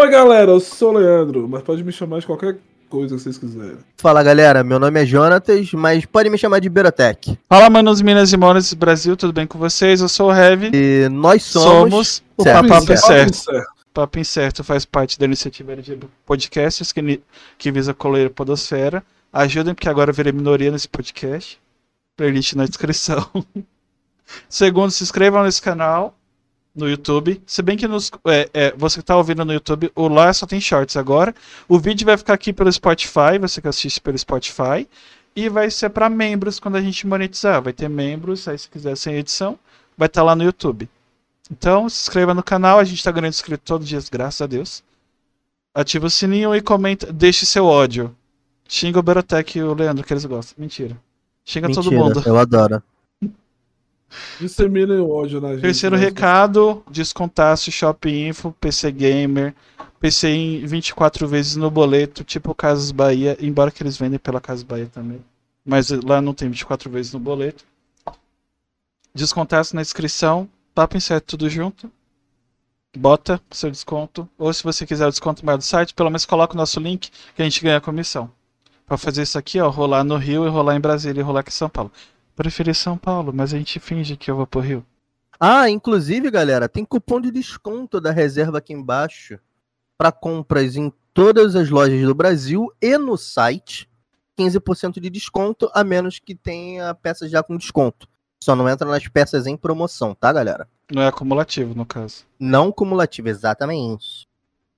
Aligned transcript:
Oi, 0.00 0.08
galera, 0.10 0.52
eu 0.52 0.60
sou 0.60 0.94
o 0.94 0.98
Leandro, 0.98 1.48
mas 1.48 1.60
pode 1.60 1.82
me 1.82 1.90
chamar 1.90 2.20
de 2.20 2.26
qualquer 2.26 2.56
coisa 2.88 3.16
que 3.16 3.20
vocês 3.20 3.36
quiserem. 3.36 3.78
Fala 3.96 4.22
galera, 4.22 4.62
meu 4.62 4.78
nome 4.78 5.02
é 5.02 5.04
Jonatas, 5.04 5.72
mas 5.72 6.06
pode 6.06 6.30
me 6.30 6.38
chamar 6.38 6.60
de 6.60 6.68
Berotec. 6.68 7.36
Fala, 7.48 7.68
manos, 7.68 8.00
minas 8.00 8.32
e 8.32 8.36
monas 8.36 8.70
do 8.70 8.76
Brasil, 8.76 9.16
tudo 9.16 9.32
bem 9.32 9.44
com 9.44 9.58
vocês? 9.58 10.00
Eu 10.00 10.08
sou 10.08 10.28
o 10.28 10.32
Heavy. 10.32 10.70
E 10.72 11.08
nós 11.08 11.42
somos. 11.42 11.90
Somos 11.90 12.22
o 12.36 12.44
Certo. 12.44 12.54
Papo 12.54 12.68
Papo 12.68 12.92
Incerto. 12.92 13.30
Incerto. 13.30 13.72
Papo 13.92 14.18
Incerto 14.20 14.62
faz 14.62 14.84
parte 14.84 15.18
da 15.18 15.24
iniciativa 15.24 15.74
de 15.74 15.98
podcasts 16.24 16.92
que, 16.92 17.20
que 17.58 17.72
visa 17.72 17.92
colorir 17.92 18.28
a 18.28 18.30
podosfera. 18.30 19.02
Ajudem, 19.32 19.74
porque 19.74 19.88
agora 19.88 20.10
eu 20.10 20.14
virei 20.14 20.32
minoria 20.32 20.70
nesse 20.70 20.88
podcast. 20.88 21.58
Playlist 22.16 22.52
na 22.52 22.66
descrição. 22.66 23.28
Segundo, 24.48 24.92
se 24.92 25.02
inscrevam 25.02 25.42
nesse 25.42 25.60
canal 25.60 26.16
no 26.74 26.88
YouTube. 26.88 27.42
Se 27.46 27.62
bem 27.62 27.76
que 27.76 27.88
nos, 27.88 28.10
é, 28.26 28.48
é, 28.52 28.74
você 28.76 29.00
que 29.00 29.04
tá 29.04 29.16
ouvindo 29.16 29.44
no 29.44 29.52
YouTube, 29.52 29.90
o 29.94 30.08
lá 30.08 30.32
só 30.32 30.46
tem 30.46 30.60
shorts 30.60 30.96
agora. 30.96 31.34
O 31.68 31.78
vídeo 31.78 32.06
vai 32.06 32.16
ficar 32.16 32.34
aqui 32.34 32.52
pelo 32.52 32.72
Spotify, 32.72 33.38
você 33.40 33.60
que 33.60 33.68
assiste 33.68 34.00
pelo 34.00 34.16
Spotify. 34.16 34.88
E 35.34 35.48
vai 35.48 35.70
ser 35.70 35.90
para 35.90 36.08
membros 36.08 36.58
quando 36.58 36.76
a 36.76 36.80
gente 36.80 37.06
monetizar. 37.06 37.62
Vai 37.62 37.72
ter 37.72 37.88
membros, 37.88 38.48
aí 38.48 38.58
se 38.58 38.68
quiser 38.68 38.96
sem 38.96 39.14
edição, 39.14 39.58
vai 39.96 40.06
estar 40.06 40.22
lá 40.22 40.34
no 40.34 40.42
YouTube. 40.42 40.88
Então, 41.50 41.88
se 41.88 42.02
inscreva 42.02 42.34
no 42.34 42.42
canal, 42.42 42.78
a 42.78 42.84
gente 42.84 43.02
tá 43.02 43.10
ganhando 43.10 43.28
inscrito 43.28 43.62
todos 43.64 43.84
os 43.84 43.88
dias, 43.88 44.08
graças 44.08 44.40
a 44.42 44.46
Deus. 44.46 44.82
Ativa 45.74 46.06
o 46.06 46.10
sininho 46.10 46.54
e 46.54 46.60
comenta, 46.60 47.12
deixe 47.12 47.46
seu 47.46 47.64
ódio. 47.64 48.14
Xinga 48.68 48.98
o 48.98 49.02
Berotec 49.02 49.58
e 49.58 49.62
o 49.62 49.74
Leandro, 49.74 50.04
que 50.04 50.12
eles 50.12 50.24
gostam. 50.24 50.56
Mentira. 50.58 50.96
Xinga 51.44 51.68
todo 51.72 51.90
Mentira, 51.90 52.04
mundo. 52.04 52.22
Eu 52.26 52.36
adoro. 52.36 52.82
O 55.04 55.10
ódio 55.10 55.40
na 55.40 55.52
gente. 55.52 55.60
Terceiro 55.60 55.96
mas- 55.96 56.04
recado, 56.04 56.82
descontaço, 56.90 57.70
Shopping 57.70 58.28
Info, 58.28 58.52
PC 58.60 58.90
Gamer, 58.90 59.54
PC 60.00 60.28
em 60.28 60.66
24 60.66 61.26
vezes 61.26 61.56
no 61.56 61.70
boleto, 61.70 62.24
tipo 62.24 62.54
Casas 62.54 62.90
Bahia, 62.90 63.36
embora 63.40 63.70
que 63.70 63.82
eles 63.82 63.96
vendem 63.96 64.18
pela 64.18 64.40
Casas 64.40 64.62
Bahia 64.62 64.86
também. 64.86 65.20
Mas 65.64 65.90
lá 65.90 66.20
não 66.22 66.32
tem 66.32 66.48
24 66.48 66.90
vezes 66.90 67.12
no 67.12 67.20
boleto. 67.20 67.64
Descontaço 69.14 69.74
na 69.74 69.82
inscrição, 69.82 70.48
papo 70.74 70.96
incerto 70.96 71.36
tudo 71.36 71.50
junto. 71.50 71.90
Bota 72.96 73.40
seu 73.50 73.70
desconto. 73.70 74.28
Ou 74.38 74.52
se 74.52 74.62
você 74.62 74.86
quiser 74.86 75.06
o 75.06 75.10
desconto 75.10 75.44
mais 75.44 75.58
do 75.58 75.64
site, 75.64 75.92
pelo 75.92 76.08
menos 76.08 76.24
coloca 76.24 76.54
o 76.54 76.56
nosso 76.56 76.80
link 76.80 77.10
que 77.34 77.42
a 77.42 77.44
gente 77.44 77.62
ganha 77.62 77.76
a 77.76 77.80
comissão. 77.80 78.30
Pra 78.86 78.96
fazer 78.96 79.22
isso 79.22 79.36
aqui, 79.36 79.60
ó, 79.60 79.68
rolar 79.68 80.02
no 80.02 80.16
Rio 80.16 80.46
e 80.46 80.48
rolar 80.48 80.74
em 80.76 80.80
Brasília 80.80 81.20
e 81.20 81.24
rolar 81.24 81.40
aqui 81.40 81.50
em 81.50 81.52
São 81.52 81.68
Paulo. 81.68 81.92
Preferi 82.38 82.72
São 82.72 82.96
Paulo, 82.96 83.32
mas 83.34 83.52
a 83.52 83.58
gente 83.58 83.80
finge 83.80 84.16
que 84.16 84.30
eu 84.30 84.36
vou 84.36 84.46
pro 84.46 84.60
Rio. 84.60 84.86
Ah, 85.40 85.68
inclusive, 85.68 86.30
galera, 86.30 86.68
tem 86.68 86.84
cupom 86.84 87.20
de 87.20 87.32
desconto 87.32 88.00
da 88.00 88.12
reserva 88.12 88.58
aqui 88.58 88.72
embaixo 88.72 89.40
para 89.98 90.12
compras 90.12 90.76
em 90.76 90.92
todas 91.12 91.56
as 91.56 91.68
lojas 91.68 92.00
do 92.00 92.14
Brasil 92.14 92.72
e 92.80 92.96
no 92.96 93.16
site. 93.16 93.90
15% 94.38 95.00
de 95.00 95.10
desconto, 95.10 95.68
a 95.74 95.82
menos 95.82 96.20
que 96.20 96.32
tenha 96.32 96.94
peças 96.94 97.28
já 97.28 97.42
com 97.42 97.56
desconto. 97.56 98.08
Só 98.40 98.54
não 98.54 98.68
entra 98.68 98.88
nas 98.88 99.08
peças 99.08 99.48
em 99.48 99.56
promoção, 99.56 100.14
tá, 100.14 100.32
galera? 100.32 100.68
Não 100.92 101.02
é 101.02 101.08
acumulativo, 101.08 101.74
no 101.74 101.84
caso. 101.84 102.24
Não 102.38 102.70
cumulativo, 102.70 103.28
exatamente. 103.28 104.27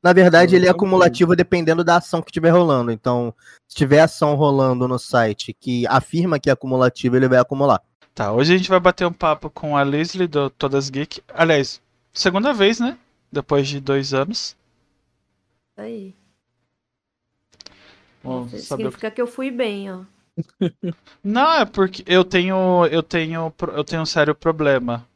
Na 0.03 0.12
verdade, 0.12 0.56
ele 0.56 0.67
é 0.67 0.70
acumulativo 0.70 1.37
dependendo 1.37 1.84
da 1.84 1.97
ação 1.97 2.23
que 2.23 2.31
estiver 2.31 2.51
rolando. 2.51 2.91
Então, 2.91 3.34
se 3.69 3.77
tiver 3.77 4.01
ação 4.01 4.34
rolando 4.34 4.89
no 4.89 4.98
site 4.98 5.53
que 5.53 5.87
afirma 5.87 6.39
que 6.39 6.48
é 6.48 6.53
acumulativo, 6.53 7.17
ele 7.17 7.29
vai 7.29 7.39
acumular. 7.39 7.83
Tá, 8.15 8.33
hoje 8.33 8.55
a 8.55 8.56
gente 8.56 8.69
vai 8.71 8.81
bater 8.81 9.06
um 9.06 9.12
papo 9.12 9.51
com 9.51 9.77
a 9.77 9.83
Leslie 9.83 10.27
do 10.27 10.48
Todas 10.51 10.89
Geek. 10.91 11.23
Aliás, 11.33 11.81
segunda 12.12 12.53
vez, 12.53 12.81
né? 12.81 12.97
Depois 13.31 13.69
de 13.69 13.78
dois 13.81 14.12
anos. 14.15 14.56
Aí. 15.77 16.15
Isso 18.25 18.25
saber 18.25 18.43
o 18.43 18.47
que- 18.48 18.59
Significa 18.61 19.11
que 19.11 19.23
eu 19.23 19.27
fui 19.27 19.51
bem, 19.51 19.91
ó. 19.93 20.01
Não, 21.23 21.53
é 21.53 21.65
porque 21.65 22.03
eu 22.06 22.25
tenho, 22.25 22.87
eu 22.87 23.03
tenho, 23.03 23.53
eu 23.75 23.84
tenho 23.84 24.03
um 24.03 24.06
sério 24.06 24.34
problema. 24.34 25.06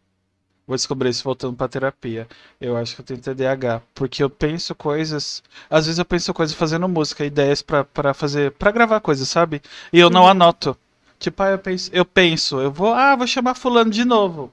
Vou 0.67 0.77
descobrir 0.77 1.11
isso 1.11 1.25
voltando 1.25 1.57
pra 1.57 1.69
terapia. 1.69 2.27
Eu 2.61 2.77
acho 2.77 2.95
que 2.95 3.01
eu 3.03 3.05
tenho 3.05 3.21
TDAH, 3.21 3.83
porque 3.95 4.23
eu 4.23 4.31
penso 4.31 4.75
coisas, 4.75 5.43
às 5.69 5.85
vezes 5.87 5.99
eu 5.99 6.05
penso 6.05 6.33
coisas 6.33 6.55
fazendo 6.57 6.89
música, 6.89 7.25
ideias 7.25 7.61
pra 7.63 7.85
para 7.85 8.15
fazer, 8.15 8.53
pra 8.53 8.71
gravar 8.71 9.01
coisas, 9.01 9.29
sabe? 9.29 9.61
E 9.93 9.99
eu 9.99 10.09
não 10.11 10.23
Uhum. 10.23 10.29
anoto. 10.29 10.77
Tipo, 11.19 11.43
ah, 11.43 11.51
eu 11.51 11.59
penso, 11.59 11.91
eu 11.93 12.05
penso, 12.05 12.61
eu 12.61 12.71
vou, 12.71 12.93
ah, 12.95 13.15
vou 13.17 13.27
chamar 13.27 13.55
fulano 13.55 13.91
de 13.91 14.05
novo. 14.05 14.53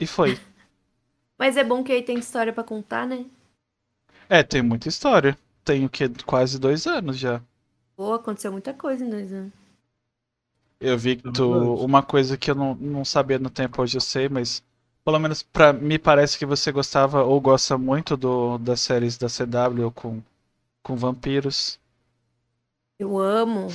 E 0.00 0.06
foi. 0.06 0.38
Mas 1.38 1.56
é 1.56 1.64
bom 1.64 1.82
que 1.84 1.92
aí 1.92 2.02
tem 2.02 2.18
história 2.18 2.52
pra 2.52 2.64
contar, 2.64 3.06
né? 3.06 3.26
É, 4.28 4.40
tem 4.44 4.62
muita 4.62 4.88
história. 4.88 5.36
Tenho 5.64 5.88
que 5.90 6.08
quase 6.24 6.60
dois 6.60 6.86
anos 6.86 7.18
já. 7.18 7.42
Pô, 7.94 8.14
aconteceu 8.14 8.52
muita 8.52 8.72
coisa 8.72 9.04
em 9.04 9.10
dois 9.10 9.32
anos. 9.32 9.52
Eu 10.80 10.96
vi 10.98 11.16
que 11.16 11.30
tu, 11.32 11.42
verdade. 11.52 11.84
uma 11.84 12.02
coisa 12.02 12.36
que 12.36 12.50
eu 12.50 12.54
não, 12.54 12.74
não 12.74 13.04
sabia 13.04 13.38
no 13.38 13.48
tempo, 13.50 13.80
hoje 13.80 13.96
eu 13.96 14.00
sei, 14.00 14.28
mas 14.28 14.62
pelo 15.06 15.20
menos 15.20 15.40
pra 15.40 15.72
me 15.72 16.00
parece 16.00 16.36
que 16.36 16.44
você 16.44 16.72
gostava 16.72 17.22
ou 17.22 17.40
gosta 17.40 17.78
muito 17.78 18.16
do, 18.16 18.58
das 18.58 18.80
séries 18.80 19.16
da 19.16 19.28
CW 19.28 19.92
com, 19.94 20.20
com 20.82 20.96
vampiros. 20.96 21.78
Eu 22.98 23.16
amo. 23.16 23.68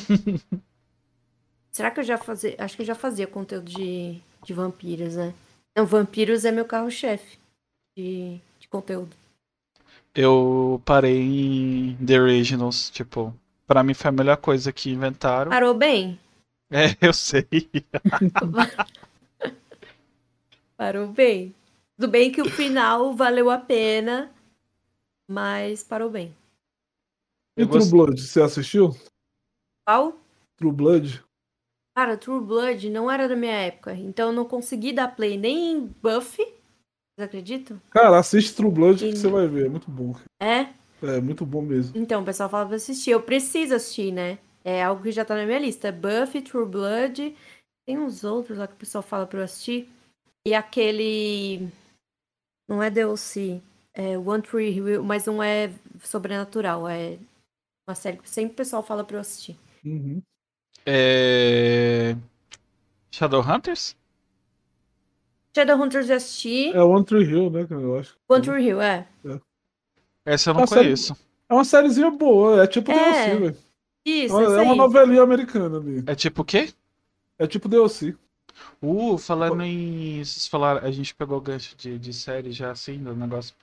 Será 1.71 1.89
que 1.89 2.01
eu 2.01 2.03
já 2.03 2.17
fazia. 2.17 2.53
Acho 2.59 2.75
que 2.75 2.81
eu 2.81 2.85
já 2.85 2.95
fazia 2.95 3.25
conteúdo 3.25 3.63
de, 3.63 4.19
de 4.43 4.53
vampiros, 4.53 5.15
né? 5.15 5.33
Não, 5.73 5.85
vampiros 5.85 6.43
é 6.43 6.51
meu 6.51 6.65
carro-chefe 6.65 7.39
de, 7.97 8.37
de 8.59 8.67
conteúdo. 8.67 9.15
Eu 10.13 10.81
parei 10.83 11.21
em 11.21 11.95
The 12.05 12.19
Originals, 12.19 12.89
tipo, 12.89 13.33
pra 13.65 13.83
mim 13.83 13.93
foi 13.93 14.09
a 14.09 14.11
melhor 14.11 14.35
coisa 14.35 14.73
que 14.73 14.91
inventaram. 14.91 15.49
Parou 15.49 15.73
bem? 15.73 16.19
É, 16.69 16.97
eu 16.99 17.13
sei. 17.13 17.47
Parou 20.81 21.05
bem. 21.05 21.53
Tudo 21.95 22.09
bem 22.09 22.31
que 22.31 22.41
o 22.41 22.49
final 22.49 23.13
valeu 23.13 23.51
a 23.51 23.59
pena, 23.59 24.33
mas 25.29 25.83
parou 25.83 26.09
bem. 26.09 26.35
E 27.55 27.67
True 27.67 27.87
Blood, 27.87 28.19
você 28.19 28.41
assistiu? 28.41 28.89
Qual? 29.85 30.19
True 30.57 30.71
Blood? 30.71 31.23
Cara, 31.95 32.17
True 32.17 32.43
Blood 32.43 32.89
não 32.89 33.11
era 33.11 33.29
da 33.29 33.35
minha 33.35 33.53
época, 33.53 33.93
então 33.93 34.29
eu 34.29 34.33
não 34.33 34.43
consegui 34.43 34.91
dar 34.91 35.15
play 35.15 35.37
nem 35.37 35.73
em 35.73 35.85
Buffy. 36.01 36.45
Vocês 36.45 37.27
acreditam? 37.27 37.79
Cara, 37.91 38.17
assiste 38.17 38.55
True 38.55 38.71
Blood 38.71 39.05
que 39.05 39.11
Sim. 39.11 39.21
você 39.21 39.27
vai 39.27 39.47
ver, 39.47 39.67
é 39.67 39.69
muito 39.69 39.91
bom. 39.91 40.15
É? 40.41 40.69
É 41.03 41.21
muito 41.21 41.45
bom 41.45 41.61
mesmo. 41.61 41.95
Então, 41.95 42.23
o 42.23 42.25
pessoal 42.25 42.49
fala 42.49 42.65
pra 42.65 42.77
assistir. 42.77 43.11
Eu 43.11 43.21
preciso 43.21 43.75
assistir, 43.75 44.11
né? 44.11 44.39
É 44.63 44.81
algo 44.81 45.03
que 45.03 45.11
já 45.11 45.23
tá 45.23 45.35
na 45.35 45.45
minha 45.45 45.59
lista. 45.59 45.91
Buffy, 45.91 46.41
True 46.41 46.65
Blood. 46.65 47.35
Tem 47.85 47.99
uns 47.99 48.23
outros 48.23 48.57
lá 48.57 48.65
que 48.65 48.73
o 48.73 48.77
pessoal 48.77 49.03
fala 49.03 49.27
pra 49.27 49.41
eu 49.41 49.43
assistir. 49.43 49.87
E 50.45 50.53
aquele. 50.53 51.69
Não 52.67 52.81
é 52.81 52.89
DLC. 52.89 53.61
É 53.93 54.17
One 54.17 54.41
Tree 54.41 54.71
Hill, 54.71 55.03
mas 55.03 55.25
não 55.25 55.43
é 55.43 55.71
sobrenatural. 56.01 56.87
É 56.87 57.17
uma 57.87 57.95
série 57.95 58.17
que 58.17 58.29
sempre 58.29 58.53
o 58.53 58.55
pessoal 58.55 58.81
fala 58.81 59.03
pra 59.03 59.17
eu 59.17 59.21
assistir. 59.21 59.57
Uhum. 59.83 60.21
É... 60.85 62.15
Shadowhunters? 63.11 63.95
Shadowhunters 65.55 66.07
já 66.07 66.15
assisti. 66.15 66.71
É 66.71 66.81
One 66.81 67.05
Tree 67.05 67.25
Hill, 67.25 67.49
né, 67.49 67.67
eu 67.69 67.99
acho. 67.99 68.17
One 68.29 68.41
Tree 68.41 68.65
Hill, 68.65 68.81
é. 68.81 69.07
Essa 70.25 70.51
eu 70.51 70.53
não 70.53 70.65
sério? 70.65 70.83
conheço. 70.85 71.17
É 71.49 71.53
uma 71.53 71.65
sériezinha 71.65 72.09
boa, 72.09 72.63
é 72.63 72.67
tipo 72.67 72.91
É, 72.91 72.95
DLC, 72.95 73.39
velho. 73.39 73.57
Isso, 74.05 74.39
É 74.39 74.43
isso 74.43 74.61
uma 74.61 74.75
novelinha 74.75 75.21
americana 75.21 75.77
ali. 75.77 76.03
É 76.07 76.15
tipo 76.15 76.41
o 76.41 76.45
quê? 76.45 76.73
É 77.37 77.45
tipo 77.45 77.67
DLC. 77.67 78.15
Uh, 78.81 79.17
falando 79.17 79.61
em. 79.63 80.23
Vocês 80.23 80.47
falaram, 80.47 80.85
a 80.85 80.91
gente 80.91 81.13
pegou 81.15 81.37
o 81.37 81.41
gancho 81.41 81.75
de, 81.77 81.97
de 81.97 82.13
série 82.13 82.51
já 82.51 82.71
assim, 82.71 82.97
do 82.97 83.15
negócio 83.15 83.53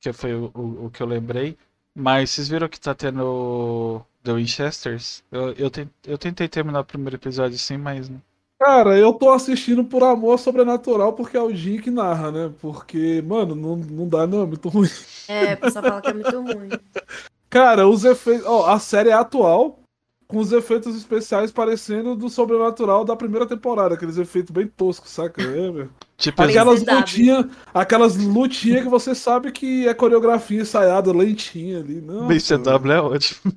que 0.00 0.12
foi 0.12 0.34
o, 0.34 0.50
o, 0.54 0.86
o 0.86 0.90
que 0.90 1.02
eu 1.02 1.06
lembrei. 1.06 1.56
Mas 1.94 2.30
vocês 2.30 2.48
viram 2.48 2.68
que 2.68 2.78
tá 2.80 2.94
tendo 2.94 4.00
The 4.22 4.32
Winchesters? 4.32 5.22
Eu, 5.32 5.52
eu, 5.54 5.70
ten- 5.70 5.90
eu 6.06 6.16
tentei 6.16 6.48
terminar 6.48 6.80
o 6.80 6.84
primeiro 6.84 7.16
episódio 7.16 7.56
assim, 7.56 7.76
mas. 7.76 8.08
não- 8.08 8.22
Cara, 8.60 8.98
eu 8.98 9.12
tô 9.12 9.30
assistindo 9.30 9.84
por 9.84 10.02
amor 10.02 10.36
sobrenatural 10.38 11.12
porque 11.12 11.36
é 11.36 11.40
o 11.40 11.54
Jim 11.54 11.80
que 11.80 11.90
narra, 11.92 12.32
né? 12.32 12.52
Porque, 12.60 13.22
mano, 13.22 13.54
não, 13.54 13.76
não 13.76 14.08
dá 14.08 14.26
não, 14.26 14.42
é 14.42 14.46
muito 14.46 14.68
ruim. 14.68 14.88
É, 15.28 15.54
o 15.54 15.58
pessoal 15.58 15.84
fala 15.84 16.00
que 16.02 16.08
é 16.08 16.14
muito 16.14 16.40
ruim. 16.42 16.68
Cara, 17.48 17.88
os 17.88 18.04
efeitos. 18.04 18.44
Ó, 18.46 18.66
a 18.66 18.78
série 18.80 19.10
é 19.10 19.12
atual, 19.12 19.78
com 20.28 20.36
os 20.38 20.52
efeitos 20.52 20.94
especiais 20.94 21.50
parecendo 21.50 22.14
do 22.14 22.28
sobrenatural 22.28 23.02
da 23.02 23.16
primeira 23.16 23.46
temporada, 23.46 23.94
aqueles 23.94 24.18
efeitos 24.18 24.50
bem 24.50 24.66
toscos, 24.66 25.10
saca? 25.10 25.42
É, 25.42 25.70
velho. 25.70 25.90
Tipo, 26.18 26.42
Aquelas 26.42 26.82
CW. 26.82 26.94
lutinhas, 26.96 27.46
aquelas 27.72 28.16
lutinhas 28.16 28.82
que 28.82 28.88
você 28.88 29.14
sabe 29.14 29.52
que 29.52 29.86
é 29.86 29.94
coreografia 29.94 30.62
ensaiada 30.62 31.12
lentinha 31.12 31.78
ali. 31.78 32.00
Não, 32.00 32.26
BCW 32.26 32.90
é 32.92 33.00
ótimo. 33.00 33.52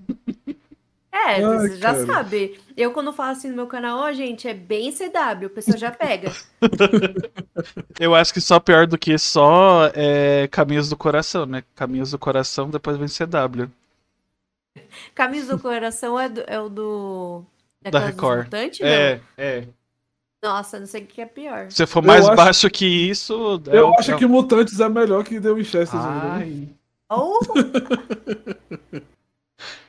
É, 1.12 1.44
Ai, 1.44 1.44
você 1.44 1.78
já 1.78 1.94
cara. 1.94 2.06
sabe. 2.06 2.60
Eu, 2.78 2.92
quando 2.92 3.12
falo 3.12 3.32
assim 3.32 3.50
no 3.50 3.56
meu 3.56 3.68
canal, 3.68 4.00
ó, 4.00 4.12
gente, 4.14 4.48
é 4.48 4.54
bem 4.54 4.92
CW, 4.92 5.48
a 5.48 5.50
pessoa 5.50 5.78
já 5.78 5.92
pega. 5.92 6.32
Eu 8.00 8.16
acho 8.16 8.34
que 8.34 8.40
só 8.40 8.60
pior 8.60 8.88
do 8.88 8.98
que 8.98 9.18
só 9.18 9.90
é 9.94 10.48
Caminhos 10.52 10.90
do 10.90 10.96
Coração, 10.96 11.46
né? 11.46 11.64
Caminhos 11.76 12.12
do 12.12 12.20
Coração, 12.20 12.70
depois 12.70 12.98
vem 12.98 13.08
CW. 13.08 13.70
Caminhos 15.16 15.48
do 15.48 15.60
Coração 15.60 16.20
é, 16.20 16.30
do- 16.30 16.44
é 16.48 16.60
o 16.60 16.70
do. 16.70 17.44
Da 17.84 17.90
dos 17.92 18.02
Record. 18.10 18.44
mutantes, 18.46 18.80
não? 18.80 18.88
É, 18.88 19.22
é. 19.38 19.64
Nossa, 20.44 20.80
não 20.80 20.88
sei 20.88 21.04
o 21.04 21.06
que 21.08 21.22
é 21.22 21.26
pior. 21.26 21.70
Se 21.72 21.86
for 21.86 22.04
Eu 22.04 22.08
mais 22.08 22.26
acho- 22.26 22.36
baixo 22.36 22.70
que 22.70 22.86
isso. 22.86 23.62
é 23.68 23.78
Eu 23.78 23.90
o- 23.90 24.00
acho 24.00 24.12
é 24.12 24.16
o- 24.16 24.18
que 24.18 24.26
Mutantes 24.26 24.80
é 24.80 24.90
melhor 24.90 25.24
que 25.24 25.40
The 25.40 25.52
Winchester. 25.52 26.00
né? 26.00 26.08
Ai. 26.32 26.68
Ou 27.10 27.40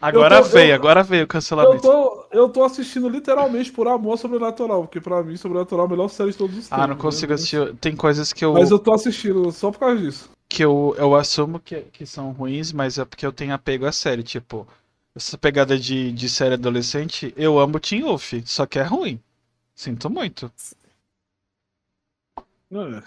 Agora 0.01 0.37
Eu 0.37 0.43
tô- 0.43 0.49
veio, 0.49 0.71
eu- 0.71 0.75
agora 0.75 1.03
veio 1.03 1.23
o 1.23 1.25
Eu 1.25 1.29
cancelamento. 1.29 1.81
tô, 1.81 2.27
eu 2.31 2.49
tô 2.49 2.63
assistindo 2.65 3.09
literalmente 3.09 3.73
por 3.73 3.89
amor 3.89 4.11
ao 4.13 4.17
sobrenatural, 4.19 4.83
porque 4.83 5.01
pra 5.01 5.23
mim 5.23 5.37
Sobrenatural 5.37 5.85
é 5.87 5.89
a 5.89 5.91
melhor 5.91 6.09
série 6.09 6.31
de 6.33 6.37
todos 6.37 6.59
os 6.59 6.69
tempos. 6.69 6.85
Ah, 6.85 6.87
não 6.87 6.97
consigo 6.97 7.31
né? 7.31 7.35
assistir. 7.37 7.75
Tem 7.77 7.97
coisas 7.97 8.33
que 8.33 8.45
eu, 8.45 8.53
Mas 8.53 8.71
eu 8.71 8.79
tô 8.79 8.93
assistindo 8.93 9.51
só 9.53 9.71
por 9.71 9.79
causa 9.79 9.97
disso. 9.99 10.29
Que 10.53 10.65
eu, 10.65 10.95
eu 10.99 11.15
assumo 11.17 11.61
que, 11.61 11.83
que 11.93 12.07
são 12.07 12.33
ruins, 12.33 12.73
mas 12.73 12.99
é 12.99 13.05
porque 13.05 13.27
eu 13.27 13.33
tenho 13.33 13.55
apego 13.55 13.87
à 13.87 13.93
série. 13.93 14.23
Tipo, 14.23 14.67
essa 15.15 15.39
pegada 15.39 15.79
de, 15.79 16.13
de 16.13 16.29
série 16.29 16.55
adolescente, 16.55 17.33
eu 17.37 17.59
amo 17.59 17.81
Teen 17.81 18.03
Wolf, 18.03 18.33
só 18.47 18.67
que 18.67 18.79
é 18.79 18.83
ruim. 18.83 19.21
Sinto 19.75 20.11
muito. 20.11 20.53
Não 22.71 22.99
é. 22.99 23.03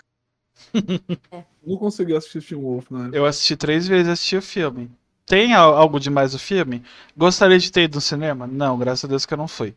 É. 1.31 1.43
Não 1.65 1.77
consegui 1.77 2.15
assistir 2.15 2.41
Teen 2.43 2.61
Wolf, 2.61 2.89
né? 2.91 3.09
Eu 3.13 3.25
assisti 3.25 3.55
três 3.57 3.87
vezes 3.87 4.07
e 4.07 4.11
assisti 4.11 4.37
o 4.37 4.41
filme. 4.41 4.91
Tem 5.25 5.53
al- 5.53 5.75
algo 5.75 5.99
demais 5.99 6.33
o 6.35 6.39
filme? 6.39 6.83
Gostaria 7.17 7.57
de 7.59 7.71
ter 7.71 7.83
ido 7.83 7.95
no 7.95 8.01
cinema? 8.01 8.47
Não, 8.47 8.77
graças 8.77 9.05
a 9.05 9.07
Deus 9.07 9.25
que 9.25 9.33
eu 9.33 9.37
não 9.37 9.47
fui. 9.47 9.75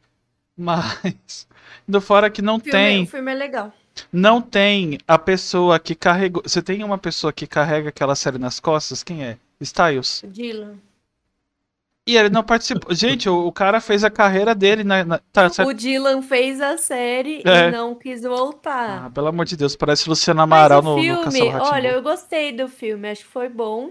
Mas, 0.56 1.48
indo 1.88 2.00
fora 2.00 2.30
que 2.30 2.42
não 2.42 2.56
o 2.56 2.60
filme, 2.60 2.70
tem, 2.72 3.02
o 3.02 3.06
filme 3.06 3.32
é 3.32 3.34
legal. 3.34 3.72
Não 4.12 4.40
tem 4.40 4.98
a 5.06 5.18
pessoa 5.18 5.78
que 5.78 5.94
carregou. 5.94 6.42
Você 6.44 6.60
tem 6.62 6.82
uma 6.84 6.98
pessoa 6.98 7.32
que 7.32 7.46
carrega 7.46 7.88
aquela 7.88 8.14
série 8.14 8.38
nas 8.38 8.58
costas? 8.60 9.02
Quem 9.02 9.24
é? 9.24 9.36
Styles. 9.60 10.22
O 10.22 10.26
Dylan. 10.28 10.74
E 12.06 12.16
ele 12.16 12.30
não 12.30 12.42
participou. 12.42 12.92
Gente, 12.96 13.28
o, 13.28 13.46
o 13.46 13.52
cara 13.52 13.80
fez 13.82 14.02
a 14.02 14.08
carreira 14.10 14.54
dele 14.54 14.82
na. 14.82 15.04
na- 15.04 15.20
tá, 15.32 15.48
certo? 15.50 15.68
O 15.68 15.74
Dylan 15.74 16.22
fez 16.22 16.60
a 16.60 16.78
série 16.78 17.42
É. 17.44 17.68
e 17.68 17.70
não 17.70 17.94
quis 17.94 18.22
voltar. 18.22 19.06
Ah, 19.06 19.10
pelo 19.10 19.26
amor 19.26 19.44
de 19.44 19.56
Deus, 19.56 19.76
parece 19.76 20.08
Luciana 20.08 20.46
Mas 20.46 20.58
Amaral 20.58 20.82
no, 20.82 20.96
no 20.96 21.02
filme, 21.02 21.22
Rá-Tim-Bum. 21.50 21.64
olha, 21.74 21.88
eu 21.88 22.02
gostei 22.02 22.52
do 22.52 22.66
filme, 22.66 23.10
acho 23.10 23.24
que 23.24 23.30
foi 23.30 23.48
bom. 23.50 23.90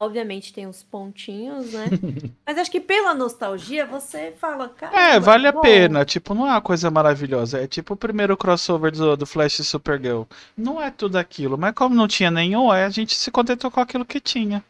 Obviamente 0.00 0.52
tem 0.54 0.66
uns 0.66 0.82
pontinhos, 0.82 1.72
né? 1.74 1.84
Mas 2.46 2.56
acho 2.58 2.70
que 2.70 2.80
pela 2.80 3.14
nostalgia 3.14 3.84
você 3.86 4.32
fala, 4.32 4.68
cara. 4.70 4.96
É, 5.14 5.20
vale 5.20 5.46
a 5.46 5.52
bom. 5.52 5.60
pena. 5.60 6.04
Tipo, 6.06 6.34
não 6.34 6.46
é 6.46 6.52
uma 6.52 6.62
coisa 6.62 6.90
maravilhosa. 6.90 7.60
É 7.62 7.66
tipo 7.66 7.92
o 7.94 7.96
primeiro 7.96 8.34
crossover 8.36 8.90
do, 8.92 9.14
do 9.16 9.26
Flash 9.26 9.58
e 9.58 9.64
Supergirl. 9.64 10.22
Não 10.56 10.80
é 10.80 10.90
tudo 10.90 11.16
aquilo. 11.16 11.58
Mas 11.58 11.74
como 11.74 11.94
não 11.94 12.08
tinha 12.08 12.30
nenhum, 12.30 12.72
é, 12.72 12.84
a 12.86 12.90
gente 12.90 13.14
se 13.14 13.30
contentou 13.30 13.70
com 13.70 13.80
aquilo 13.80 14.06
que 14.06 14.20
tinha. 14.20 14.64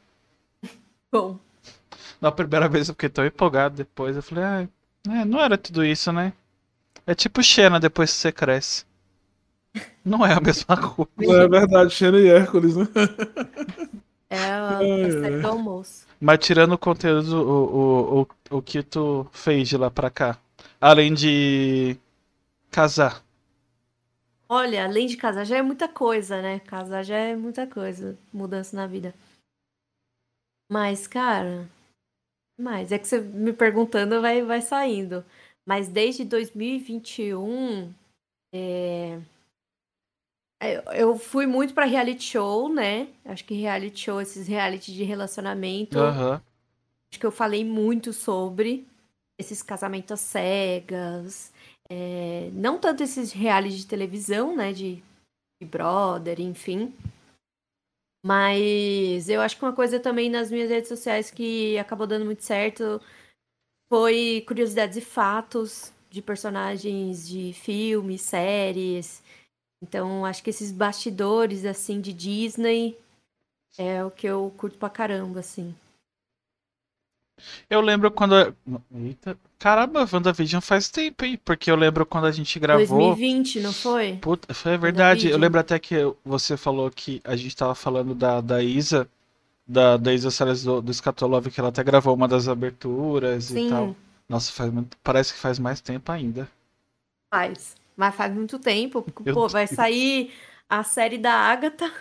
Bom, 1.12 1.38
Na 2.20 2.32
primeira 2.32 2.68
vez 2.68 2.88
eu 2.88 2.94
fiquei 2.94 3.08
tão 3.08 3.24
empolgado. 3.26 3.76
Depois 3.76 4.16
eu 4.16 4.22
falei, 4.22 4.44
ah, 4.44 4.68
é, 5.08 5.24
não 5.24 5.40
era 5.40 5.58
tudo 5.58 5.84
isso, 5.84 6.12
né? 6.12 6.32
É 7.06 7.14
tipo 7.14 7.42
Xena 7.42 7.80
depois 7.80 8.12
que 8.12 8.18
você 8.18 8.32
cresce. 8.32 8.84
Não 10.04 10.24
é 10.24 10.32
a 10.32 10.40
mesma 10.40 10.76
coisa. 10.76 11.10
Não 11.18 11.40
é 11.40 11.48
verdade, 11.48 11.90
Xena 11.92 12.18
e 12.18 12.28
Hércules, 12.28 12.76
né? 12.76 12.86
É 14.30 14.52
a, 14.52 14.78
série 14.78 15.40
do 15.40 15.48
almoço. 15.48 16.06
Mas 16.20 16.38
tirando 16.38 16.72
o 16.72 16.78
conteúdo, 16.78 17.36
o, 17.36 18.20
o, 18.20 18.22
o, 18.22 18.58
o 18.58 18.62
que 18.62 18.82
tu 18.82 19.26
fez 19.32 19.68
de 19.68 19.76
lá 19.76 19.90
pra 19.90 20.08
cá. 20.08 20.38
Além 20.80 21.12
de 21.12 21.98
casar. 22.70 23.24
Olha, 24.48 24.84
além 24.84 25.06
de 25.06 25.16
casar 25.16 25.44
já 25.44 25.58
é 25.58 25.62
muita 25.62 25.88
coisa, 25.88 26.40
né? 26.40 26.60
Casar 26.60 27.02
já 27.02 27.16
é 27.16 27.36
muita 27.36 27.66
coisa, 27.66 28.16
mudança 28.32 28.76
na 28.76 28.86
vida. 28.86 29.14
Mas, 30.70 31.06
cara, 31.06 31.68
mas 32.58 32.92
é 32.92 32.98
que 32.98 33.08
você 33.08 33.20
me 33.20 33.52
perguntando 33.52 34.20
vai, 34.20 34.42
vai 34.42 34.60
saindo. 34.60 35.24
Mas 35.66 35.88
desde 35.88 36.24
2021, 36.24 37.92
é, 38.52 39.20
eu- 40.60 40.92
eu 40.92 41.18
fui 41.18 41.46
muito 41.46 41.72
pra 41.74 41.84
reality 41.84 42.22
show, 42.24 42.68
né? 42.68 43.08
Acho 43.24 43.44
que 43.44 43.54
reality 43.54 44.00
show, 44.00 44.20
esses 44.20 44.46
reality 44.46 44.92
de 44.92 45.02
relacionamento, 45.04 45.98
Aham. 45.98 46.42
acho 47.10 47.18
que 47.20 47.26
eu 47.26 47.32
falei 47.32 47.64
muito 47.64 48.12
sobre 48.12 48.86
esses 49.38 49.62
casamentos 49.62 50.12
às 50.12 50.20
cegas, 50.20 51.52
é, 51.88 52.50
não 52.52 52.78
tanto 52.78 53.02
esses 53.02 53.32
reality 53.32 53.78
de 53.78 53.86
televisão, 53.86 54.54
né, 54.54 54.70
de, 54.72 55.02
de 55.62 55.66
brother, 55.66 56.40
enfim. 56.40 56.94
Mas 58.24 59.30
eu 59.30 59.40
acho 59.40 59.56
que 59.56 59.64
uma 59.64 59.72
coisa 59.72 59.98
também 59.98 60.28
nas 60.28 60.50
minhas 60.50 60.68
redes 60.68 60.88
sociais 60.88 61.30
que 61.30 61.78
acabou 61.78 62.06
dando 62.06 62.26
muito 62.26 62.42
certo 62.44 63.00
foi 63.90 64.44
curiosidades 64.46 64.98
e 64.98 65.00
fatos 65.00 65.90
de 66.10 66.20
personagens 66.20 67.26
de 67.26 67.54
filmes, 67.54 68.20
séries. 68.20 69.22
Então, 69.82 70.24
acho 70.24 70.42
que 70.42 70.50
esses 70.50 70.70
bastidores, 70.70 71.64
assim, 71.64 72.00
de 72.00 72.12
Disney 72.12 72.96
é 73.78 74.04
o 74.04 74.10
que 74.10 74.26
eu 74.26 74.52
curto 74.56 74.76
pra 74.78 74.90
caramba, 74.90 75.40
assim. 75.40 75.74
Eu 77.68 77.80
lembro 77.80 78.10
quando. 78.10 78.54
Eita. 78.94 79.36
Caramba, 79.58 80.08
WandaVision 80.10 80.60
faz 80.60 80.88
tempo, 80.88 81.24
hein? 81.24 81.38
Porque 81.44 81.70
eu 81.70 81.76
lembro 81.76 82.04
quando 82.06 82.26
a 82.26 82.32
gente 82.32 82.58
gravou. 82.58 83.14
2020, 83.14 83.60
não 83.60 83.72
foi? 83.72 84.16
Puta, 84.20 84.52
foi 84.54 84.76
verdade. 84.76 85.28
Eu 85.28 85.38
lembro 85.38 85.60
até 85.60 85.78
que 85.78 85.94
você 86.24 86.56
falou 86.56 86.90
que 86.90 87.20
a 87.24 87.36
gente 87.36 87.56
tava 87.56 87.74
falando 87.74 88.14
da, 88.14 88.40
da 88.40 88.62
Isa, 88.62 89.08
da, 89.66 89.96
da 89.96 90.12
Isa 90.12 90.30
Salles 90.30 90.62
do, 90.64 90.80
do 90.82 90.92
Scatolove, 90.92 91.50
que 91.50 91.60
ela 91.60 91.70
até 91.70 91.82
gravou 91.82 92.14
uma 92.14 92.28
das 92.28 92.48
aberturas 92.48 93.50
e 93.50 93.54
Sim, 93.54 93.68
tal. 93.70 93.96
Nossa, 94.28 94.52
faz 94.52 94.72
parece 95.02 95.32
que 95.34 95.38
faz 95.40 95.58
mais 95.58 95.80
tempo 95.80 96.10
ainda. 96.12 96.48
faz. 97.30 97.74
Mas 98.00 98.14
faz 98.14 98.32
muito 98.32 98.58
tempo. 98.58 99.02
porque, 99.02 99.22
Meu 99.24 99.34
Pô, 99.34 99.46
vai 99.46 99.66
Deus. 99.66 99.76
sair 99.76 100.32
a 100.66 100.82
série 100.82 101.18
da 101.18 101.34
Agatha. 101.34 101.92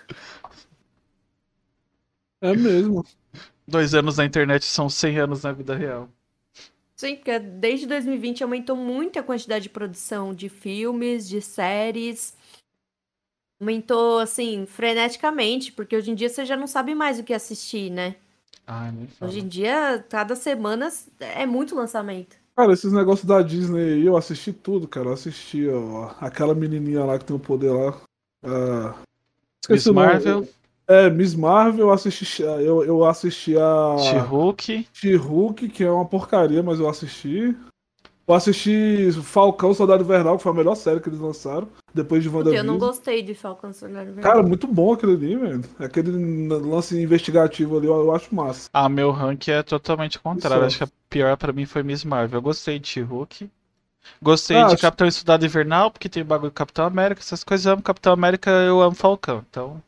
É 2.41 2.55
mesmo. 2.55 3.05
Dois 3.67 3.93
anos 3.93 4.15
na 4.15 4.23
internet 4.23 4.63
são 4.63 4.89
100 4.89 5.19
anos 5.19 5.43
na 5.43 5.51
vida 5.51 5.75
real. 5.75 6.07
Sim, 6.95 7.17
porque 7.17 7.37
desde 7.37 7.85
2020 7.85 8.41
aumentou 8.43 8.77
muito 8.77 9.19
a 9.19 9.23
quantidade 9.23 9.63
de 9.63 9.69
produção 9.69 10.33
de 10.33 10.47
filmes, 10.47 11.27
de 11.27 11.41
séries. 11.41 12.33
Aumentou, 13.59 14.19
assim, 14.19 14.65
freneticamente, 14.65 15.69
porque 15.73 15.97
hoje 15.97 16.11
em 16.11 16.15
dia 16.15 16.29
você 16.29 16.45
já 16.45 16.55
não 16.55 16.65
sabe 16.65 16.95
mais 16.95 17.19
o 17.19 17.25
que 17.25 17.33
assistir, 17.33 17.89
né? 17.89 18.15
Ai, 18.65 18.93
nem 18.93 19.05
fala. 19.07 19.29
Hoje 19.29 19.41
em 19.41 19.47
dia, 19.49 20.05
cada 20.07 20.33
semana 20.33 20.87
é 21.19 21.45
muito 21.45 21.75
lançamento. 21.75 22.37
Cara, 22.59 22.73
esses 22.73 22.91
negócios 22.91 23.25
da 23.25 23.41
Disney 23.41 23.93
aí, 23.93 24.05
eu 24.05 24.17
assisti 24.17 24.51
tudo, 24.51 24.85
cara. 24.85 25.07
Eu 25.07 25.13
assisti, 25.13 25.65
ó, 25.69 26.11
aquela 26.19 26.53
menininha 26.53 27.05
lá 27.05 27.17
que 27.17 27.23
tem 27.23 27.33
o 27.33 27.39
poder 27.39 27.71
lá. 27.71 27.97
ah, 28.43 28.95
Miss. 29.69 29.87
Marvel, 29.87 30.45
É, 30.85 31.09
Miss 31.09 31.35
Marvel, 31.35 31.85
eu 31.85 31.91
assisti, 31.93 32.43
eu, 32.43 32.83
eu 32.83 33.05
assisti 33.05 33.57
a 33.57 33.95
She-Hulk. 33.99 34.87
She-Hulk, 34.91 35.69
que 35.69 35.85
é 35.85 35.89
uma 35.89 36.03
porcaria, 36.03 36.61
mas 36.61 36.81
eu 36.81 36.89
assisti. 36.89 37.55
Eu 38.29 38.35
assisti 38.35 39.09
Falcão, 39.23 39.73
Soldado 39.73 40.03
Invernal, 40.03 40.37
que 40.37 40.43
foi 40.43 40.51
a 40.51 40.55
melhor 40.55 40.75
série 40.75 40.99
que 40.99 41.09
eles 41.09 41.19
lançaram, 41.19 41.67
depois 41.91 42.21
de 42.21 42.29
Porque 42.29 42.49
eu 42.49 42.63
não 42.63 42.75
WandaVision. 42.75 42.77
gostei 42.77 43.23
de 43.23 43.33
Falcon 43.33 43.73
Soldado 43.73 44.05
Cara, 44.13 44.19
Invernal. 44.19 44.43
muito 44.47 44.67
bom 44.67 44.93
aquele 44.93 45.13
ali, 45.13 45.35
velho. 45.35 45.61
Aquele 45.79 46.11
lance 46.59 46.95
investigativo 47.01 47.77
ali, 47.79 47.87
eu, 47.87 48.13
acho 48.13 48.33
massa. 48.35 48.69
Ah, 48.71 48.87
meu 48.87 49.09
rank 49.09 49.47
é 49.47 49.63
totalmente 49.63 50.19
contrário. 50.19 50.57
Isso. 50.59 50.65
Acho 50.67 50.77
que 50.77 50.83
a 50.83 50.87
pior 51.09 51.35
pra 51.37 51.51
mim 51.51 51.65
foi 51.65 51.81
Miss 51.81 52.03
Marvel. 52.03 52.37
Eu 52.37 52.41
gostei 52.43 52.77
de 52.77 52.87
She-Hulk. 52.87 53.49
Gostei 54.21 54.57
Ah, 54.57 54.67
de 54.67 54.73
acho- 54.73 54.81
Capitão 54.83 55.07
Estudado 55.07 55.43
Invernal, 55.45 55.89
porque 55.89 56.07
tem 56.07 56.23
bagulho 56.23 56.51
do 56.51 56.53
Capitão 56.53 56.85
América, 56.85 57.21
essas 57.21 57.43
coisas. 57.43 57.65
Eu 57.65 57.73
amo 57.73 57.81
Capitão 57.81 58.13
América, 58.13 58.51
eu 58.51 58.79
amo 58.79 58.95
Falcão. 58.95 59.43
Então. 59.49 59.81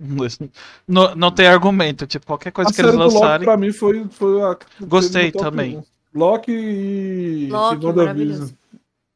Não, 0.88 1.14
não 1.14 1.30
tem 1.30 1.46
argumento. 1.46 2.06
Tipo, 2.06 2.26
qualquer 2.26 2.52
coisa 2.52 2.70
a 2.70 2.72
que 2.74 2.80
eles 2.80 2.92
do 2.92 2.98
Loki 2.98 3.14
lançarem. 3.14 3.44
pra 3.46 3.56
mim 3.56 3.72
foi, 3.72 4.06
foi 4.10 4.42
a. 4.42 4.56
Gostei 4.82 5.30
top 5.32 5.44
também. 5.44 5.82
Loki 6.16 6.52
e. 6.52 7.48
Loki, 7.50 7.82
e 7.82 7.86
WandaVision. 7.86 7.94
maravilhoso. 7.96 8.58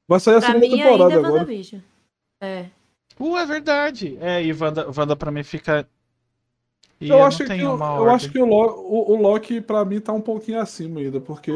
Vai 0.08 0.20
sair 0.20 0.36
a 0.36 0.40
Pra 0.40 0.46
segunda 0.48 0.66
mim 0.66 0.76
temporada 0.76 1.02
ainda 1.04 1.14
é 1.14 1.18
agora. 1.18 1.32
WandaVision. 1.32 1.80
É. 2.42 2.64
Uh, 3.18 3.36
é 3.36 3.46
verdade. 3.46 4.18
É, 4.20 4.42
e 4.42 4.52
Wanda, 4.52 4.86
Wanda 4.96 5.16
pra 5.16 5.30
mim 5.30 5.42
fica. 5.42 5.86
E 7.00 7.08
Eu, 7.08 7.16
não 7.18 7.24
acho 7.24 7.44
que, 7.46 7.52
eu 7.52 7.70
ordem. 7.80 8.14
acho 8.14 8.30
que 8.30 8.38
o, 8.38 8.44
Lo- 8.44 8.74
o, 8.86 9.12
o 9.12 9.22
Loki, 9.22 9.58
pra 9.62 9.82
mim, 9.86 10.00
tá 10.00 10.12
um 10.12 10.20
pouquinho 10.20 10.60
acima 10.60 11.00
ainda, 11.00 11.18
porque 11.18 11.50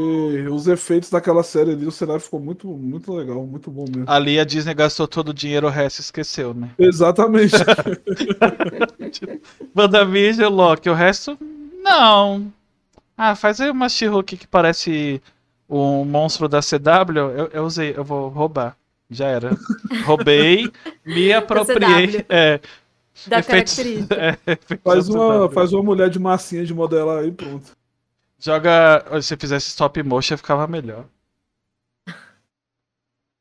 os 0.50 0.66
efeitos 0.66 1.10
daquela 1.10 1.42
série 1.42 1.72
ali, 1.72 1.86
o 1.86 1.92
cenário 1.92 2.22
ficou 2.22 2.40
muito, 2.40 2.66
muito 2.66 3.12
legal, 3.12 3.44
muito 3.44 3.70
bom 3.70 3.84
mesmo. 3.84 4.04
Ali 4.10 4.40
a 4.40 4.44
Disney 4.44 4.72
gastou 4.72 5.06
todo 5.06 5.28
o 5.28 5.34
dinheiro, 5.34 5.66
o 5.66 5.70
resto 5.70 6.00
esqueceu, 6.00 6.54
né? 6.54 6.70
Exatamente. 6.78 7.52
WandaVision, 9.76 10.50
Loki, 10.52 10.88
o 10.88 10.94
resto, 10.94 11.36
não. 11.82 12.50
Ah, 13.16 13.36
faz 13.36 13.60
aí 13.60 13.70
uma 13.70 13.88
She-Hulk 13.88 14.36
que 14.38 14.46
parece 14.46 15.20
o 15.76 16.02
o 16.02 16.04
monstro 16.04 16.48
da 16.48 16.60
CW, 16.60 17.18
eu, 17.36 17.46
eu 17.48 17.64
usei, 17.64 17.94
eu 17.96 18.04
vou 18.04 18.28
roubar. 18.28 18.76
Já 19.10 19.26
era. 19.28 19.50
Roubei, 20.04 20.70
me 21.04 21.32
apropriei. 21.34 22.22
CW. 22.22 22.26
É, 22.28 22.60
Da 23.26 23.38
efeitos- 23.40 23.74
característica. 23.76 24.16
é, 24.46 24.76
Faz 24.82 25.08
uma, 25.08 25.46
CW. 25.48 25.54
faz 25.54 25.72
uma 25.72 25.82
mulher 25.82 26.08
de 26.10 26.18
massinha 26.18 26.64
de 26.64 26.72
modelar 26.74 27.18
aí, 27.22 27.30
pronto. 27.30 27.72
Joga. 28.38 29.04
Se 29.22 29.36
fizesse 29.36 29.68
stop 29.68 30.02
motion, 30.02 30.36
ficava 30.36 30.66
melhor. 30.66 31.04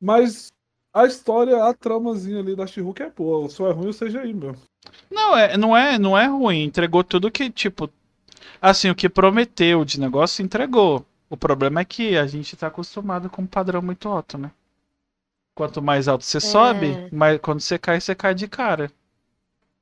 Mas 0.01 0.51
a 0.93 1.05
história, 1.05 1.63
a 1.63 1.73
tramazinha 1.73 2.39
ali 2.39 2.55
da 2.55 2.67
She-Hulk 2.67 3.01
é 3.03 3.09
boa. 3.09 3.49
Só 3.49 3.67
é 3.69 3.71
ruim 3.71 3.89
o 3.89 3.93
CGI, 3.93 4.33
meu. 4.33 4.55
Não, 5.09 5.35
é, 5.35 5.57
não 5.57 5.75
é, 5.75 5.97
não 5.97 6.17
é 6.17 6.25
ruim. 6.27 6.63
Entregou 6.63 7.03
tudo 7.03 7.31
que, 7.31 7.49
tipo. 7.49 7.89
Assim, 8.61 8.89
o 8.89 8.95
que 8.95 9.09
prometeu 9.09 9.83
de 9.83 9.99
negócio, 9.99 10.43
entregou. 10.43 11.05
O 11.33 11.35
problema 11.35 11.81
é 11.81 11.83
que 11.83 12.15
a 12.15 12.27
gente 12.27 12.55
tá 12.55 12.67
acostumado 12.67 13.27
com 13.27 13.41
um 13.41 13.47
padrão 13.47 13.81
muito 13.81 14.07
alto, 14.07 14.37
né? 14.37 14.51
Quanto 15.55 15.81
mais 15.81 16.07
alto 16.07 16.23
você 16.23 16.39
sobe, 16.39 17.01
mais, 17.11 17.39
quando 17.39 17.59
você 17.59 17.79
cai, 17.79 17.99
você 17.99 18.13
cai 18.13 18.35
de 18.35 18.47
cara. 18.47 18.91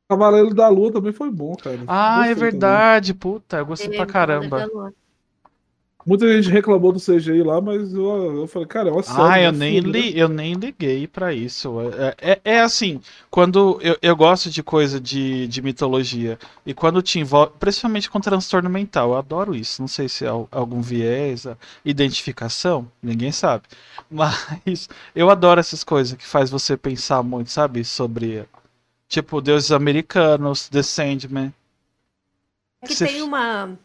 Cavaleiro 0.10 0.54
da 0.54 0.68
Lua 0.70 0.92
também 0.94 1.12
foi 1.14 1.32
bom, 1.32 1.56
cara. 1.56 1.78
Ah, 1.88 2.26
é 2.28 2.34
Gostei 2.34 2.46
também. 2.46 2.86
verdade, 2.86 3.14
puta, 3.14 3.58
eu 3.58 3.66
gostei 3.66 3.90
Ele 3.90 3.96
pra 3.96 4.06
é 4.06 4.14
Cavaleiro 4.14 4.54
caramba. 4.54 4.68
Muita 6.06 6.28
gente 6.34 6.50
reclamou 6.52 6.92
do 6.92 7.00
CGI 7.00 7.44
lá, 7.44 7.62
mas 7.62 7.94
eu, 7.94 8.42
eu 8.42 8.48
falei, 8.48 8.68
cara, 8.68 8.90
é 8.90 8.92
uma 8.92 9.04
série. 9.04 9.22
Ah, 9.22 9.40
eu 9.40 9.52
né, 9.52 9.58
nem, 9.60 9.82
filme, 9.82 9.92
né? 10.00 10.00
li, 10.10 10.20
eu 10.20 10.28
nem 10.28 10.54
liguei 10.54 11.08
pra 11.08 11.32
isso. 11.34 11.76
É, 12.20 12.32
é, 12.34 12.42
é 12.44 12.60
assim, 12.62 13.00
quando 13.30 13.80
eu, 13.82 13.96
eu 14.02 14.16
gosto 14.16 14.50
de 14.50 14.64
coisa 14.64 15.00
de, 15.00 15.48
de 15.48 15.62
mitologia, 15.62 16.40
e 16.66 16.74
quando 16.74 17.02
te 17.02 17.20
envolve, 17.20 17.54
principalmente 17.60 18.10
com 18.10 18.20
transtorno 18.20 18.70
mental, 18.70 19.10
eu 19.12 19.18
adoro 19.18 19.56
isso. 19.56 19.82
Não 19.82 19.88
sei 19.88 20.10
se 20.10 20.26
é 20.26 20.30
al- 20.30 20.48
algum 20.52 20.82
viés, 20.82 21.46
identificação, 21.86 22.90
ninguém 23.02 23.32
sabe. 23.32 23.64
Mas 24.10 24.90
eu 25.16 25.30
adoro 25.30 25.60
essas 25.60 25.84
coisas 25.84 26.18
que 26.18 26.26
faz 26.26 26.50
você 26.50 26.76
pensar 26.76 27.22
muito, 27.24 27.52
sabe? 27.52 27.84
Sobre, 27.86 28.46
tipo, 29.08 29.42
deuses 29.42 29.72
americanos, 29.72 30.68
The 30.70 30.84
Sandman. 30.84 31.54
É 32.82 32.88
que 32.88 32.96
Você- 32.96 33.06
tem 33.06 33.22
uma. 33.22 33.78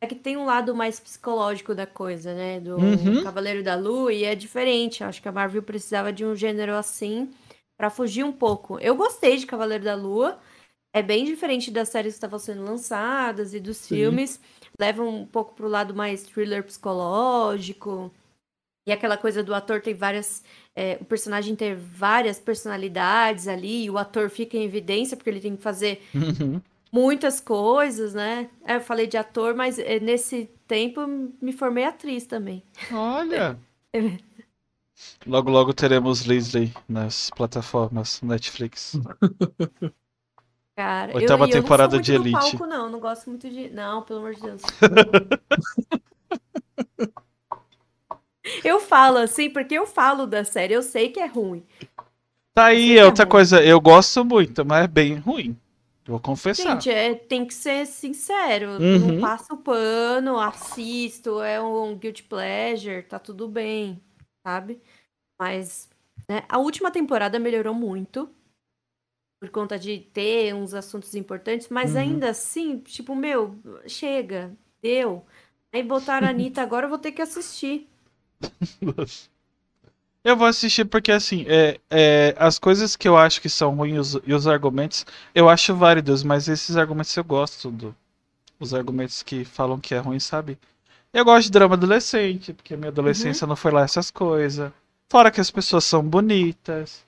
É 0.00 0.06
que 0.06 0.14
tem 0.14 0.36
um 0.36 0.44
lado 0.44 0.74
mais 0.74 1.00
psicológico 1.00 1.74
da 1.74 1.86
coisa, 1.86 2.32
né? 2.34 2.60
Do 2.60 2.76
Uhum. 2.76 3.22
Cavaleiro 3.24 3.62
da 3.62 3.74
Lua, 3.74 4.12
e 4.12 4.24
é 4.24 4.34
diferente. 4.34 5.02
Acho 5.02 5.20
que 5.20 5.28
a 5.28 5.32
Marvel 5.32 5.62
precisava 5.62 6.12
de 6.12 6.24
um 6.24 6.36
gênero 6.36 6.74
assim 6.74 7.30
pra 7.76 7.90
fugir 7.90 8.24
um 8.24 8.32
pouco. 8.32 8.78
Eu 8.78 8.94
gostei 8.94 9.36
de 9.36 9.46
Cavaleiro 9.46 9.84
da 9.84 9.94
Lua. 9.94 10.38
É 10.94 11.02
bem 11.02 11.24
diferente 11.24 11.70
das 11.70 11.88
séries 11.88 12.14
que 12.14 12.18
estavam 12.18 12.38
sendo 12.38 12.62
lançadas 12.64 13.54
e 13.54 13.60
dos 13.60 13.76
Sim. 13.78 13.96
filmes. 13.96 14.40
Leva 14.80 15.02
um 15.02 15.26
pouco 15.26 15.54
pro 15.54 15.68
lado 15.68 15.94
mais 15.94 16.22
thriller 16.22 16.62
psicológico. 16.64 18.12
E 18.86 18.92
aquela 18.92 19.18
coisa 19.18 19.42
do 19.42 19.54
ator 19.54 19.80
ter 19.82 19.94
várias. 19.94 20.42
é, 20.74 20.96
o 21.00 21.04
personagem 21.04 21.54
ter 21.54 21.74
várias 21.76 22.38
personalidades 22.38 23.46
ali, 23.48 23.84
e 23.84 23.90
o 23.90 23.98
ator 23.98 24.30
fica 24.30 24.56
em 24.56 24.64
evidência, 24.64 25.16
porque 25.16 25.28
ele 25.28 25.40
tem 25.40 25.56
que 25.56 25.62
fazer 25.62 26.00
Uhum. 26.14 26.62
Muitas 26.92 27.40
coisas, 27.40 28.14
né? 28.14 28.50
É, 28.64 28.76
Eu 28.76 28.80
falei 28.80 29.06
de 29.06 29.16
ator, 29.16 29.54
mas 29.54 29.78
eh, 29.78 30.00
nesse 30.00 30.50
tempo 30.66 31.00
eu 31.02 31.32
me 31.40 31.52
formei 31.52 31.84
atriz 31.84 32.26
também. 32.26 32.62
Olha! 32.90 33.58
Logo, 35.24 35.48
logo 35.50 35.72
teremos 35.72 36.26
Leslie 36.26 36.74
nas 36.88 37.30
plataformas 37.30 38.20
Netflix. 38.20 38.98
Cara, 40.76 41.16
Oitava 41.16 41.44
eu, 41.44 41.48
eu 41.48 41.50
temporada 41.62 41.96
não 41.96 42.00
de 42.00 42.04
sou 42.04 42.14
muito 42.16 42.24
do 42.28 42.28
Elite. 42.28 42.28
palco, 42.28 42.66
não, 42.66 42.90
não 42.90 43.00
gosto 43.00 43.30
muito 43.30 43.48
de. 43.50 43.68
Não, 43.70 44.02
pelo 44.02 44.18
amor 44.20 44.34
de 44.34 44.42
Deus. 44.42 44.62
eu 48.64 48.80
falo 48.80 49.18
assim, 49.18 49.50
porque 49.50 49.74
eu 49.74 49.86
falo 49.86 50.26
da 50.26 50.44
série, 50.44 50.74
eu 50.74 50.82
sei 50.82 51.10
que 51.10 51.20
é 51.20 51.26
ruim. 51.26 51.64
Tá 52.54 52.66
aí, 52.66 52.98
é 52.98 53.04
outra 53.04 53.24
ruim. 53.24 53.24
coisa, 53.24 53.62
eu 53.62 53.80
gosto 53.80 54.24
muito, 54.24 54.64
mas 54.64 54.84
é 54.84 54.88
bem 54.88 55.16
ruim. 55.16 55.56
Vou 56.08 56.18
confessar. 56.18 56.72
Gente, 56.80 56.88
é, 56.88 57.14
tem 57.14 57.44
que 57.46 57.52
ser 57.52 57.86
sincero. 57.86 58.70
Uhum. 58.80 59.16
Não 59.16 59.20
passa 59.20 59.52
o 59.52 59.58
pano, 59.58 60.40
assisto, 60.40 61.42
é 61.42 61.60
um 61.60 61.94
guilty 61.98 62.22
pleasure, 62.22 63.02
tá 63.02 63.18
tudo 63.18 63.46
bem, 63.46 64.02
sabe? 64.42 64.80
Mas 65.38 65.90
né, 66.26 66.44
a 66.48 66.58
última 66.58 66.90
temporada 66.90 67.38
melhorou 67.38 67.74
muito. 67.74 68.26
Por 69.38 69.50
conta 69.50 69.78
de 69.78 69.98
ter 70.00 70.54
uns 70.54 70.72
assuntos 70.72 71.14
importantes, 71.14 71.68
mas 71.68 71.94
Uhum. 71.94 72.00
ainda 72.00 72.30
assim, 72.30 72.78
tipo, 72.78 73.14
meu, 73.14 73.54
chega, 73.86 74.56
deu. 74.80 75.26
Aí 75.70 75.82
botaram 75.82 76.26
a 76.26 76.30
Anitta, 76.30 76.62
agora 76.62 76.86
eu 76.86 76.90
vou 76.90 76.98
ter 76.98 77.12
que 77.12 77.20
assistir. 77.20 77.86
Eu 80.24 80.36
vou 80.36 80.46
assistir 80.46 80.84
porque, 80.84 81.12
assim, 81.12 81.44
é, 81.48 81.78
é, 81.90 82.34
as 82.38 82.58
coisas 82.58 82.96
que 82.96 83.08
eu 83.08 83.16
acho 83.16 83.40
que 83.40 83.48
são 83.48 83.74
ruins 83.74 84.14
e 84.26 84.34
os 84.34 84.46
argumentos, 84.46 85.06
eu 85.34 85.48
acho 85.48 85.74
válidos, 85.74 86.22
mas 86.22 86.48
esses 86.48 86.76
argumentos 86.76 87.16
eu 87.16 87.24
gosto 87.24 87.70
do, 87.70 87.94
os 88.58 88.74
argumentos 88.74 89.22
que 89.22 89.44
falam 89.44 89.78
que 89.78 89.94
é 89.94 89.98
ruim, 89.98 90.20
sabe? 90.20 90.58
Eu 91.12 91.24
gosto 91.24 91.46
de 91.46 91.52
drama 91.52 91.74
adolescente, 91.74 92.52
porque 92.52 92.76
minha 92.76 92.90
adolescência 92.90 93.46
não 93.46 93.56
foi 93.56 93.72
lá 93.72 93.82
essas 93.82 94.10
coisas. 94.10 94.70
Fora 95.08 95.30
que 95.30 95.40
as 95.40 95.50
pessoas 95.50 95.84
são 95.84 96.02
bonitas. 96.02 97.04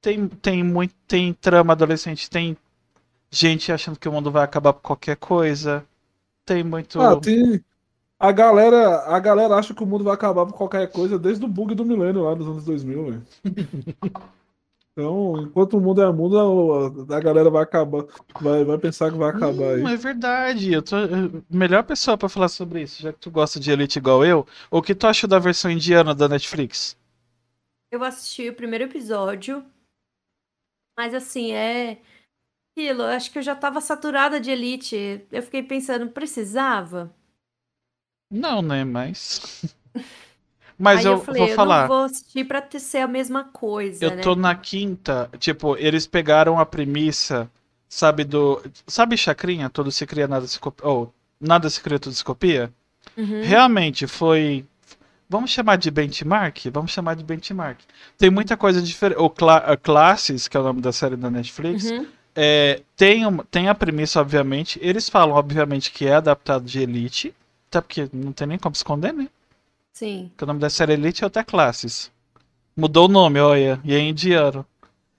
Tem, 0.00 0.28
tem 0.28 0.62
muito, 0.62 0.94
tem 1.06 1.32
trama 1.32 1.72
adolescente, 1.72 2.28
tem 2.28 2.56
gente 3.30 3.72
achando 3.72 3.98
que 3.98 4.08
o 4.08 4.12
mundo 4.12 4.30
vai 4.30 4.44
acabar 4.44 4.72
por 4.72 4.82
qualquer 4.82 5.16
coisa. 5.16 5.84
Tem 6.44 6.62
muito. 6.62 7.00
Ah, 7.00 7.16
tem. 7.16 7.64
A 8.22 8.30
galera, 8.32 9.00
a 9.06 9.18
galera 9.18 9.56
acha 9.56 9.74
que 9.74 9.82
o 9.82 9.86
mundo 9.86 10.04
vai 10.04 10.14
acabar 10.14 10.46
por 10.46 10.54
qualquer 10.54 10.90
coisa 10.92 11.18
desde 11.18 11.44
o 11.44 11.48
bug 11.48 11.74
do 11.74 11.84
milênio 11.84 12.22
lá 12.22 12.34
dos 12.34 12.46
anos 12.46 12.64
2000, 12.64 13.04
velho. 13.06 13.22
Então, 14.92 15.40
enquanto 15.42 15.78
o 15.78 15.80
mundo 15.80 16.02
é 16.02 16.12
mundo, 16.12 17.04
a, 17.10 17.16
a 17.16 17.20
galera 17.20 17.48
vai 17.50 17.62
acabar, 17.62 18.04
vai, 18.40 18.64
vai 18.64 18.78
pensar 18.78 19.10
que 19.10 19.16
vai 19.16 19.30
acabar 19.30 19.74
Hum, 19.76 19.88
aí. 19.88 19.88
é 19.88 19.96
verdade. 19.96 20.72
Eu 20.72 20.82
tô 20.82 20.96
eu- 20.98 21.42
melhor 21.50 21.82
pessoa 21.84 22.16
pra 22.18 22.28
falar 22.28 22.48
sobre 22.48 22.82
isso, 22.82 23.02
já 23.02 23.12
que 23.12 23.18
tu 23.18 23.30
gosta 23.30 23.58
de 23.58 23.70
Elite 23.70 23.98
igual 23.98 24.24
eu. 24.24 24.46
O 24.70 24.82
que 24.82 24.94
tu 24.94 25.06
achou 25.06 25.28
da 25.28 25.38
versão 25.38 25.70
indiana 25.70 26.14
da 26.14 26.28
Netflix? 26.28 26.96
Eu 27.92 28.02
assisti 28.02 28.48
o 28.48 28.54
primeiro 28.56 28.84
episódio, 28.86 29.64
mas 30.96 31.14
assim, 31.14 31.52
é 31.52 32.00
aquilo, 32.76 33.02
eu 33.02 33.08
acho 33.08 33.30
que 33.32 33.38
eu 33.38 33.42
já 33.42 33.56
tava 33.56 33.80
saturada 33.80 34.40
de 34.40 34.50
Elite. 34.50 35.26
Eu 35.32 35.42
fiquei 35.42 35.62
pensando, 35.62 36.10
precisava? 36.10 37.14
Não, 38.32 38.62
né? 38.62 38.82
Mas. 38.84 39.64
Mas 40.78 41.00
Aí 41.00 41.04
eu, 41.06 41.12
eu 41.12 41.20
falei, 41.20 41.40
vou 41.42 41.48
eu 41.50 41.54
falar. 41.54 41.80
não 41.82 41.88
vou 41.88 42.04
assistir 42.04 42.44
pra 42.44 42.60
ter 42.60 42.80
ser 42.80 42.98
a 42.98 43.06
mesma 43.06 43.44
coisa, 43.44 44.04
Eu 44.04 44.10
né? 44.16 44.22
tô 44.22 44.34
na 44.34 44.54
quinta. 44.54 45.30
Tipo, 45.38 45.76
eles 45.76 46.06
pegaram 46.08 46.58
a 46.58 46.66
premissa, 46.66 47.48
sabe, 47.88 48.24
do. 48.24 48.60
Sabe 48.86 49.16
Chacrinha? 49.16 49.70
Tudo 49.70 49.92
se 49.92 50.04
cria, 50.06 50.26
nada 50.26 50.46
se 50.46 50.58
copia. 50.58 50.88
Ou 50.88 51.14
nada 51.40 51.68
se 51.70 51.80
cria, 51.80 51.98
tudo 52.00 52.14
se 52.14 52.24
copia? 52.24 52.72
Uhum. 53.16 53.42
Realmente 53.44 54.06
foi. 54.08 54.64
Vamos 55.28 55.50
chamar 55.50 55.76
de 55.76 55.90
benchmark? 55.90 56.66
Vamos 56.72 56.90
chamar 56.90 57.14
de 57.14 57.22
benchmark. 57.22 57.78
Tem 58.18 58.28
muita 58.30 58.56
coisa 58.56 58.82
diferente. 58.82 59.18
O 59.20 59.30
Cla 59.30 59.76
Classes, 59.76 60.48
que 60.48 60.56
é 60.56 60.60
o 60.60 60.64
nome 60.64 60.80
da 60.80 60.90
série 60.92 61.16
da 61.16 61.30
Netflix, 61.30 61.90
Uhum. 61.90 62.06
é, 62.34 62.82
tem, 62.96 63.24
uma- 63.24 63.44
tem 63.50 63.68
a 63.68 63.74
premissa, 63.74 64.20
obviamente. 64.20 64.78
Eles 64.82 65.08
falam, 65.08 65.36
obviamente, 65.36 65.92
que 65.92 66.06
é 66.06 66.14
adaptado 66.14 66.64
de 66.64 66.80
Elite. 66.80 67.34
Até 67.72 67.80
porque 67.80 68.06
não 68.12 68.32
tem 68.32 68.46
nem 68.46 68.58
como 68.58 68.74
esconder, 68.74 69.14
né? 69.14 69.28
Sim. 69.94 70.28
Porque 70.30 70.44
o 70.44 70.46
nome 70.46 70.60
da 70.60 70.68
série 70.68 70.92
Elite 70.92 71.24
é 71.24 71.26
até 71.26 71.42
Classes. 71.42 72.10
Mudou 72.76 73.06
o 73.06 73.10
nome, 73.10 73.40
olha, 73.40 73.80
e 73.82 73.94
é 73.94 73.98
indiano. 73.98 74.66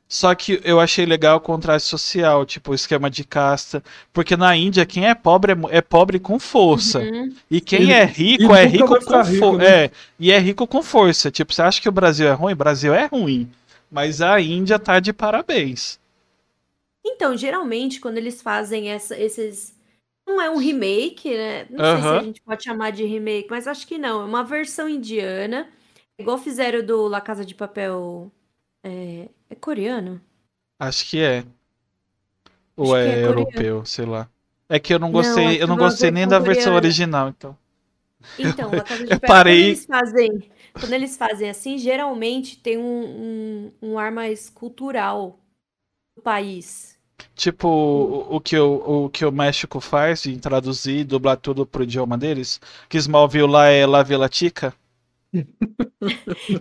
Só 0.07 0.35
que 0.35 0.61
eu 0.63 0.79
achei 0.79 1.03
legal 1.07 1.37
o 1.37 1.41
contraste 1.41 1.89
social, 1.89 2.45
tipo, 2.45 2.69
o 2.71 2.75
esquema 2.75 3.09
de 3.09 3.23
casta. 3.23 3.83
Porque 4.11 4.37
na 4.37 4.55
Índia, 4.55 4.85
quem 4.85 5.07
é 5.07 5.15
pobre 5.15 5.53
é, 5.53 5.77
é 5.77 5.81
pobre 5.81 6.19
com 6.19 6.37
força. 6.39 6.99
Uhum. 6.99 7.33
E 7.49 7.59
quem 7.59 7.89
E- 7.89 7.91
é 7.91 8.03
e 8.03 8.05
rico 8.05 8.43
nunca 8.43 8.59
é 8.59 8.65
rico 8.65 8.87
com 8.87 8.93
rico, 9.23 9.39
força. 9.39 9.57
né? 9.57 9.85
É, 9.85 9.91
e 10.19 10.31
é 10.31 10.37
rico 10.37 10.67
com 10.67 10.83
força. 10.83 11.31
Tipo, 11.31 11.51
você 11.51 11.61
acha 11.63 11.81
que 11.81 11.89
o 11.89 11.91
Brasil 11.91 12.27
é 12.27 12.33
ruim? 12.33 12.53
O 12.53 12.57
Brasil 12.57 12.93
é 12.93 13.07
ruim. 13.07 13.49
Mas 13.89 14.21
a 14.21 14.39
Índia 14.39 14.77
tá 14.77 14.99
de 14.99 15.11
parabéns. 15.11 15.99
Então, 17.03 17.35
geralmente, 17.35 17.99
quando 17.99 18.17
eles 18.19 18.41
fazem 18.43 18.89
essa- 18.91 19.17
esses. 19.17 19.73
Não 20.25 20.41
é 20.41 20.49
um 20.49 20.57
remake, 20.57 21.29
né? 21.35 21.65
Não 21.69 21.83
sei 21.83 22.01
se 22.03 22.15
a 22.15 22.19
gente 22.19 22.41
pode 22.41 22.63
chamar 22.63 22.91
de 22.91 23.03
remake, 23.05 23.49
mas 23.49 23.67
acho 23.67 23.85
que 23.87 23.97
não. 23.97 24.21
É 24.21 24.25
uma 24.25 24.43
versão 24.43 24.87
indiana. 24.89 25.71
Igual 26.17 26.37
fizeram 26.37 26.85
do 26.85 27.07
La 27.07 27.21
Casa 27.21 27.45
de 27.45 27.55
Papel. 27.55 28.31
É, 28.83 29.29
é 29.49 29.55
coreano? 29.55 30.21
Acho 30.79 31.05
que 31.09 31.19
é. 31.23 31.43
Ou 32.75 32.95
é, 32.95 33.15
é 33.15 33.19
coreano. 33.19 33.23
europeu, 33.25 33.85
sei 33.85 34.05
lá. 34.05 34.29
É 34.69 34.79
que 34.79 34.93
eu 34.93 34.99
não 34.99 35.11
Não, 35.11 35.47
gostei, 35.47 35.47
acho 35.47 35.61
eu 35.61 35.67
não 35.67 35.77
gostei 35.77 36.11
nem 36.11 36.27
versão 36.27 36.27
da 36.27 36.39
versão 36.39 36.73
coreana. 36.73 36.75
original, 36.75 37.29
então. 37.29 37.57
Então, 38.37 38.73
La 38.73 38.83
Casa 38.83 39.05
de 39.07 39.17
Papel, 39.19 39.27
parei- 39.27 39.45
quando 39.45 39.61
eles 39.63 39.85
fazem, 39.85 40.51
quando 40.79 40.93
eles 40.93 41.15
fazem 41.17 41.49
assim, 41.49 41.77
geralmente 41.77 42.59
tem 42.61 42.77
um, 42.77 43.67
um, 43.67 43.73
um 43.81 43.99
ar 43.99 44.11
mais 44.11 44.49
cultural 44.49 45.39
do 46.15 46.21
país. 46.23 46.92
Tipo, 47.35 47.67
o, 48.29 48.39
que 48.39 48.57
o, 48.57 49.05
o 49.05 49.09
que 49.09 49.25
o 49.25 49.31
México 49.31 49.79
faz 49.79 50.25
em 50.25 50.37
traduzir 50.37 50.99
e 50.99 51.03
dublar 51.03 51.37
tudo 51.37 51.65
pro 51.65 51.83
idioma 51.83 52.17
deles, 52.17 52.59
que 52.87 52.97
Smallville 52.97 53.47
lá 53.49 53.67
é 53.67 53.85
La 53.85 54.03
Vela 54.03 54.29
Tica. 54.29 54.73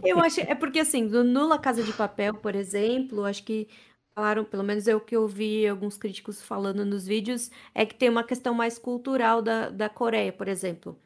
Eu 0.05 0.19
acho, 0.21 0.41
é 0.41 0.55
porque 0.55 0.81
assim, 0.81 1.03
no 1.03 1.47
La 1.47 1.59
Casa 1.59 1.83
de 1.83 1.93
Papel, 1.93 2.35
por 2.35 2.55
exemplo, 2.55 3.25
acho 3.25 3.45
que 3.45 3.69
falaram, 4.15 4.45
pelo 4.45 4.63
menos 4.63 4.89
é 4.89 4.95
o 4.95 5.01
que 5.01 5.17
eu 5.17 5.27
vi 5.27 5.67
alguns 5.67 5.97
críticos 5.97 6.43
falando 6.43 6.85
nos 6.85 7.07
vídeos, 7.07 7.51
é 7.75 7.85
que 7.85 7.95
tem 7.95 8.09
uma 8.09 8.25
questão 8.25 8.55
mais 8.55 8.79
cultural 8.79 9.43
da, 9.43 9.71
da 9.71 9.89
Coreia, 9.89 10.33
por 10.33 10.49
exemplo, 10.49 10.99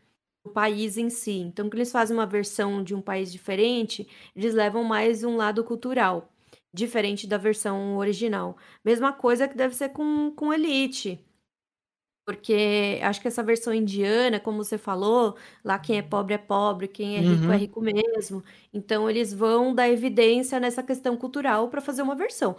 o 0.44 0.50
país 0.50 0.96
em 0.96 1.10
si. 1.10 1.38
Então, 1.38 1.66
quando 1.66 1.74
eles 1.74 1.92
fazem 1.92 2.16
uma 2.16 2.26
versão 2.26 2.82
de 2.82 2.94
um 2.94 3.00
país 3.00 3.32
diferente, 3.32 4.08
eles 4.34 4.54
levam 4.54 4.84
mais 4.84 5.24
um 5.24 5.36
lado 5.36 5.64
cultural, 5.64 6.32
diferente 6.72 7.26
da 7.26 7.38
versão 7.38 7.96
original. 7.96 8.56
Mesma 8.84 9.12
coisa 9.12 9.48
que 9.48 9.56
deve 9.56 9.74
ser 9.74 9.90
com, 9.90 10.30
com 10.34 10.52
Elite. 10.52 11.24
Porque 12.24 12.98
acho 13.04 13.20
que 13.20 13.28
essa 13.28 13.40
versão 13.42 13.72
indiana, 13.72 14.40
como 14.40 14.58
você 14.64 14.76
falou, 14.76 15.36
lá 15.64 15.78
quem 15.78 15.98
é 15.98 16.02
pobre 16.02 16.34
é 16.34 16.38
pobre, 16.38 16.88
quem 16.88 17.16
é 17.16 17.20
rico 17.20 17.52
é 17.52 17.56
Uhum. 17.56 17.58
rico 17.58 17.80
mesmo. 17.80 18.42
Então 18.74 19.08
eles 19.08 19.32
vão 19.32 19.72
dar 19.72 19.88
evidência 19.88 20.58
nessa 20.58 20.82
questão 20.82 21.16
cultural 21.16 21.68
para 21.68 21.80
fazer 21.80 22.02
uma 22.02 22.16
versão. 22.16 22.56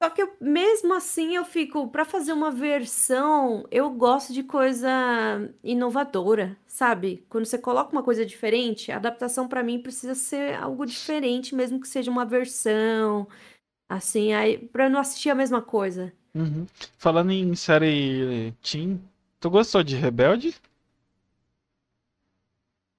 Só 0.00 0.08
que 0.10 0.22
eu- 0.22 0.36
mesmo 0.40 0.94
assim 0.94 1.34
eu 1.34 1.44
fico, 1.44 1.88
para 1.88 2.04
fazer 2.04 2.32
uma 2.32 2.52
versão, 2.52 3.64
eu 3.70 3.90
gosto 3.90 4.32
de 4.32 4.44
coisa 4.44 4.88
inovadora, 5.62 6.56
sabe? 6.68 7.24
Quando 7.28 7.44
você 7.46 7.58
coloca 7.58 7.90
uma 7.92 8.02
coisa 8.02 8.24
diferente, 8.24 8.92
a 8.92 8.96
adaptação 8.96 9.48
para 9.48 9.62
mim 9.62 9.80
precisa 9.82 10.14
ser 10.14 10.54
algo 10.54 10.86
diferente, 10.86 11.52
mesmo 11.54 11.80
que 11.80 11.88
seja 11.88 12.10
uma 12.12 12.24
versão, 12.24 13.26
assim, 13.88 14.32
aí 14.34 14.58
para 14.58 14.88
não 14.88 15.00
assistir 15.00 15.30
a 15.30 15.34
mesma 15.36 15.62
coisa. 15.62 16.12
Uhum. 16.34 16.66
Falando 16.98 17.32
em 17.32 17.54
série 17.56 18.52
Teen, 18.62 19.00
tu 19.40 19.50
gostou 19.50 19.82
de 19.82 19.96
Rebelde? 19.96 20.54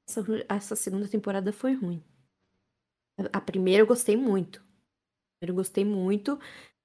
Essa, 0.05 0.21
essa 0.49 0.75
segunda 0.75 1.07
temporada 1.07 1.53
foi 1.53 1.73
ruim. 1.73 2.03
A 3.33 3.41
primeira 3.41 3.81
eu 3.83 3.87
gostei 3.87 4.15
muito. 4.17 4.59
A 4.59 4.63
primeira 5.39 5.51
eu 5.51 5.55
gostei 5.55 5.85
muito. 5.85 6.39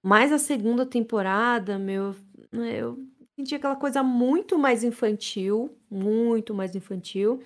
Mas 0.04 0.32
a 0.32 0.38
segunda 0.38 0.87
temporada, 0.87 1.78
meu, 1.78 2.14
né, 2.52 2.76
eu 2.82 2.99
senti 3.37 3.56
aquela 3.56 3.76
coisa 3.76 4.02
muito 4.04 4.58
mais 4.58 4.84
infantil. 4.84 5.76
Muito 5.90 6.54
mais 6.54 6.76
infantil. 6.76 7.42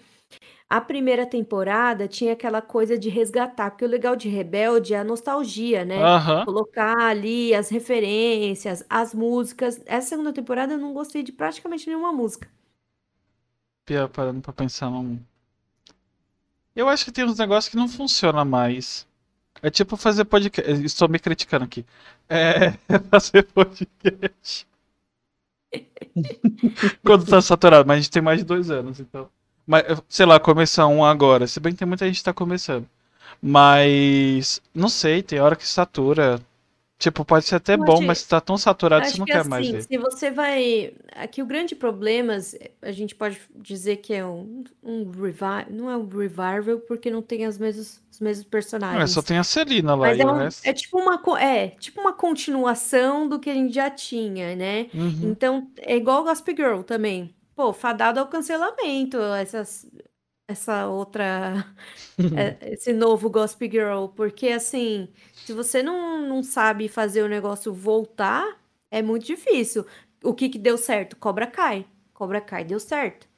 A 0.69 0.81
primeira 0.81 1.27
temporada 1.27 2.09
tinha 2.09 2.35
aquela 2.35 2.63
coisa 2.63 2.99
de 2.99 3.09
resgatar, 3.11 3.71
porque 3.73 3.85
o 3.85 3.89
legal 3.89 4.17
de 4.17 4.29
Rebelde 4.29 4.95
é 4.95 4.99
a 5.01 5.05
nostalgia, 5.05 5.85
né? 5.85 5.97
Aham. 6.05 6.45
Colocar 6.47 6.99
ali 7.01 7.55
as 7.55 7.71
referências, 7.71 8.85
as 8.91 9.15
músicas. 9.15 9.81
Essa 9.87 10.11
segunda 10.11 10.33
temporada 10.33 10.75
eu 10.75 10.79
não 10.79 10.95
gostei 10.95 11.23
de 11.25 11.33
praticamente 11.33 11.87
nenhuma 11.89 12.13
música. 12.13 12.49
Pia- 13.85 14.09
Parando 14.09 14.41
pra 14.41 14.53
pensar 14.53 14.89
num. 14.89 15.19
Eu 16.75 16.89
acho 16.89 17.05
que 17.05 17.13
tem 17.13 17.25
uns 17.25 17.39
negócios 17.39 17.71
que 17.71 17.77
não 17.77 17.89
funcionam 17.89 18.45
mais. 18.45 19.08
É 19.63 19.71
tipo 19.71 19.97
fazer 19.97 20.25
podcast. 20.25 20.85
Estou 20.85 21.09
me 21.09 21.19
criticando 21.19 21.65
aqui. 21.65 21.85
É 22.29 22.73
fazer 23.11 23.45
podcast. 23.45 24.67
Quando 27.05 27.27
tá 27.27 27.41
saturado, 27.41 27.87
mas 27.87 27.99
a 27.99 28.01
gente 28.01 28.11
tem 28.11 28.23
mais 28.23 28.39
de 28.39 28.45
dois 28.45 28.71
anos, 28.71 29.01
então. 29.01 29.29
Mas, 29.67 29.85
sei 30.09 30.25
lá, 30.25 30.41
começar 30.41 30.87
um 30.87 31.05
agora. 31.05 31.47
Se 31.47 31.61
bem 31.61 31.73
que 31.73 31.79
tem 31.79 31.89
muita 31.89 32.07
gente 32.07 32.19
que 32.19 32.25
tá 32.25 32.33
começando. 32.33 32.87
Mas. 33.43 34.63
Não 34.75 34.89
sei, 34.89 35.23
tem 35.23 35.41
hora 35.41 35.57
que 35.57 35.67
satura. 35.67 36.41
Tipo, 36.99 37.25
pode 37.25 37.45
ser 37.47 37.55
até 37.57 37.75
Eu 37.75 37.79
bom, 37.79 37.99
acho- 37.99 38.03
mas 38.03 38.23
tá 38.27 38.41
tão 38.41 38.59
saturado 38.59 39.03
que 39.05 39.09
você 39.11 39.13
Acho 39.13 39.19
não 39.21 39.27
que 39.27 39.33
quer 39.33 39.45
mais 39.45 39.67
assim, 39.67 39.73
ver. 39.77 39.83
se 39.83 39.99
você 39.99 40.31
vai. 40.33 40.95
Aqui 41.13 41.41
o 41.41 41.47
grande 41.47 41.77
problema, 41.77 42.37
a 42.83 42.91
gente 42.91 43.15
pode 43.15 43.41
dizer 43.55 43.99
que 43.99 44.13
é 44.13 44.27
um, 44.27 44.65
um 44.83 45.09
revival. 45.09 45.65
Não 45.71 45.89
é 45.89 45.97
um 45.97 46.09
revival 46.09 46.81
porque 46.89 47.09
não 47.09 47.23
tem 47.23 47.47
as 47.47 47.57
mesmos, 47.57 48.01
os 48.11 48.19
mesmos 48.21 48.45
Não, 48.45 48.49
é, 48.49 48.51
personagens. 48.51 49.11
só 49.13 49.23
tem 49.23 49.39
a 49.39 49.45
Celina 49.45 49.95
lá 49.95 50.09
Mas 50.09 50.19
e 50.19 50.23
é, 50.23 50.27
um- 50.27 50.49
é 50.65 50.73
tipo 50.73 50.99
uma, 50.99 51.23
é, 51.41 51.69
tipo 51.69 52.01
uma 52.01 52.13
continuação 52.13 53.29
do 53.29 53.39
que 53.39 53.49
a 53.51 53.55
gente 53.55 53.73
já 53.75 53.89
tinha, 53.91 54.57
né? 54.57 54.89
Uhum. 54.93 55.31
Então, 55.31 55.71
é 55.77 55.97
igual 55.97 56.25
Gossip 56.25 56.51
Girl 56.57 56.83
também. 56.83 57.33
Pô, 57.55 57.73
fadado 57.73 58.19
ao 58.21 58.27
cancelamento, 58.29 59.17
essas, 59.19 59.87
essa 60.49 60.87
outra, 60.89 61.67
é, 62.37 62.57
esse 62.73 62.93
novo 62.93 63.29
Gossip 63.31 63.71
Girl, 63.71 64.07
porque 64.09 64.49
assim, 64.49 65.09
se 65.45 65.53
você 65.53 65.83
não, 65.83 66.27
não 66.27 66.43
sabe 66.43 66.89
fazer 66.89 67.23
o 67.23 67.29
negócio 67.29 67.73
voltar, 67.73 68.59
é 68.91 69.03
muito 69.03 69.27
difícil. 69.27 69.87
O 70.25 70.35
que 70.35 70.49
que 70.49 70.59
deu 70.59 70.79
certo? 70.79 71.17
Cobra 71.17 71.47
Kai. 71.47 71.87
Cobra 72.15 72.41
Kai 72.41 72.65
deu 72.65 72.81
certo. 72.81 73.29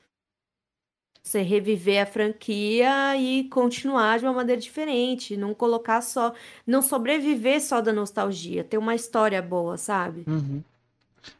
Você 1.22 1.42
reviver 1.42 2.02
a 2.02 2.06
franquia 2.06 3.16
e 3.16 3.44
continuar 3.50 4.18
de 4.18 4.24
uma 4.24 4.32
maneira 4.32 4.60
diferente, 4.60 5.36
não 5.36 5.54
colocar 5.54 6.00
só, 6.00 6.32
não 6.66 6.80
sobreviver 6.80 7.60
só 7.62 7.80
da 7.80 7.92
nostalgia, 7.92 8.64
ter 8.64 8.78
uma 8.78 8.94
história 8.94 9.40
boa, 9.42 9.76
sabe? 9.76 10.24
Uhum. 10.26 10.62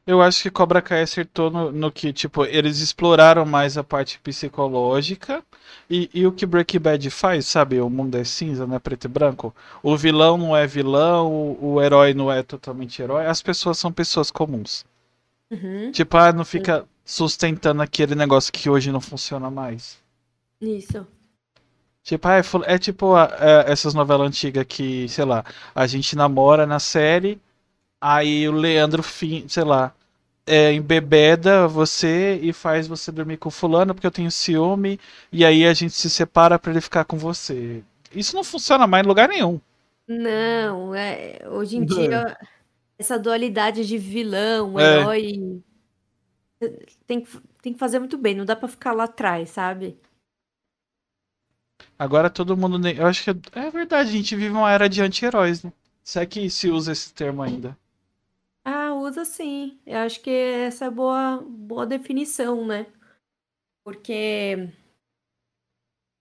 Eu 0.06 0.20
acho 0.22 0.42
que 0.42 0.50
Cobra 0.50 0.82
Kai 0.82 1.02
acertou 1.02 1.50
no, 1.50 1.72
no 1.72 1.90
que, 1.92 2.12
tipo, 2.12 2.44
eles 2.44 2.80
exploraram 2.80 3.46
mais 3.46 3.78
a 3.78 3.84
parte 3.84 4.18
psicológica 4.20 5.42
e, 5.88 6.10
e 6.12 6.26
o 6.26 6.32
que 6.32 6.44
Breaking 6.46 6.80
Bad 6.80 7.10
faz, 7.10 7.46
sabe? 7.46 7.80
O 7.80 7.88
mundo 7.90 8.16
é 8.16 8.24
cinza, 8.24 8.66
não 8.66 8.76
é 8.76 8.78
preto 8.78 9.04
e 9.06 9.08
branco. 9.08 9.54
O 9.82 9.96
vilão 9.96 10.36
não 10.36 10.56
é 10.56 10.66
vilão, 10.66 11.30
o, 11.32 11.74
o 11.74 11.82
herói 11.82 12.12
não 12.14 12.30
é 12.30 12.42
totalmente 12.42 13.00
herói. 13.02 13.26
As 13.26 13.42
pessoas 13.42 13.78
são 13.78 13.92
pessoas 13.92 14.30
comuns. 14.30 14.84
Uhum, 15.50 15.92
Tipo, 15.92 16.16
ah, 16.16 16.32
não 16.32 16.44
fica 16.44 16.84
sustentando 17.04 17.80
aquele 17.82 18.14
negócio 18.16 18.52
que 18.52 18.68
hoje 18.68 18.90
não 18.90 19.00
funciona 19.00 19.48
mais. 19.50 20.02
isso. 20.60 21.06
Tipo, 22.02 22.28
ah, 22.28 22.38
é, 22.38 22.74
é 22.74 22.78
tipo 22.78 23.14
a- 23.14 23.30
é, 23.38 23.72
essas 23.72 23.94
novelas 23.94 24.26
antigas 24.28 24.64
que, 24.68 25.08
sei 25.08 25.24
lá, 25.24 25.44
a 25.74 25.86
gente 25.86 26.16
namora 26.16 26.66
na 26.66 26.78
série, 26.80 27.40
aí 28.00 28.48
o 28.48 28.52
Leandro, 28.52 29.02
fim, 29.02 29.46
sei 29.48 29.64
lá, 29.64 29.94
é, 30.46 30.72
embebeda 30.72 31.68
você 31.68 32.38
e 32.42 32.52
faz 32.52 32.88
você 32.88 33.12
dormir 33.12 33.38
com 33.38 33.50
fulano 33.50 33.94
porque 33.94 34.06
eu 34.06 34.10
tenho 34.12 34.30
ciúme, 34.30 35.00
e 35.32 35.44
aí 35.44 35.66
a 35.66 35.74
gente 35.74 35.94
se 35.94 36.10
separa 36.10 36.58
pra 36.58 36.72
ele 36.72 36.80
ficar 36.80 37.04
com 37.04 37.18
você. 37.18 37.82
Isso 38.14 38.36
não 38.36 38.44
funciona 38.44 38.86
mais 38.86 39.04
em 39.04 39.08
lugar 39.08 39.28
nenhum. 39.28 39.60
Não, 40.08 40.94
é, 40.94 41.38
hoje 41.48 41.76
em 41.76 41.82
É. 41.82 41.84
dia, 41.84 42.36
essa 42.98 43.18
dualidade 43.18 43.86
de 43.86 43.98
vilão, 43.98 44.78
É. 44.78 44.82
herói, 45.00 45.62
tem, 47.06 47.22
que- 47.22 47.40
tem 47.62 47.72
que 47.72 47.78
fazer 47.78 47.98
muito 47.98 48.16
bem, 48.18 48.34
não 48.34 48.44
dá 48.44 48.56
pra 48.56 48.68
ficar 48.68 48.92
lá 48.92 49.04
atrás, 49.04 49.50
sabe? 49.50 49.98
Agora 51.96 52.28
todo 52.28 52.56
mundo. 52.56 52.84
Eu 52.88 53.06
acho 53.06 53.22
que 53.22 53.30
é, 53.30 53.66
é 53.66 53.70
verdade, 53.70 54.08
a 54.10 54.12
gente 54.12 54.34
vive 54.34 54.50
uma 54.52 54.72
era 54.72 54.88
de 54.88 55.00
anti-heróis, 55.02 55.62
né? 55.62 55.72
Se 56.02 56.18
é 56.18 56.26
que 56.26 56.50
se 56.50 56.68
usa 56.68 56.90
esse 56.90 57.12
termo 57.14 57.42
ainda. 57.42 57.78
Usa 59.10 59.24
sim. 59.24 59.80
Eu 59.86 59.98
acho 59.98 60.20
que 60.22 60.30
essa 60.30 60.86
é 60.86 60.90
boa, 60.90 61.42
boa 61.46 61.86
definição, 61.86 62.66
né? 62.66 62.86
Porque 63.84 64.72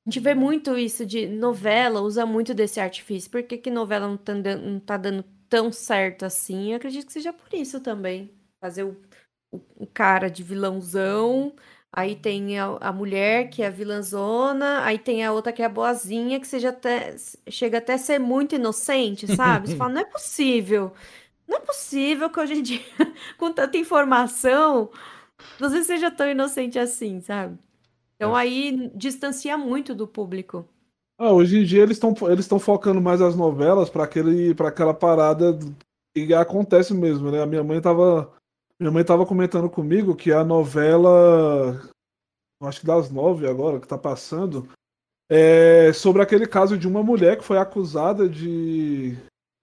a 0.05 0.09
gente 0.09 0.19
vê 0.23 0.33
muito 0.33 0.77
isso 0.77 1.05
de 1.05 1.27
novela, 1.27 2.01
usa 2.01 2.25
muito 2.25 2.53
desse 2.53 2.79
artifício. 2.79 3.29
Por 3.29 3.43
que, 3.43 3.57
que 3.57 3.69
novela 3.69 4.07
não 4.07 4.17
tá, 4.17 4.33
dan- 4.33 4.57
não 4.57 4.79
tá 4.79 4.97
dando 4.97 5.23
tão 5.47 5.71
certo 5.71 6.25
assim? 6.25 6.71
Eu 6.71 6.77
acredito 6.77 7.05
que 7.07 7.13
seja 7.13 7.31
por 7.33 7.53
isso 7.53 7.79
também. 7.79 8.31
Fazer 8.59 8.83
o, 8.85 8.97
o, 9.51 9.61
o 9.83 9.87
cara 9.87 10.29
de 10.29 10.43
vilãozão, 10.43 11.55
aí 11.91 12.15
tem 12.15 12.57
a, 12.59 12.65
a 12.81 12.91
mulher 12.93 13.49
que 13.49 13.61
é 13.63 13.67
a 13.67 13.69
vilãzona, 13.69 14.83
aí 14.85 14.97
tem 14.99 15.23
a 15.25 15.31
outra 15.33 15.53
que 15.53 15.61
é 15.61 15.65
a 15.65 15.69
boazinha, 15.69 16.39
que 16.39 16.47
seja 16.47 16.69
até, 16.69 17.15
chega 17.49 17.77
até 17.79 17.93
a 17.93 17.97
ser 17.99 18.19
muito 18.19 18.55
inocente, 18.55 19.27
sabe? 19.27 19.67
Você 19.69 19.75
fala, 19.77 19.93
não 19.93 20.01
é 20.01 20.05
possível. 20.05 20.93
Não 21.49 21.57
é 21.57 21.59
possível 21.61 22.29
que 22.29 22.39
hoje 22.39 22.53
em 22.53 22.61
dia, 22.61 22.79
com 23.35 23.51
tanta 23.51 23.75
informação, 23.75 24.91
você 25.59 25.83
seja 25.83 26.11
tão 26.11 26.29
inocente 26.29 26.77
assim, 26.77 27.19
sabe? 27.21 27.57
Então 28.15 28.35
aí 28.35 28.91
distancia 28.93 29.57
muito 29.57 29.95
do 29.95 30.07
público. 30.07 30.67
Ah, 31.17 31.33
hoje 31.33 31.57
em 31.57 31.63
dia 31.63 31.81
eles 31.81 31.97
estão 31.97 32.13
eles 32.29 32.47
focando 32.61 33.01
mais 33.01 33.19
as 33.19 33.35
novelas 33.35 33.89
para 33.89 34.03
aquele 34.03 34.53
para 34.53 34.69
aquela 34.69 34.93
parada 34.93 35.57
que 36.15 36.31
acontece 36.35 36.93
mesmo, 36.93 37.31
né? 37.31 37.41
A 37.41 37.47
minha 37.47 37.63
mãe 37.63 37.81
tava 37.81 38.31
minha 38.79 38.91
mãe 38.91 39.03
tava 39.03 39.25
comentando 39.25 39.69
comigo 39.69 40.15
que 40.15 40.31
a 40.31 40.43
novela 40.43 41.81
acho 42.61 42.81
que 42.81 42.85
das 42.85 43.09
nove 43.09 43.47
agora 43.47 43.79
que 43.79 43.87
tá 43.87 43.97
passando 43.97 44.69
é 45.31 45.91
sobre 45.93 46.21
aquele 46.21 46.45
caso 46.45 46.77
de 46.77 46.87
uma 46.87 47.01
mulher 47.01 47.37
que 47.37 47.43
foi 47.43 47.57
acusada 47.57 48.29
de 48.29 49.17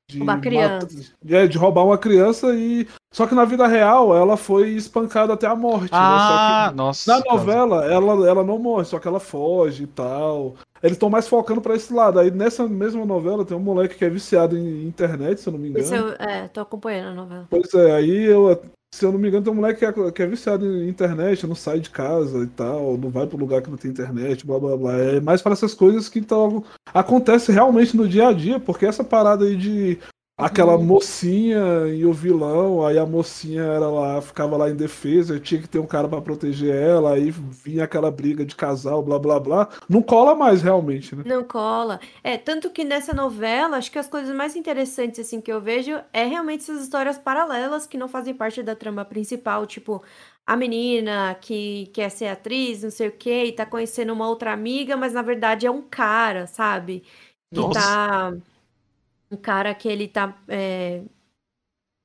de, 0.08 0.18
Roubar 0.18 0.40
criança. 0.40 0.88
é, 1.28 1.46
de 1.48 1.58
roubar 1.58 1.84
uma 1.84 1.98
criança 1.98 2.54
e 2.54 2.86
só 3.12 3.26
que 3.26 3.34
na 3.34 3.44
vida 3.44 3.66
real 3.66 4.16
ela 4.16 4.36
foi 4.36 4.70
espancada 4.70 5.32
até 5.32 5.46
a 5.46 5.56
morte, 5.56 5.90
né? 5.92 5.98
Só 5.98 5.98
Ah, 5.98 6.66
que 6.70 6.76
nossa. 6.76 7.12
na 7.16 7.22
cara. 7.22 7.34
novela, 7.36 7.84
ela, 7.86 8.28
ela 8.28 8.44
não 8.44 8.58
morre, 8.58 8.84
só 8.84 8.98
que 9.00 9.08
ela 9.08 9.18
foge 9.18 9.82
e 9.84 9.86
tal. 9.88 10.54
Eles 10.82 10.96
estão 10.96 11.10
mais 11.10 11.26
focando 11.26 11.60
pra 11.60 11.74
esse 11.74 11.92
lado. 11.92 12.20
Aí 12.20 12.30
nessa 12.30 12.68
mesma 12.68 13.04
novela 13.04 13.44
tem 13.44 13.56
um 13.56 13.60
moleque 13.60 13.96
que 13.96 14.04
é 14.04 14.10
viciado 14.10 14.56
em 14.56 14.84
internet, 14.86 15.40
se 15.40 15.48
eu 15.48 15.52
não 15.54 15.58
me 15.58 15.72
Esse 15.76 15.94
engano. 15.94 16.10
eu, 16.20 16.26
é, 16.28 16.46
tô 16.48 16.60
acompanhando 16.60 17.08
a 17.12 17.14
novela. 17.14 17.46
Pois 17.50 17.74
é, 17.74 17.92
aí 17.92 18.24
eu 18.26 18.62
se 18.94 19.04
eu 19.04 19.12
não 19.12 19.18
me 19.18 19.28
engano, 19.28 19.44
tem 19.44 19.52
um 19.52 19.56
moleque 19.56 19.80
que 19.80 19.84
é, 19.84 20.12
que 20.12 20.22
é 20.22 20.26
viciado 20.26 20.64
em 20.64 20.88
internet, 20.88 21.46
não 21.46 21.54
sai 21.54 21.80
de 21.80 21.90
casa 21.90 22.38
e 22.44 22.46
tal, 22.46 22.96
não 22.96 23.10
vai 23.10 23.26
pro 23.26 23.36
lugar 23.36 23.60
que 23.60 23.70
não 23.70 23.76
tem 23.76 23.90
internet, 23.90 24.46
blá 24.46 24.58
blá 24.58 24.76
blá. 24.76 24.96
É 24.96 25.20
mais 25.20 25.42
para 25.42 25.52
essas 25.52 25.74
coisas 25.74 26.08
que 26.08 26.22
tão, 26.22 26.64
acontece 26.94 27.52
realmente 27.52 27.96
no 27.96 28.08
dia 28.08 28.28
a 28.28 28.32
dia, 28.32 28.58
porque 28.58 28.86
essa 28.86 29.04
parada 29.04 29.44
aí 29.44 29.56
de 29.56 29.98
aquela 30.36 30.76
mocinha 30.76 31.86
e 31.88 32.04
o 32.04 32.12
vilão, 32.12 32.84
aí 32.84 32.98
a 32.98 33.06
mocinha 33.06 33.62
era 33.62 33.88
lá, 33.88 34.20
ficava 34.20 34.56
lá 34.56 34.68
em 34.68 34.76
defesa, 34.76 35.40
tinha 35.40 35.60
que 35.60 35.68
ter 35.68 35.78
um 35.78 35.86
cara 35.86 36.08
para 36.08 36.20
proteger 36.20 36.74
ela, 36.74 37.14
aí 37.14 37.30
vinha 37.30 37.84
aquela 37.84 38.10
briga 38.10 38.44
de 38.44 38.54
casal, 38.54 39.02
blá 39.02 39.18
blá 39.18 39.40
blá. 39.40 39.68
Não 39.88 40.02
cola 40.02 40.34
mais 40.34 40.62
realmente, 40.62 41.16
né? 41.16 41.24
Não 41.24 41.42
cola. 41.42 41.98
É, 42.22 42.36
tanto 42.38 42.70
que 42.70 42.84
nessa 42.84 43.12
novela, 43.12 43.78
acho 43.78 43.90
que 43.90 43.98
as 43.98 44.06
coisas 44.08 44.34
mais 44.34 44.54
interessantes 44.54 45.20
assim 45.20 45.40
que 45.40 45.50
eu 45.52 45.60
vejo 45.60 45.92
é 46.12 46.24
realmente 46.24 46.60
essas 46.62 46.82
histórias 46.82 47.18
paralelas 47.18 47.86
que 47.86 47.96
não 47.98 48.08
fazem 48.08 48.34
parte 48.34 48.62
da 48.62 48.76
trama 48.76 49.04
principal, 49.04 49.66
tipo 49.66 50.02
a 50.46 50.56
menina 50.56 51.34
que 51.40 51.86
quer 51.88 52.10
ser 52.10 52.28
atriz, 52.28 52.82
não 52.82 52.90
sei 52.90 53.08
o 53.08 53.12
quê, 53.12 53.46
e 53.46 53.52
tá 53.52 53.66
conhecendo 53.66 54.12
uma 54.12 54.28
outra 54.28 54.52
amiga, 54.52 54.96
mas 54.96 55.12
na 55.12 55.22
verdade 55.22 55.66
é 55.66 55.70
um 55.70 55.82
cara, 55.82 56.46
sabe? 56.46 57.02
Que 57.52 57.64
Nossa. 57.64 57.80
tá 57.80 58.32
um 59.30 59.36
cara 59.36 59.74
que 59.74 59.88
ele 59.88 60.08
tá. 60.08 60.36
é, 60.48 61.02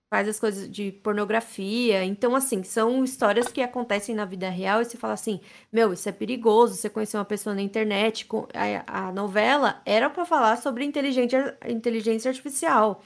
faz 0.10 0.28
as 0.28 0.40
coisas 0.40 0.70
de 0.70 0.92
pornografia. 0.92 2.04
Então, 2.04 2.36
assim, 2.36 2.64
são 2.64 3.04
histórias 3.04 3.48
que 3.48 3.62
acontecem 3.62 4.14
na 4.16 4.26
vida 4.26 4.50
real 4.50 4.82
e 4.82 4.86
você 4.86 4.98
fala 4.98 5.14
assim: 5.14 5.40
meu, 5.72 5.94
isso 5.94 6.08
é 6.10 6.12
perigoso. 6.12 6.76
Você 6.76 6.90
conhecer 6.90 7.18
uma 7.18 7.26
pessoa 7.26 7.56
na 7.56 7.62
internet. 7.62 8.26
com- 8.26 8.48
A, 8.54 9.08
a 9.10 9.12
novela 9.12 9.82
era 9.86 10.10
pra 10.10 10.26
falar 10.26 10.58
sobre 10.58 10.84
inteligência, 10.86 11.58
inteligência 11.68 12.30
artificial. 12.30 13.02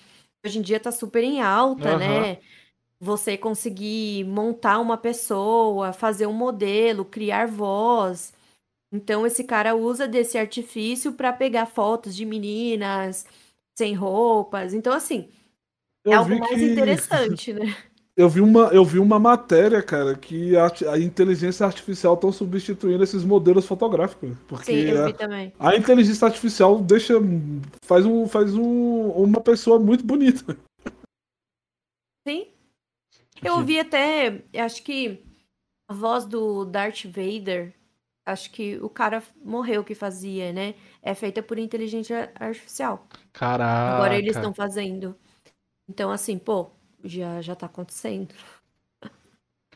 Hoje 0.46 0.60
em 0.60 0.62
dia 0.62 0.80
tá 0.80 0.92
super 0.92 1.24
em 1.24 1.42
alta, 1.42 1.96
Aham. 1.96 1.96
né? 1.96 2.40
Você 3.00 3.38
conseguir 3.38 4.26
montar 4.26 4.80
uma 4.80 4.98
pessoa, 4.98 5.94
fazer 5.94 6.28
um 6.28 6.34
modelo, 6.34 7.06
criar 7.06 7.48
voz. 7.48 8.34
Então, 8.92 9.26
esse 9.28 9.44
cara 9.44 9.76
usa 9.76 10.08
desse 10.08 10.38
artifício 10.38 11.14
pra 11.14 11.34
pegar 11.34 11.66
fotos 11.66 12.16
de 12.16 12.26
meninas 12.26 13.26
sem 13.78 13.94
roupas. 13.94 14.74
Então, 14.74 14.94
assim, 14.94 15.30
é 16.06 16.14
Eu 16.14 16.20
algo 16.20 16.30
vi 16.34 16.40
mais 16.40 16.54
que 16.60 16.66
interessante, 16.66 17.54
né? 17.54 17.76
eu 18.18 18.30
vi 18.30 18.40
uma 18.40 18.68
eu 18.68 18.86
vi 18.86 18.98
uma 19.00 19.20
matéria, 19.20 19.84
cara, 19.84 20.16
que 20.16 20.56
a, 20.56 20.68
a 20.94 21.00
inteligência 21.00 21.66
artificial 21.66 22.14
estão 22.16 22.32
substituindo 22.32 23.04
esses 23.04 23.24
modelos 23.26 23.66
fotográficos, 23.66 24.32
porque 24.48 24.66
Sim, 24.72 24.90
eu 24.92 25.04
a- 25.04 25.06
vi 25.08 25.14
também. 25.14 25.54
A 25.60 25.76
inteligência 25.76 26.26
artificial 26.26 26.80
deixa. 26.82 27.16
faz, 27.84 28.06
um, 28.06 28.28
faz 28.28 28.56
um, 28.56 29.10
uma 29.10 29.42
pessoa 29.42 29.78
muito 29.80 30.06
bonita. 30.06 30.58
Sim. 32.28 32.48
Eu 33.44 33.58
ouvi 33.58 33.80
até, 33.80 34.44
acho 34.58 34.82
que 34.82 35.22
a 35.90 35.94
voz 35.94 36.26
do 36.26 36.64
Darth 36.66 37.04
Vader, 37.06 37.76
acho 38.26 38.52
que 38.52 38.78
o 38.82 38.90
cara 38.90 39.22
morreu 39.44 39.84
que 39.84 39.96
fazia, 39.96 40.52
né? 40.54 40.76
É 41.02 41.14
feita 41.16 41.42
por 41.44 41.58
inteligência 41.60 42.32
artificial. 42.40 43.08
Caraca. 43.34 43.86
Agora 43.86 44.18
eles 44.18 44.36
estão 44.38 44.54
fazendo. 44.54 45.16
Então, 45.90 46.12
assim, 46.12 46.38
pô, 46.40 46.72
já, 47.04 47.42
já 47.42 47.56
tá 47.56 47.66
acontecendo. 47.68 48.34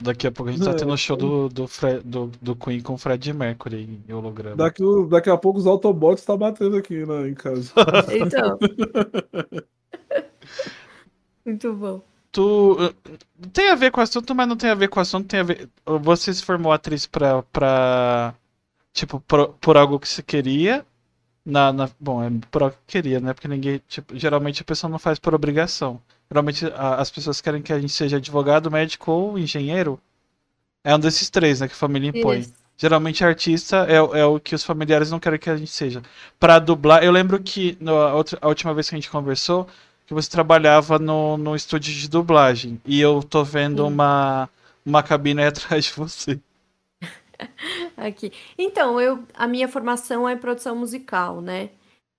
Daqui 0.01 0.27
a 0.27 0.31
pouco 0.31 0.49
a 0.49 0.53
gente 0.53 0.63
tá 0.63 0.73
tendo 0.73 0.93
o 0.93 0.97
show 0.97 1.17
do, 1.17 1.49
do, 1.49 1.67
Fre- 1.67 1.99
do, 2.01 2.27
do 2.41 2.55
Queen 2.55 2.81
com 2.81 2.93
o 2.93 2.97
Fred 2.97 3.33
Mercury 3.33 4.01
em 4.07 4.13
holograma. 4.13 4.55
Daqui, 4.55 4.81
daqui 5.09 5.29
a 5.29 5.37
pouco 5.37 5.59
os 5.59 5.67
Autobots 5.67 6.23
tá 6.23 6.37
batendo 6.37 6.77
aqui 6.77 7.05
né, 7.05 7.27
em 7.29 7.33
casa. 7.33 7.73
Então. 8.09 8.57
Muito 11.45 11.73
bom. 11.73 12.01
Tu. 12.31 12.77
eh, 12.79 13.17
Tem 13.53 13.69
a 13.71 13.75
ver 13.75 13.91
com 13.91 13.99
o 13.99 14.03
assunto, 14.03 14.35
mas 14.35 14.47
não 14.47 14.55
tem 14.57 14.69
a 14.69 14.75
ver 14.75 14.87
com 14.89 14.99
o 14.99 15.01
assunto, 15.01 15.27
tem 15.27 15.39
a 15.39 15.43
ver. 15.43 15.69
Você 15.85 16.33
se 16.33 16.43
formou 16.43 16.71
atriz 16.71 17.05
pra. 17.07 17.43
pra 17.43 18.33
tipo, 18.93 19.19
por, 19.21 19.49
por 19.61 19.77
algo 19.77 19.99
que 19.99 20.07
você 20.07 20.21
queria. 20.23 20.85
Na, 21.45 21.73
na, 21.73 21.89
bom, 21.99 22.23
é 22.23 22.29
por 22.51 22.63
algo 22.63 22.75
que 22.85 22.93
queria, 22.99 23.19
né? 23.19 23.33
Porque 23.33 23.47
ninguém. 23.47 23.81
Tipo, 23.87 24.15
geralmente 24.17 24.61
a 24.61 24.65
pessoa 24.65 24.89
não 24.91 24.99
faz 24.99 25.17
por 25.19 25.33
obrigação. 25.33 26.01
Geralmente 26.29 26.65
a- 26.67 26.95
as 26.95 27.09
pessoas 27.11 27.41
querem 27.41 27.61
que 27.61 27.73
a 27.73 27.79
gente 27.79 27.93
seja 27.93 28.17
advogado, 28.17 28.69
médico 28.71 29.11
ou 29.11 29.39
engenheiro. 29.39 29.99
É 30.83 30.95
um 30.95 30.99
desses 30.99 31.29
três, 31.29 31.59
né? 31.61 31.67
Que 31.67 31.73
a 31.73 31.77
família 31.77 32.09
impõe. 32.09 32.39
Isso. 32.39 32.53
Geralmente 32.77 33.23
artista 33.25 33.77
é, 33.89 34.01
o- 34.01 34.15
é 34.15 34.25
o 34.25 34.39
que 34.39 34.55
os 34.55 34.63
familiares 34.63 35.11
não 35.11 35.19
querem 35.19 35.39
que 35.39 35.49
a 35.49 35.57
gente 35.57 35.71
seja. 35.71 36.01
Pra 36.39 36.59
dublar, 36.59 37.03
eu 37.03 37.11
lembro 37.11 37.39
que 37.41 37.77
no- 37.81 37.95
a, 37.97 38.13
outra- 38.13 38.39
a 38.41 38.47
última 38.47 38.73
vez 38.73 38.87
que 38.89 38.95
a 38.95 38.97
gente 38.97 39.09
conversou, 39.09 39.67
que 40.09 40.13
você 40.15 40.27
trabalhava 40.27 40.97
no, 40.97 41.37
no 41.37 41.55
estúdio 41.55 41.93
de 41.93 42.09
dublagem. 42.09 42.81
E 42.83 42.99
eu 42.99 43.21
tô 43.21 43.43
vendo 43.43 43.83
Sim. 43.83 43.93
uma, 43.93 44.49
uma 44.83 45.03
cabine 45.03 45.41
aí 45.41 45.47
atrás 45.49 45.85
de 45.85 45.93
você. 45.93 46.39
Aqui. 47.95 48.33
Então, 48.57 48.99
eu, 48.99 49.23
a 49.35 49.45
minha 49.45 49.67
formação 49.67 50.27
é 50.27 50.33
em 50.33 50.37
produção 50.37 50.75
musical, 50.75 51.41
né? 51.41 51.69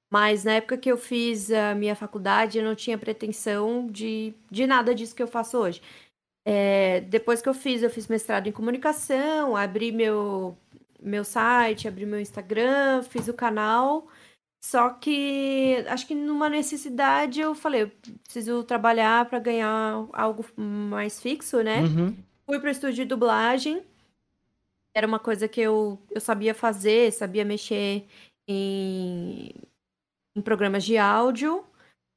Mas 0.09 0.45
na 0.45 0.53
época 0.53 0.79
que 0.79 0.89
eu 0.89 0.97
fiz 0.97 1.51
a 1.51 1.75
minha 1.75 1.97
faculdade, 1.97 2.59
eu 2.59 2.65
não 2.65 2.77
tinha 2.77 2.97
pretensão 2.97 3.89
de, 3.89 4.33
de 4.49 4.69
nada 4.69 4.95
disso 4.95 5.15
que 5.15 5.23
eu 5.23 5.27
faço 5.27 5.59
hoje. 5.59 5.83
É, 6.45 7.01
depois 7.01 7.43
que 7.43 7.49
eu 7.49 7.55
fiz, 7.55 7.83
eu 7.83 7.91
fiz 7.91 8.07
mestrado 8.07 8.47
em 8.47 8.53
comunicação, 8.53 9.57
abri 9.57 9.91
meu, 9.91 10.57
meu 11.03 11.25
site, 11.25 11.89
abri 11.89 12.07
meu 12.07 12.21
Instagram, 12.21 13.03
fiz 13.03 13.27
o 13.27 13.35
canal. 13.35 14.07
Só 14.61 14.91
que 14.91 15.83
acho 15.89 16.07
que 16.07 16.15
numa 16.15 16.49
necessidade 16.49 17.41
eu 17.41 17.55
falei, 17.55 17.83
eu 17.83 17.91
preciso 18.23 18.63
trabalhar 18.63 19.25
para 19.25 19.39
ganhar 19.39 20.07
algo 20.13 20.45
mais 20.57 21.21
fixo, 21.21 21.63
né? 21.63 21.81
Uhum. 21.81 22.17
Fui 22.47 22.59
para 22.59 22.69
o 22.69 22.71
estúdio 22.71 22.97
de 22.97 23.05
dublagem. 23.07 23.83
Era 24.95 25.07
uma 25.07 25.19
coisa 25.19 25.49
que 25.49 25.61
eu, 25.61 25.99
eu 26.11 26.21
sabia 26.21 26.55
fazer, 26.55 27.11
sabia 27.13 27.45
mexer 27.45 28.07
em, 28.47 29.55
em 30.37 30.43
programas 30.43 30.85
de 30.85 30.99
áudio. 30.99 31.65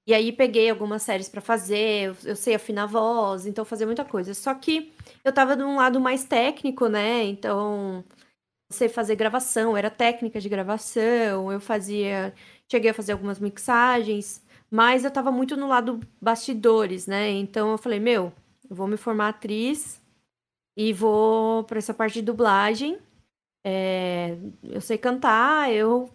E 0.05 0.13
aí 0.13 0.33
peguei 0.33 0.69
algumas 0.69 1.01
séries 1.01 1.29
para 1.29 1.39
fazer, 1.39 2.09
eu, 2.09 2.15
eu 2.25 2.35
sei 2.35 2.55
afinar 2.55 2.87
voz, 2.87 3.45
então 3.45 3.63
fazia 3.63 3.85
muita 3.85 4.03
coisa. 4.03 4.33
Só 4.33 4.53
que 4.53 4.91
eu 5.23 5.31
tava 5.31 5.55
de 5.55 5.63
um 5.63 5.77
lado 5.77 5.97
mais 5.99 6.25
técnico, 6.25 6.87
né? 6.87 7.23
Então, 7.23 8.03
sei 8.73 8.89
fazer 8.89 9.15
gravação, 9.15 9.77
era 9.77 9.89
técnica 9.89 10.39
de 10.41 10.49
gravação, 10.49 11.51
eu 11.51 11.59
fazia, 11.61 12.33
cheguei 12.69 12.91
a 12.91 12.93
fazer 12.93 13.13
algumas 13.13 13.39
mixagens, 13.39 14.43
mas 14.69 15.05
eu 15.05 15.11
tava 15.11 15.31
muito 15.31 15.55
no 15.55 15.67
lado 15.67 15.99
bastidores, 16.21 17.07
né? 17.07 17.29
Então 17.31 17.71
eu 17.71 17.77
falei, 17.77 17.99
meu, 17.99 18.33
eu 18.69 18.75
vou 18.75 18.87
me 18.87 18.97
formar 18.97 19.29
atriz 19.29 20.01
e 20.77 20.91
vou 20.93 21.63
para 21.65 21.77
essa 21.77 21.93
parte 21.93 22.15
de 22.15 22.23
dublagem. 22.23 22.99
É, 23.65 24.37
eu 24.63 24.81
sei 24.81 24.97
cantar, 24.97 25.71
eu 25.71 26.09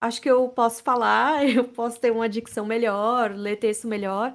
acho 0.00 0.20
que 0.22 0.30
eu 0.30 0.48
posso 0.48 0.82
falar, 0.82 1.44
eu 1.48 1.64
posso 1.64 2.00
ter 2.00 2.10
uma 2.12 2.28
dicção 2.28 2.64
melhor, 2.66 3.32
ler 3.34 3.56
texto 3.56 3.88
melhor. 3.88 4.34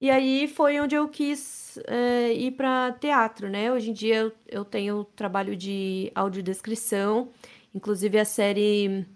E 0.00 0.10
aí 0.10 0.48
foi 0.48 0.80
onde 0.80 0.94
eu 0.94 1.08
quis 1.08 1.38
é, 1.86 2.32
ir 2.32 2.52
para 2.52 2.92
teatro, 2.92 3.48
né? 3.48 3.72
Hoje 3.72 3.90
em 3.90 3.92
dia 3.92 4.16
eu, 4.16 4.32
eu 4.48 4.64
tenho 4.64 5.04
trabalho 5.16 5.56
de 5.56 6.10
audiodescrição, 6.14 7.28
inclusive 7.74 8.18
a 8.18 8.24
série 8.24 9.06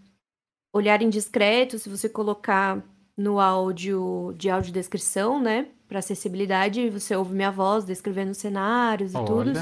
Olhar 0.72 1.00
Indiscreto, 1.02 1.78
se 1.78 1.88
você 1.88 2.08
colocar 2.08 2.82
no 3.16 3.40
áudio 3.40 4.34
de 4.36 4.50
audiodescrição, 4.50 5.40
né? 5.40 5.68
Para 5.88 6.00
acessibilidade, 6.00 6.90
você 6.90 7.14
ouve 7.16 7.34
minha 7.34 7.50
voz 7.50 7.84
descrevendo 7.84 8.34
cenários 8.34 9.12
e 9.14 9.24
tudo. 9.24 9.52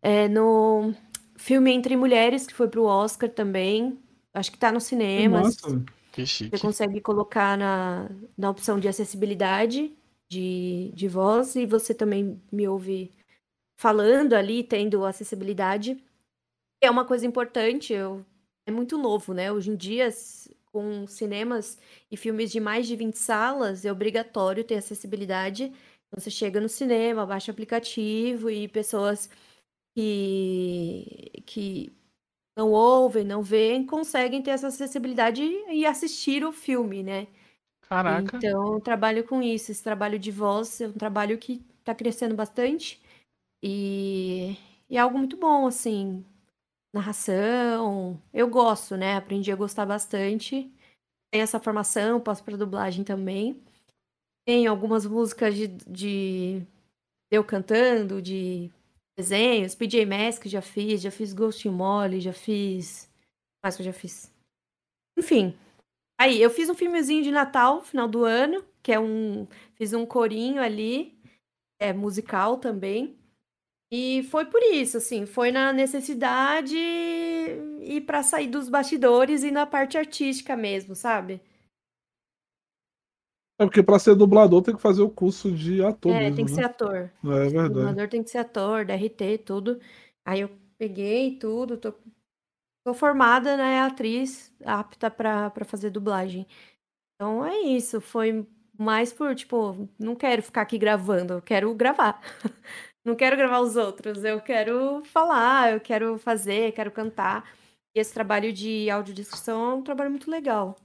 É, 0.00 0.28
no 0.28 0.94
filme 1.36 1.72
Entre 1.72 1.96
Mulheres, 1.96 2.46
que 2.46 2.54
foi 2.54 2.68
pro 2.68 2.84
Oscar 2.84 3.28
também. 3.28 3.98
Acho 4.32 4.52
que 4.52 4.58
tá 4.58 4.70
nos 4.72 4.84
Que 4.84 4.90
cinemas. 4.90 5.56
massa. 5.62 5.84
Que 6.12 6.22
Você 6.22 6.26
chique. 6.26 6.58
consegue 6.58 7.00
colocar 7.00 7.58
na, 7.58 8.10
na 8.36 8.50
opção 8.50 8.78
de 8.80 8.88
acessibilidade 8.88 9.92
de, 10.30 10.92
de 10.94 11.08
voz 11.08 11.56
e 11.56 11.66
você 11.66 11.94
também 11.94 12.40
me 12.52 12.68
ouve 12.68 13.12
falando 13.78 14.34
ali, 14.34 14.64
tendo 14.64 15.04
acessibilidade. 15.04 16.02
É 16.82 16.90
uma 16.90 17.04
coisa 17.04 17.26
importante, 17.26 17.92
eu, 17.92 18.24
é 18.66 18.70
muito 18.70 18.98
novo, 18.98 19.34
né? 19.34 19.52
Hoje 19.52 19.70
em 19.70 19.76
dia, 19.76 20.08
com 20.72 21.06
cinemas 21.06 21.78
e 22.10 22.16
filmes 22.16 22.50
de 22.52 22.60
mais 22.60 22.86
de 22.86 22.96
20 22.96 23.14
salas, 23.16 23.84
é 23.84 23.92
obrigatório 23.92 24.64
ter 24.64 24.76
acessibilidade. 24.76 25.64
Então, 25.64 26.20
você 26.20 26.30
chega 26.30 26.60
no 26.60 26.68
cinema, 26.68 27.26
baixa 27.26 27.50
o 27.50 27.54
aplicativo 27.54 28.50
e 28.50 28.68
pessoas 28.68 29.28
que, 29.96 31.42
que 31.46 31.92
não 32.56 32.72
ouvem, 32.72 33.24
não 33.24 33.42
veem, 33.42 33.86
conseguem 33.86 34.42
ter 34.42 34.50
essa 34.52 34.68
acessibilidade 34.68 35.42
e 35.42 35.86
assistir 35.86 36.44
o 36.44 36.52
filme, 36.52 37.02
né? 37.02 37.28
Caraca. 37.88 38.36
Então, 38.36 38.74
eu 38.74 38.80
trabalho 38.80 39.24
com 39.24 39.42
isso. 39.42 39.72
Esse 39.72 39.82
trabalho 39.82 40.18
de 40.18 40.30
voz 40.30 40.80
é 40.80 40.88
um 40.88 40.92
trabalho 40.92 41.38
que 41.38 41.64
está 41.80 41.94
crescendo 41.94 42.34
bastante 42.34 43.00
e, 43.62 44.56
e 44.90 44.96
é 44.96 45.00
algo 45.00 45.18
muito 45.18 45.36
bom, 45.36 45.66
assim. 45.66 46.24
Narração, 46.92 48.20
eu 48.32 48.48
gosto, 48.48 48.96
né? 48.96 49.16
Aprendi 49.16 49.50
a 49.52 49.56
gostar 49.56 49.86
bastante. 49.86 50.70
Tenho 51.30 51.42
essa 51.42 51.60
formação, 51.60 52.20
passo 52.20 52.44
para 52.44 52.56
dublagem 52.56 53.04
também. 53.04 53.62
Tem 54.46 54.66
algumas 54.66 55.06
músicas 55.06 55.54
de, 55.54 55.68
de 55.68 56.62
eu 57.30 57.44
cantando, 57.44 58.20
de 58.20 58.70
desenhos, 59.16 59.74
PJ 59.74 60.06
Mask 60.06 60.46
já 60.46 60.62
fiz, 60.62 61.02
já 61.02 61.10
fiz 61.10 61.32
Ghost 61.32 61.68
Molly, 61.68 62.20
já 62.20 62.32
fiz. 62.32 63.10
Mais 63.62 63.76
que 63.76 63.82
eu 63.82 63.86
já 63.86 63.92
fiz. 63.92 64.32
Enfim. 65.18 65.54
Aí, 66.20 66.40
eu 66.42 66.50
fiz 66.50 66.68
um 66.68 66.74
filmezinho 66.74 67.22
de 67.22 67.30
Natal, 67.30 67.82
final 67.82 68.08
do 68.08 68.24
ano, 68.24 68.64
que 68.82 68.92
é 68.92 68.98
um. 69.00 69.46
Fiz 69.76 69.92
um 69.92 70.04
corinho 70.04 70.60
ali, 70.60 71.16
é 71.80 71.92
musical 71.92 72.58
também. 72.58 73.18
E 73.92 74.22
foi 74.24 74.46
por 74.46 74.62
isso, 74.62 74.98
assim, 74.98 75.26
foi 75.26 75.52
na 75.52 75.72
necessidade 75.72 76.76
e 76.76 78.00
para 78.02 78.22
sair 78.22 78.48
dos 78.48 78.68
bastidores 78.68 79.42
e 79.44 79.50
na 79.50 79.66
parte 79.66 79.96
artística 79.98 80.56
mesmo, 80.56 80.94
sabe? 80.94 81.40
É 83.58 83.64
porque 83.64 83.82
pra 83.82 83.98
ser 83.98 84.14
dublador 84.14 84.62
tem 84.62 84.74
que 84.74 84.80
fazer 84.80 85.02
o 85.02 85.10
curso 85.10 85.50
de 85.50 85.82
ator 85.82 86.12
É, 86.12 86.20
mesmo, 86.20 86.36
tem 86.36 86.44
que 86.44 86.50
né? 86.52 86.56
ser 86.56 86.64
ator. 86.64 87.10
É 87.24 87.48
verdade. 87.48 87.68
Dublador 87.74 88.08
tem 88.08 88.22
que 88.22 88.30
ser 88.30 88.38
ator, 88.38 88.84
DRT, 88.84 89.38
tudo. 89.38 89.80
Aí 90.24 90.40
eu 90.40 90.50
peguei 90.78 91.36
tudo, 91.38 91.76
tô, 91.76 91.92
tô 92.88 92.94
formada, 92.94 93.54
né, 93.54 93.80
atriz 93.80 94.50
apta 94.64 95.10
pra 95.10 95.52
fazer 95.66 95.90
dublagem. 95.90 96.46
Então 97.14 97.44
é 97.44 97.60
isso, 97.60 98.00
foi 98.00 98.46
mais 98.78 99.12
por, 99.12 99.34
tipo, 99.34 99.88
não 99.98 100.14
quero 100.16 100.42
ficar 100.42 100.62
aqui 100.62 100.78
gravando, 100.78 101.34
eu 101.34 101.42
quero 101.42 101.74
gravar. 101.74 102.20
Não 103.04 103.14
quero 103.16 103.38
gravar 103.38 103.60
os 103.60 103.74
outros, 103.74 104.22
eu 104.22 104.38
quero 104.38 105.02
falar, 105.04 105.72
eu 105.72 105.80
quero 105.80 106.18
fazer, 106.18 106.72
quero 106.72 106.90
cantar. 106.90 107.50
E 107.96 108.00
esse 108.00 108.12
trabalho 108.12 108.52
de 108.52 108.90
audiodescrição 108.90 109.70
é 109.70 109.74
um 109.76 109.82
trabalho 109.82 110.10
muito 110.10 110.30
legal. 110.30 110.76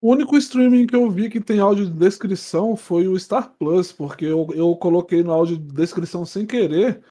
O 0.00 0.12
único 0.12 0.38
streaming 0.38 0.86
que 0.86 0.96
eu 0.96 1.10
vi 1.10 1.28
que 1.28 1.38
tem 1.38 1.60
áudio 1.60 1.84
de 1.84 1.92
descrição 1.92 2.76
foi 2.76 3.06
o 3.06 3.18
Star 3.18 3.52
Plus, 3.58 3.92
porque 3.92 4.24
eu, 4.24 4.46
eu 4.54 4.74
coloquei 4.76 5.22
no 5.22 5.32
áudio 5.32 5.58
de 5.58 5.74
descrição 5.74 6.24
sem 6.24 6.46
querer. 6.46 7.04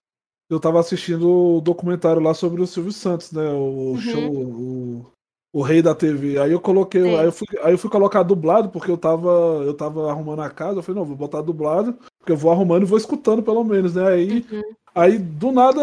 Eu 0.49 0.59
tava 0.59 0.79
assistindo 0.79 1.27
o 1.57 1.61
documentário 1.61 2.21
lá 2.21 2.33
sobre 2.33 2.61
o 2.61 2.67
Silvio 2.67 2.91
Santos, 2.91 3.31
né? 3.31 3.41
O 3.51 3.93
Uhum. 3.93 3.97
show, 3.97 4.31
o, 4.31 5.05
o 5.53 5.61
rei 5.61 5.81
da 5.81 5.95
TV. 5.95 6.37
Aí 6.37 6.51
eu 6.51 6.59
coloquei, 6.61 7.01
aí 7.01 7.25
eu, 7.25 7.31
fui, 7.31 7.47
aí 7.63 7.73
eu 7.73 7.77
fui 7.77 7.89
colocar 7.89 8.21
dublado, 8.21 8.69
porque 8.69 8.91
eu 8.91 8.97
tava, 8.97 9.29
eu 9.65 9.73
tava 9.73 10.09
arrumando 10.11 10.41
a 10.41 10.49
casa. 10.49 10.79
Eu 10.79 10.83
falei, 10.83 10.99
não, 10.99 11.07
vou 11.07 11.17
botar 11.17 11.41
dublado, 11.41 11.93
porque 12.19 12.31
eu 12.31 12.37
vou 12.37 12.51
arrumando 12.51 12.83
e 12.83 12.85
vou 12.85 12.97
escutando 12.97 13.41
pelo 13.41 13.63
menos, 13.63 13.95
né? 13.95 14.05
Aí, 14.07 14.45
Uhum. 14.51 14.61
aí 14.93 15.17
do 15.17 15.51
nada 15.51 15.81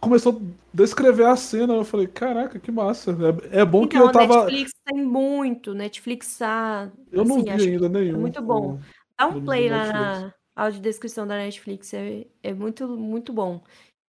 começou 0.00 0.32
a 0.34 0.36
descrever 0.72 1.26
a 1.26 1.34
cena. 1.34 1.74
Eu 1.74 1.84
falei, 1.84 2.06
caraca, 2.06 2.60
que 2.60 2.70
massa. 2.70 3.16
É, 3.52 3.60
é 3.60 3.64
bom 3.64 3.86
que 3.88 3.96
Então, 3.96 4.06
eu 4.06 4.10
a 4.10 4.12
tava. 4.12 4.44
Netflix 4.44 4.72
tem 4.84 5.02
muito, 5.04 5.74
Netflix 5.74 6.40
ah, 6.40 6.88
Eu 7.10 7.24
não 7.24 7.36
assim, 7.36 7.44
vi 7.44 7.50
acho 7.50 7.64
que 7.64 7.70
ainda 7.70 7.88
nenhum. 7.88 8.20
muito 8.20 8.40
bom. 8.40 8.78
Dá 9.18 9.26
um 9.26 9.44
play 9.44 9.68
lá 9.68 9.92
na 9.92 10.34
audiodescrição 10.54 11.26
da 11.26 11.36
Netflix, 11.36 11.94
é, 11.94 12.26
é 12.42 12.52
muito, 12.52 12.88
muito 12.88 13.32
bom. 13.32 13.62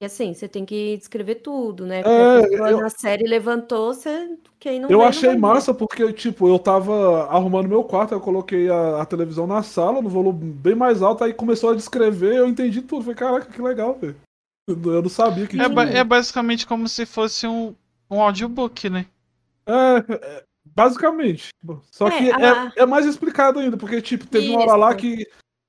E 0.00 0.04
assim, 0.04 0.35
você 0.35 0.48
tem 0.48 0.64
que 0.64 0.96
descrever 0.96 1.37
tudo, 1.37 1.87
né? 1.87 2.02
Porque 2.02 2.14
É, 2.14 2.38
a 2.38 2.48
pessoa 2.48 2.70
eu- 2.70 2.80
na 2.80 2.88
série 2.90 3.24
levantou, 3.28 3.94
você, 3.94 4.37
quem 4.59 4.80
não 4.80 4.90
Eu 4.90 4.98
vê, 4.98 5.02
não 5.04 5.09
achei 5.09 5.30
ver. 5.30 5.38
massa 5.38 5.72
porque, 5.72 6.12
tipo, 6.12 6.48
eu 6.48 6.59
tava 6.59 7.24
arrumando 7.26 7.68
meu 7.68 7.85
quarto, 7.85 8.12
eu 8.12 8.20
coloquei 8.20 8.68
a, 8.68 9.00
a 9.02 9.07
televisão 9.07 9.46
na 9.46 9.62
sala, 9.62 10.02
no 10.02 10.09
volume 10.09 10.50
bem 10.52 10.74
mais 10.74 11.00
alto, 11.00 11.22
aí 11.22 11.33
começou 11.33 11.70
a 11.70 11.74
descrever, 11.76 12.35
eu 12.37 12.48
entendi 12.48 12.83
tudo. 12.83 13.02
Falei, 13.02 13.16
caraca, 13.16 13.52
que 13.52 13.62
legal, 13.62 13.94
velho. 13.98 14.16
Eu 14.68 15.02
não 15.02 15.09
sabia 15.09 15.46
que 15.46 15.61
É, 15.61 15.68
ba- 15.68 15.85
é 15.88 16.02
basicamente 16.02 16.66
como 16.66 16.88
se 16.88 17.07
fosse 17.07 17.46
um, 17.46 17.74
um 18.11 18.20
audiobook, 18.20 18.90
né? 18.90 19.07
É, 19.66 20.04
é, 20.12 20.42
basicamente. 20.64 21.48
Só 21.92 22.09
É, 22.09 22.18
que 22.18 22.30
a- 22.33 22.72
é, 22.76 22.83
é 22.83 22.87
mais 22.87 23.07
explicado 23.07 23.59
ainda, 23.61 23.76
porque, 23.76 24.02
tipo, 24.02 24.26
teve 24.26 24.50
uma 24.50 24.61
hora 24.62 24.76
lá 24.76 24.88
Isso. 24.90 24.98
que 24.98 25.26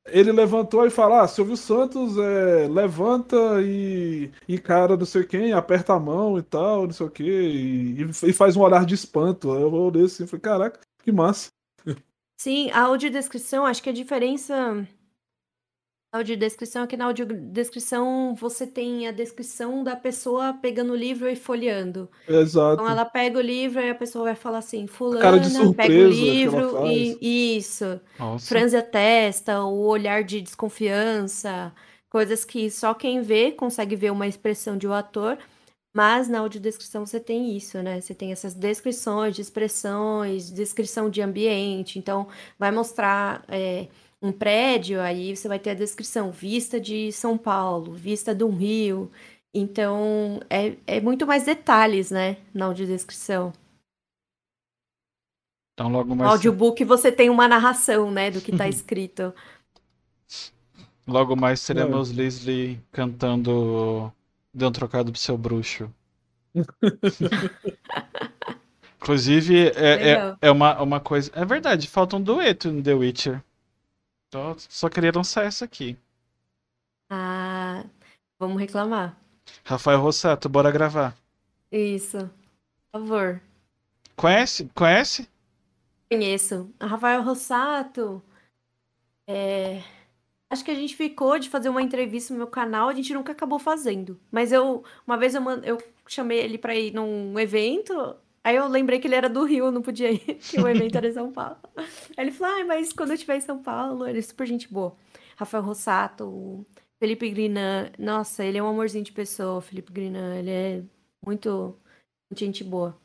ele 0.08 0.32
levantou 0.32 0.86
e 0.86 0.90
fala, 0.90 1.22
ah, 1.24 1.28
Silvio 1.28 1.58
Santos 1.58 2.18
é, 2.18 2.68
levanta 2.68 3.36
e 3.62 4.32
encara 4.48 4.96
não 4.96 5.06
sei 5.06 5.24
quem, 5.24 5.52
aperta 5.54 5.94
a 5.94 6.00
mão 6.00 6.38
e 6.38 6.44
tal, 6.44 6.86
não 6.86 6.94
sei 6.94 7.06
o 7.06 7.10
quê, 7.10 7.24
e, 7.24 8.02
e 8.04 8.34
faz 8.34 8.56
um 8.56 8.62
olhar 8.62 8.86
de 8.86 8.96
espanto. 8.96 9.54
Eu 9.54 9.74
olhei 9.74 10.06
assim 10.06 10.24
e 10.24 10.28
falei, 10.28 10.42
caraca, 10.42 10.80
que 11.04 11.12
massa. 11.12 11.50
Sim, 12.38 12.70
a 12.72 12.82
audiodescrição, 12.82 13.66
acho 13.66 13.82
que 13.82 13.90
a 13.90 13.94
diferença. 13.94 14.88
Audiodescrição 16.18 16.84
é 16.84 16.88
que 16.88 16.96
na 16.96 17.06
audiodescrição 17.06 18.34
você 18.36 18.66
tem 18.66 19.08
a 19.08 19.12
descrição 19.12 19.84
da 19.84 19.96
pessoa 19.96 20.54
pegando 20.54 20.94
o 20.94 20.96
livro 20.96 21.30
e 21.30 21.36
folheando. 21.36 22.10
Exato. 22.28 22.76
Então 22.76 22.90
ela 22.90 23.04
pega 23.04 23.38
o 23.38 23.42
livro 23.42 23.82
e 23.82 23.90
a 23.90 23.96
pessoa 23.96 24.26
vai 24.26 24.36
falar 24.36 24.60
assim, 24.60 24.86
cara 25.20 25.40
de 25.40 25.50
fulana, 25.50 25.74
pega 25.74 25.94
o 25.94 26.08
surpresa 26.08 26.08
livro 26.08 26.88
e 26.88 27.58
isso, 27.58 28.00
Nossa. 28.18 28.48
franze 28.48 28.78
a 28.78 28.82
testa, 28.82 29.64
o 29.64 29.86
olhar 29.86 30.24
de 30.24 30.40
desconfiança, 30.42 31.74
coisas 32.10 32.46
que 32.46 32.70
só 32.72 32.94
quem 32.94 33.22
vê 33.22 33.52
consegue 33.52 33.96
ver 33.96 34.12
uma 34.12 34.26
expressão 34.26 34.78
de 34.78 34.88
um 34.88 34.94
ator, 34.94 35.38
mas 35.94 36.30
na 36.30 36.40
audiodescrição 36.40 37.06
você 37.06 37.20
tem 37.20 37.56
isso, 37.56 37.82
né? 37.82 38.00
Você 38.00 38.14
tem 38.14 38.32
essas 38.32 38.54
descrições 38.54 39.36
de 39.36 39.42
expressões, 39.42 40.50
descrição 40.50 41.10
de 41.10 41.22
ambiente, 41.22 42.00
então 42.00 42.28
vai 42.58 42.72
mostrar 42.72 43.44
é, 43.48 43.88
um 44.26 44.32
prédio, 44.32 45.00
aí 45.02 45.36
você 45.36 45.48
vai 45.48 45.60
ter 45.60 45.72
a 45.72 45.76
descrição, 45.76 46.32
vista 46.32 46.80
de 46.80 47.12
São 47.12 47.38
Paulo, 47.38 47.94
vista 47.94 48.34
do 48.34 48.50
Rio, 48.50 49.12
então 49.54 50.40
é, 50.50 50.76
é 50.88 51.02
muito 51.02 51.26
mais 51.28 51.46
detalhes, 51.46 52.12
né, 52.12 52.38
na 52.54 52.66
audiodescrição. 52.66 53.54
Então 55.74 55.90
logo 55.90 56.16
No 56.16 56.16
mais, 56.16 56.32
audiobook 56.32 56.84
você 56.86 57.12
tem 57.12 57.30
uma 57.30 57.48
narração, 57.48 58.12
né, 58.12 58.32
do 58.32 58.42
que 58.42 58.52
tá 58.52 58.68
escrito. 58.70 59.34
logo 61.08 61.36
mais 61.36 61.68
É. 61.74 61.74
teremos 61.74 62.12
Leslie 62.12 62.82
cantando 62.92 64.12
Dê 64.56 64.66
um 64.66 64.72
trocado 64.72 65.12
pro 65.12 65.20
seu 65.20 65.38
bruxo. 65.38 65.94
Inclusive, 69.02 69.68
é, 69.76 70.12
é, 70.14 70.36
é 70.42 70.50
uma, 70.52 70.82
uma 70.82 71.00
coisa. 71.02 71.30
É 71.36 71.44
verdade, 71.44 71.90
falta 71.90 72.16
um 72.16 72.22
dueto 72.22 72.72
no 72.72 72.82
The 72.82 72.94
Witcher. 72.94 73.44
Só, 74.32 74.56
só 74.60 74.88
queria 74.90 75.12
lançar 75.12 75.46
essa 75.46 75.66
aqui. 75.66 75.98
Ah, 77.10 77.84
vamos 78.40 78.60
reclamar. 78.62 79.18
Rafael 79.66 80.00
Rossato, 80.00 80.48
bora 80.48 80.72
gravar. 80.72 81.14
Isso. 81.72 82.30
Por 82.92 83.02
favor. 83.02 83.42
Conhece? 84.18 84.70
Conhece? 84.76 85.30
Conheço. 86.10 86.74
A 86.80 86.88
Rafael 86.88 87.22
Rossato. 87.24 88.24
é, 89.28 89.82
Acho 90.50 90.66
que 90.66 90.72
a 90.72 90.76
gente 90.76 90.96
ficou 90.96 91.40
de 91.40 91.50
fazer 91.50 91.70
uma 91.70 91.82
entrevista 91.82 92.34
no 92.34 92.40
meu 92.40 92.48
canal, 92.48 92.90
a 92.90 92.94
gente 92.94 93.14
nunca 93.14 93.32
acabou 93.34 93.60
fazendo. 93.60 94.20
Mas 94.32 94.52
eu, 94.52 94.84
uma 95.08 95.18
vez 95.18 95.36
eu, 95.36 95.44
eu 95.64 95.78
chamei 96.08 96.40
ele 96.40 96.58
pra 96.58 96.76
ir 96.76 96.94
num 96.94 97.40
evento, 97.40 98.16
aí 98.46 98.56
eu 98.56 98.68
lembrei 98.70 99.00
que 99.00 99.08
ele 99.08 99.16
era 99.16 99.30
do 99.30 99.44
Rio, 99.44 99.72
não 99.72 99.82
podia 99.82 100.12
ir, 100.12 100.20
que 100.50 100.60
o 100.62 100.68
evento 100.68 100.96
era 100.96 101.08
em 101.10 101.14
São 101.14 101.32
Paulo. 101.34 101.58
Aí 102.18 102.26
ele 102.26 102.32
falou, 102.32 102.56
ah, 102.62 102.66
mas 102.66 102.94
quando 102.94 103.10
eu 103.10 103.16
estiver 103.16 103.38
em 103.38 103.42
São 103.42 103.62
Paulo, 103.62 104.08
ele 104.08 104.20
é 104.20 104.22
super 104.22 104.48
gente 104.48 104.72
boa. 104.72 104.96
Rafael 105.38 105.64
Rossato, 105.64 106.66
Felipe 107.00 107.30
Grinan, 107.30 107.92
nossa, 108.00 108.44
ele 108.46 108.58
é 108.58 108.64
um 108.64 108.68
amorzinho 108.70 109.04
de 109.04 109.12
pessoa, 109.12 109.62
Felipe 109.62 109.92
Grinan, 109.92 110.36
ele 110.38 110.50
é 110.52 110.84
muito, 111.26 111.76
muito 112.32 112.40
gente 112.40 112.64
boa. 112.64 112.98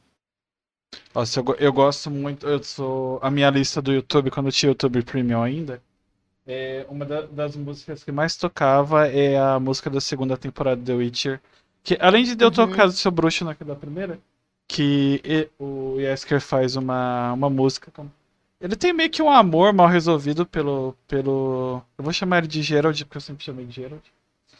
Nossa, 1.14 1.40
eu, 1.40 1.44
eu 1.58 1.72
gosto 1.72 2.10
muito. 2.10 2.46
Eu 2.46 2.62
sou. 2.62 3.18
A 3.22 3.30
minha 3.30 3.48
lista 3.50 3.80
do 3.82 3.92
YouTube, 3.92 4.30
quando 4.30 4.46
eu 4.46 4.52
tinha 4.52 4.70
YouTube 4.70 5.02
Premium 5.04 5.42
ainda, 5.42 5.82
é, 6.46 6.86
uma 6.88 7.04
da- 7.04 7.22
das 7.26 7.56
músicas 7.56 8.04
que 8.04 8.12
mais 8.12 8.36
tocava 8.36 9.08
é 9.08 9.38
a 9.38 9.60
música 9.60 9.90
da 9.90 10.00
segunda 10.00 10.36
temporada 10.36 10.80
de 10.80 10.86
The 10.86 10.94
Witcher. 10.94 11.40
Que 11.82 11.96
além 12.00 12.24
de 12.24 12.42
eu 12.42 12.48
Uhum. 12.48 12.54
tocar 12.54 12.86
do 12.86 12.92
seu 12.92 13.10
bruxo 13.10 13.44
naquela 13.44 13.76
primeira, 13.76 14.20
que 14.70 15.48
o 15.58 15.96
Yesker 15.98 16.40
faz 16.40 16.76
uma, 16.76 17.32
uma 17.32 17.50
música. 17.50 17.90
Ele 18.60 18.76
tem 18.76 18.92
meio 18.92 19.10
que 19.10 19.20
um 19.20 19.28
amor 19.30 19.72
mal 19.72 19.88
resolvido 19.88 20.46
pelo, 20.46 20.94
pelo. 21.08 21.82
Eu 21.98 22.04
vou 22.04 22.12
chamar 22.12 22.38
ele 22.38 22.46
de 22.46 22.62
Gerald, 22.62 23.04
porque 23.04 23.16
eu 23.16 23.20
sempre 23.20 23.44
chamei 23.44 23.66
de 23.66 23.72
Gerald. 23.74 24.02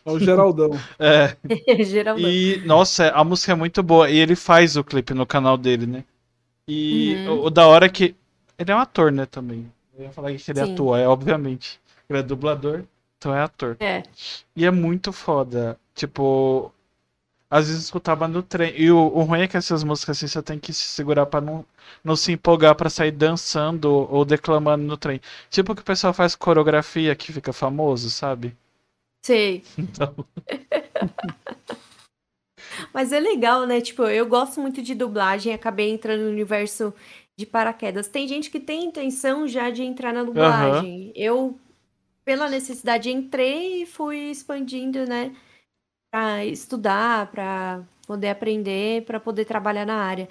É 0.05 0.11
o 0.11 0.19
Geraldão. 0.19 0.71
É, 0.99 1.37
Geralmente. 1.85 2.29
e, 2.29 2.67
nossa, 2.67 3.11
a 3.11 3.23
música 3.23 3.53
é 3.53 3.55
muito 3.55 3.83
boa. 3.85 4.11
E 4.11 4.17
ele 4.19 4.35
faz 4.35 4.77
o 4.77 4.83
clipe 4.83 5.15
no 5.15 5.25
canal 5.27 5.57
dele, 5.57 5.87
né? 5.87 6.05
E 6.67 7.15
Uhum. 7.29 7.43
o, 7.43 7.45
o 7.47 7.51
da 7.51 7.67
hora 7.69 7.87
é 7.87 7.89
que. 7.89 8.17
Ele 8.59 8.73
é 8.73 8.75
um 8.75 8.79
ator, 8.81 9.13
né, 9.13 9.27
também. 9.27 9.71
Eu 9.97 10.05
ia 10.05 10.11
falar 10.13 10.33
que 10.35 10.51
ele 10.51 10.65
Sim. 10.67 10.73
atua, 10.73 10.99
é 10.99 11.07
obviamente. 11.07 11.81
Ele 12.09 12.19
é 12.19 12.23
dublador, 12.23 12.83
então 13.17 13.33
é 13.35 13.41
ator. 13.43 13.77
É. 13.79 14.03
E 14.57 14.67
é 14.67 14.71
muito 14.73 15.13
foda. 15.13 15.79
Tipo. 15.95 16.73
Às 17.51 17.67
vezes 17.69 17.85
escutava 17.85 18.29
no 18.29 18.43
trem. 18.43 18.73
E 18.81 18.91
o, 18.91 18.97
o 18.99 19.23
ruim 19.23 19.41
é 19.41 19.49
que 19.49 19.57
essas 19.57 19.83
músicas 19.83 20.17
assim 20.17 20.29
você 20.29 20.43
tem 20.43 20.59
que 20.59 20.73
se 20.73 20.85
segurar 20.85 21.27
pra 21.27 21.41
não, 21.41 21.65
não 22.05 22.15
se 22.15 22.33
empolgar 22.33 22.77
pra 22.77 22.89
sair 22.89 23.11
dançando 23.11 23.91
ou 23.91 24.25
declamando 24.25 24.85
no 24.85 24.97
trem. 24.97 25.21
Tipo 25.51 25.73
o 25.73 25.77
que 25.77 25.83
o 25.83 25.85
pessoal 25.85 26.15
faz 26.15 26.37
coreografia 26.37 27.17
que 27.17 27.33
fica 27.33 27.53
famoso, 27.53 28.09
sabe? 28.11 28.57
Sei. 29.25 29.65
Então. 29.77 30.15
Mas 32.95 33.13
é 33.13 33.19
legal, 33.19 33.67
né? 33.67 33.81
Tipo, 33.81 34.05
eu 34.05 34.27
gosto 34.27 34.61
muito 34.61 34.81
de 34.81 34.95
dublagem, 34.95 35.53
acabei 35.53 35.91
entrando 35.91 36.23
no 36.23 36.31
universo 36.31 36.95
de 37.37 37.45
paraquedas. 37.47 38.07
Tem 38.07 38.29
gente 38.29 38.51
que 38.51 38.61
tem 38.61 38.85
intenção 38.85 39.49
já 39.49 39.71
de 39.71 39.83
entrar 39.83 40.13
na 40.13 40.23
dublagem. 40.23 41.13
Eu 41.17 41.59
pela 42.25 42.49
necessidade 42.49 43.11
entrei 43.11 43.83
e 43.83 43.87
fui 43.87 44.31
expandindo, 44.31 45.05
né? 45.07 45.35
Pra 46.11 46.45
estudar, 46.45 47.31
pra 47.31 47.83
poder 48.07 48.31
aprender, 48.31 49.05
pra 49.05 49.21
poder 49.21 49.45
trabalhar 49.45 49.87
na 49.87 50.03
área. 50.03 50.29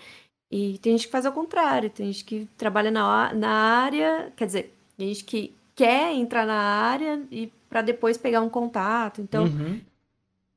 E 0.52 0.78
tem 0.80 0.98
gente 0.98 1.08
que 1.08 1.12
faz 1.12 1.26
ao 1.26 1.32
contrário, 1.34 1.90
tem 1.90 2.08
gente 2.12 2.26
que 2.26 2.46
trabalha 2.58 2.92
na, 2.92 3.34
na 3.34 3.50
área, 3.50 4.34
quer 4.36 4.46
dizer, 4.46 4.76
tem 4.98 5.10
gente 5.10 5.24
que 5.26 5.56
quer 5.76 6.14
entrar 6.14 6.46
na 6.46 6.56
área 6.56 7.24
e 7.32 7.48
para 7.70 7.82
depois 7.82 8.18
pegar 8.18 8.42
um 8.42 8.50
contato. 8.50 9.22
Então, 9.22 9.46
Uhum. 9.46 9.80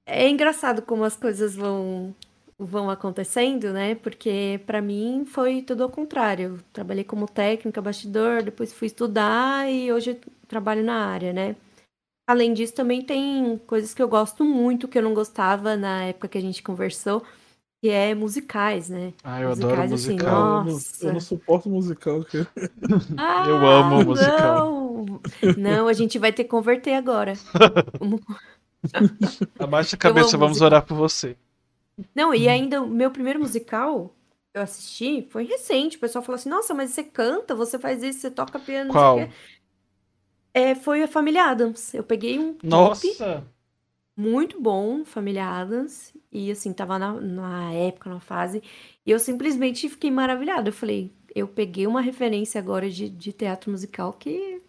é 0.06 0.28
engraçado 0.28 0.82
como 0.82 1.04
as 1.04 1.16
coisas 1.16 1.54
vão 1.56 2.14
vão 2.58 2.88
acontecendo, 2.90 3.72
né? 3.72 3.94
Porque 3.96 4.60
para 4.66 4.80
mim 4.80 5.24
foi 5.26 5.62
tudo 5.62 5.82
ao 5.82 5.90
contrário. 5.90 6.56
Eu 6.56 6.60
trabalhei 6.72 7.02
como 7.04 7.26
técnica, 7.28 7.82
bastidor, 7.82 8.42
depois 8.42 8.72
fui 8.72 8.86
estudar 8.86 9.68
e 9.70 9.92
hoje 9.92 10.20
trabalho 10.48 10.84
na 10.84 11.06
área, 11.06 11.32
né? 11.32 11.56
Além 12.32 12.54
disso, 12.54 12.72
também 12.72 13.02
tem 13.02 13.60
coisas 13.66 13.92
que 13.92 14.02
eu 14.02 14.08
gosto 14.08 14.42
muito 14.42 14.88
que 14.88 14.96
eu 14.96 15.02
não 15.02 15.12
gostava 15.12 15.76
na 15.76 16.04
época 16.04 16.28
que 16.28 16.38
a 16.38 16.40
gente 16.40 16.62
conversou, 16.62 17.22
que 17.82 17.90
é 17.90 18.14
musicais, 18.14 18.88
né? 18.88 19.12
Ah, 19.22 19.42
eu 19.42 19.52
adoro 19.52 19.82
Musicais, 19.82 19.92
assim, 19.92 20.12
musical. 20.12 20.40
Eu 20.40 20.46
não, 20.46 20.64
Nossa. 20.72 21.06
eu 21.06 21.12
não 21.12 21.20
suporto 21.20 21.68
musical. 21.68 22.24
cara. 22.24 22.48
Ah, 23.18 23.44
Eu 23.46 23.66
amo 23.66 24.02
musical. 24.02 24.70
Não, 24.70 25.20
não, 25.58 25.88
a 25.88 25.92
gente 25.92 26.18
vai 26.18 26.32
ter 26.32 26.44
que 26.44 26.50
converter 26.50 26.94
agora. 26.94 27.34
Abaixa 29.60 29.94
a 29.94 29.98
cabeça, 29.98 30.30
amo 30.30 30.38
vamos 30.38 30.52
musical. 30.52 30.66
orar 30.66 30.86
por 30.86 30.96
você. 30.96 31.36
Não, 32.14 32.34
e 32.34 32.48
ainda 32.48 32.80
o 32.80 32.88
meu 32.88 33.10
primeiro 33.10 33.40
musical 33.40 34.14
que 34.52 34.58
eu 34.58 34.62
assisti 34.62 35.28
foi 35.30 35.44
recente. 35.44 35.98
O 35.98 36.00
pessoal 36.00 36.24
falou 36.24 36.36
assim: 36.36 36.48
Nossa, 36.48 36.72
mas 36.72 36.92
você 36.92 37.02
canta, 37.02 37.54
você 37.54 37.78
faz 37.78 38.02
isso, 38.02 38.20
você 38.20 38.30
toca 38.30 38.58
piano, 38.58 38.90
não 38.92 38.92
sei 38.92 39.02
o 39.02 39.04
Qual? 39.04 39.16
quê." 39.18 39.28
É, 40.54 40.74
foi 40.74 41.02
a 41.02 41.08
Família 41.08 41.44
Adams. 41.44 41.94
Eu 41.94 42.04
peguei 42.04 42.38
um 42.38 42.56
Nossa! 42.62 43.44
muito 44.16 44.60
bom, 44.60 45.04
Família 45.04 45.46
Adams, 45.46 46.12
e 46.30 46.50
assim, 46.50 46.72
tava 46.72 46.98
na, 46.98 47.12
na 47.14 47.72
época, 47.72 48.10
na 48.10 48.20
fase, 48.20 48.62
e 49.06 49.10
eu 49.10 49.18
simplesmente 49.18 49.88
fiquei 49.88 50.10
maravilhada. 50.10 50.68
Eu 50.68 50.72
falei, 50.72 51.10
eu 51.34 51.48
peguei 51.48 51.86
uma 51.86 52.00
referência 52.00 52.60
agora 52.60 52.90
de, 52.90 53.08
de 53.08 53.32
teatro 53.32 53.70
musical 53.70 54.12
que, 54.12 54.60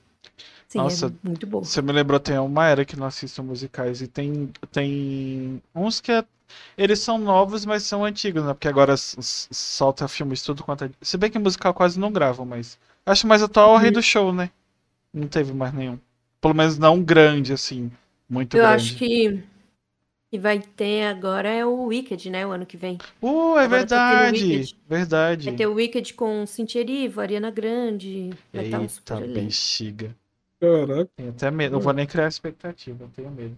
sim, 0.67 0.79
Nossa, 0.79 1.07
é 1.07 1.27
muito 1.27 1.45
bom. 1.47 1.61
Você 1.61 1.81
me 1.81 1.91
lembrou, 1.91 2.19
tem 2.19 2.37
uma 2.39 2.67
era 2.67 2.85
que 2.85 2.95
não 2.95 3.05
assisto 3.07 3.43
musicais 3.43 4.01
e 4.01 4.07
tem, 4.07 4.51
tem 4.71 5.61
uns 5.75 6.01
que 6.01 6.11
é- 6.11 6.25
eles 6.77 6.99
são 6.99 7.17
novos, 7.17 7.65
mas 7.65 7.83
são 7.83 8.05
antigos, 8.05 8.43
né? 8.43 8.53
Porque 8.53 8.67
agora 8.67 8.95
solta 8.97 10.07
filmes 10.07 10.41
tudo 10.43 10.63
quanto 10.63 10.85
é... 10.85 10.91
Se 11.01 11.17
bem 11.17 11.31
que 11.31 11.39
musical 11.39 11.73
quase 11.73 11.99
não 11.99 12.11
gravam, 12.11 12.45
mas... 12.45 12.77
Acho 13.05 13.27
mais 13.27 13.43
atual 13.43 13.71
é 13.71 13.75
o 13.75 13.77
Rei 13.77 13.91
do 13.91 14.01
Show, 14.01 14.33
né? 14.33 14.49
Não 15.13 15.27
teve 15.29 15.53
mais 15.53 15.73
nenhum. 15.73 15.97
Pelo 16.41 16.53
menos 16.53 16.77
não 16.77 17.01
grande, 17.03 17.53
assim. 17.53 17.91
Muito 18.29 18.57
Eu 18.57 18.63
grande. 18.63 18.67
acho 18.67 18.95
que, 18.97 19.43
que 20.31 20.39
vai 20.39 20.59
ter 20.61 21.05
agora 21.07 21.49
é 21.49 21.65
o 21.65 21.85
Wicked, 21.85 22.29
né, 22.29 22.45
o 22.47 22.51
ano 22.51 22.65
que 22.65 22.77
vem. 22.77 23.01
Uh, 23.21 23.57
é 23.57 23.67
Agora 23.67 23.67
verdade! 23.67 24.69
Verdade. 24.87 25.43
Vai 25.43 25.53
ter 25.53 25.67
o 25.67 25.73
Wicked 25.75 26.13
com 26.15 26.45
Cintia 26.45 26.81
Erivo, 26.81 27.21
Ariana 27.21 27.51
Grande, 27.51 28.31
vai 28.53 28.65
estar 28.65 28.79
um 28.81 28.87
Eita, 28.87 28.89
super 28.89 29.21
elenco. 29.21 29.31
bexiga. 29.31 30.15
Caraca. 30.59 31.11
Tenho 31.15 31.29
até 31.31 31.51
medo. 31.51 31.73
Não 31.73 31.79
vou 31.79 31.93
nem 31.93 32.07
criar 32.07 32.27
expectativa, 32.27 33.03
eu 33.05 33.09
tenho 33.09 33.31
medo. 33.31 33.57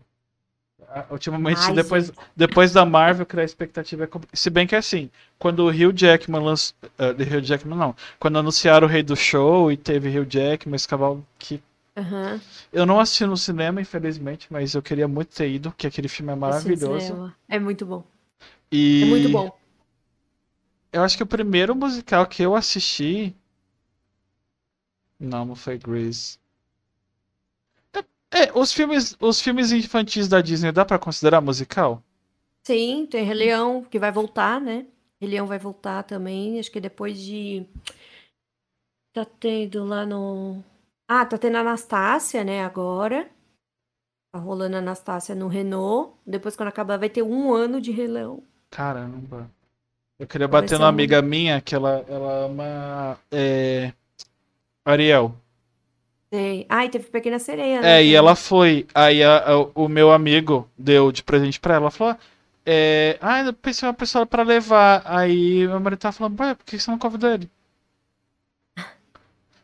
Ah, 0.90 1.06
Ultimamente, 1.10 1.60
Ai, 1.62 1.74
depois, 1.74 2.06
gente. 2.08 2.18
depois 2.36 2.72
da 2.72 2.86
Marvel, 2.86 3.26
criar 3.26 3.44
expectativa 3.44 4.04
é 4.04 4.08
complicado. 4.08 4.38
Se 4.38 4.50
bem 4.50 4.66
que 4.66 4.76
assim, 4.76 5.10
quando 5.38 5.60
o 5.60 5.70
Hugh 5.70 5.94
Jackman 5.96 6.42
lançou. 6.42 6.76
Uh, 6.98 7.38
Hugh 7.38 7.44
Jackman 7.44 7.78
não. 7.78 7.96
Quando 8.20 8.38
anunciaram 8.40 8.88
o 8.88 8.90
Rei 8.90 9.04
do 9.04 9.16
Show 9.16 9.72
e 9.72 9.78
teve 9.78 10.10
Hugh 10.18 10.28
Jackman, 10.30 10.76
esse 10.76 10.88
cavalo 10.88 11.26
que. 11.38 11.62
Aham. 11.98 12.40
Eu 12.74 12.86
não 12.86 13.00
assisti 13.00 13.26
no 13.26 13.38
cinema, 13.38 13.80
infelizmente, 13.82 14.48
mas 14.50 14.74
eu 14.74 14.82
queria 14.82 15.08
muito 15.08 15.36
ter 15.36 15.50
ido, 15.50 15.74
que 15.78 15.88
aquele 15.88 16.08
filme 16.10 16.32
é 16.32 16.36
maravilhoso. 16.36 17.34
É 17.48 17.58
muito 17.60 17.86
bom. 17.86 18.04
E 18.72 19.02
É 19.04 19.06
muito 19.06 19.30
bom. 19.30 19.58
eu 20.92 21.04
acho 21.04 21.16
que 21.18 21.24
o 21.24 21.28
primeiro 21.28 21.76
musical 21.76 22.26
que 22.26 22.44
eu 22.44 22.56
assisti. 22.56 23.36
Não, 25.20 25.46
não 25.46 25.56
foi 25.56 25.78
Grease. 25.78 26.38
É, 28.34 28.52
os 28.58 28.72
filmes, 28.74 29.16
os 29.20 29.40
filmes 29.40 29.72
infantis 29.72 30.28
da 30.28 30.42
Disney 30.42 30.72
dá 30.72 30.84
pra 30.84 31.00
considerar 31.00 31.42
musical? 31.42 32.04
Sim, 32.66 33.06
tem 33.10 33.24
Rei 33.24 33.34
Leão, 33.36 33.84
que 33.84 34.00
vai 34.00 34.12
voltar, 34.12 34.60
né? 34.60 34.86
Rei 35.22 35.30
Leão 35.30 35.46
vai 35.48 35.60
voltar 35.60 36.04
também, 36.04 36.60
acho 36.60 36.72
que 36.72 36.82
depois 36.82 37.20
de. 37.20 37.66
Tá 39.14 39.24
tendo 39.26 39.86
lá 39.86 40.06
no. 40.06 40.64
Ah, 41.08 41.26
tá 41.26 41.38
tendo 41.38 41.58
Anastácia, 41.58 42.44
né, 42.44 42.64
agora. 42.66 43.30
Tá 44.34 44.40
rolando 44.40 44.76
Anastácia 44.78 45.34
no 45.36 45.48
Renault. 45.48 46.14
Depois, 46.26 46.56
quando 46.56 46.70
acabar, 46.70 46.98
vai 46.98 47.10
ter 47.10 47.22
um 47.22 47.54
ano 47.54 47.80
de 47.80 47.92
Rei 47.92 48.08
Leão. 48.08 48.44
Caramba. 48.70 49.50
Eu 50.20 50.28
queria 50.28 50.48
Vai 50.48 50.62
bater 50.62 50.76
numa 50.78 50.88
um- 50.88 50.90
amiga 50.90 51.22
minha 51.22 51.62
que 51.62 51.76
ela, 51.76 52.04
ela 52.10 52.46
ama 52.46 53.20
é, 53.32 53.94
Ariel. 54.84 55.34
Sei. 56.34 56.66
Ah, 56.70 56.84
e 56.86 56.90
teve 56.90 57.06
Pequena 57.10 57.40
Sereia, 57.40 57.82
né? 57.82 58.00
É, 58.02 58.04
e 58.06 58.14
ela 58.16 58.36
foi. 58.36 58.86
Aí 58.94 59.24
a- 59.24 59.38
a- 59.54 59.60
o 59.76 59.88
meu 59.88 60.12
amigo 60.12 60.68
deu 60.78 61.12
de 61.12 61.24
presente 61.24 61.60
pra 61.60 61.76
ela. 61.76 61.92
Falou: 61.92 62.16
é, 62.66 63.18
Ah, 63.22 63.42
eu 63.44 63.54
pensei 63.54 63.88
uma 63.88 63.94
pessoa 63.94 64.26
pra 64.26 64.44
levar. 64.44 65.02
Aí 65.06 65.68
meu 65.68 65.80
marido 65.80 66.00
tava 66.00 66.14
falando: 66.14 66.40
Ué, 66.40 66.56
por 66.56 66.66
que 66.66 66.78
você 66.80 66.90
não 66.92 66.98
convidou 67.00 67.30
ele? 67.32 67.50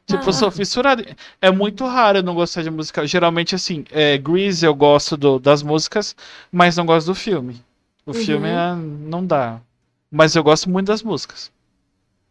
Tipo, 0.06 0.26
eu 0.30 0.34
sou 0.34 0.52
fissurado. 0.52 1.04
É 1.42 1.52
muito 1.52 1.86
raro 1.86 2.20
eu 2.20 2.24
não 2.24 2.36
gostar 2.36 2.62
de 2.64 2.70
musical. 2.70 3.06
Geralmente, 3.08 3.56
assim, 3.56 3.86
é, 3.92 4.18
Grease 4.18 4.66
eu 4.66 4.74
gosto 4.76 5.16
do- 5.18 5.40
das 5.40 5.64
músicas, 5.64 6.16
mas 6.52 6.76
não 6.78 6.86
gosto 6.86 7.08
do 7.08 7.16
filme. 7.16 7.62
O 8.06 8.12
Uhum. 8.12 8.16
filme 8.26 8.50
é, 8.50 8.76
não 8.76 9.26
dá. 9.26 9.60
Mas 10.12 10.36
eu 10.36 10.44
gosto 10.44 10.70
muito 10.70 10.88
das 10.88 11.02
músicas. 11.04 11.52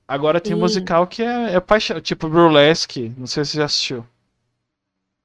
Agora 0.06 0.40
tem 0.40 0.52
Sim. 0.54 0.58
musical 0.60 1.06
que 1.06 1.22
é, 1.22 1.54
é 1.54 1.60
paixão. 1.60 2.00
Tipo 2.00 2.28
Burlesque. 2.28 3.12
Não 3.16 3.26
sei 3.26 3.44
se 3.44 3.52
você 3.52 3.58
já 3.58 3.64
assistiu. 3.64 4.04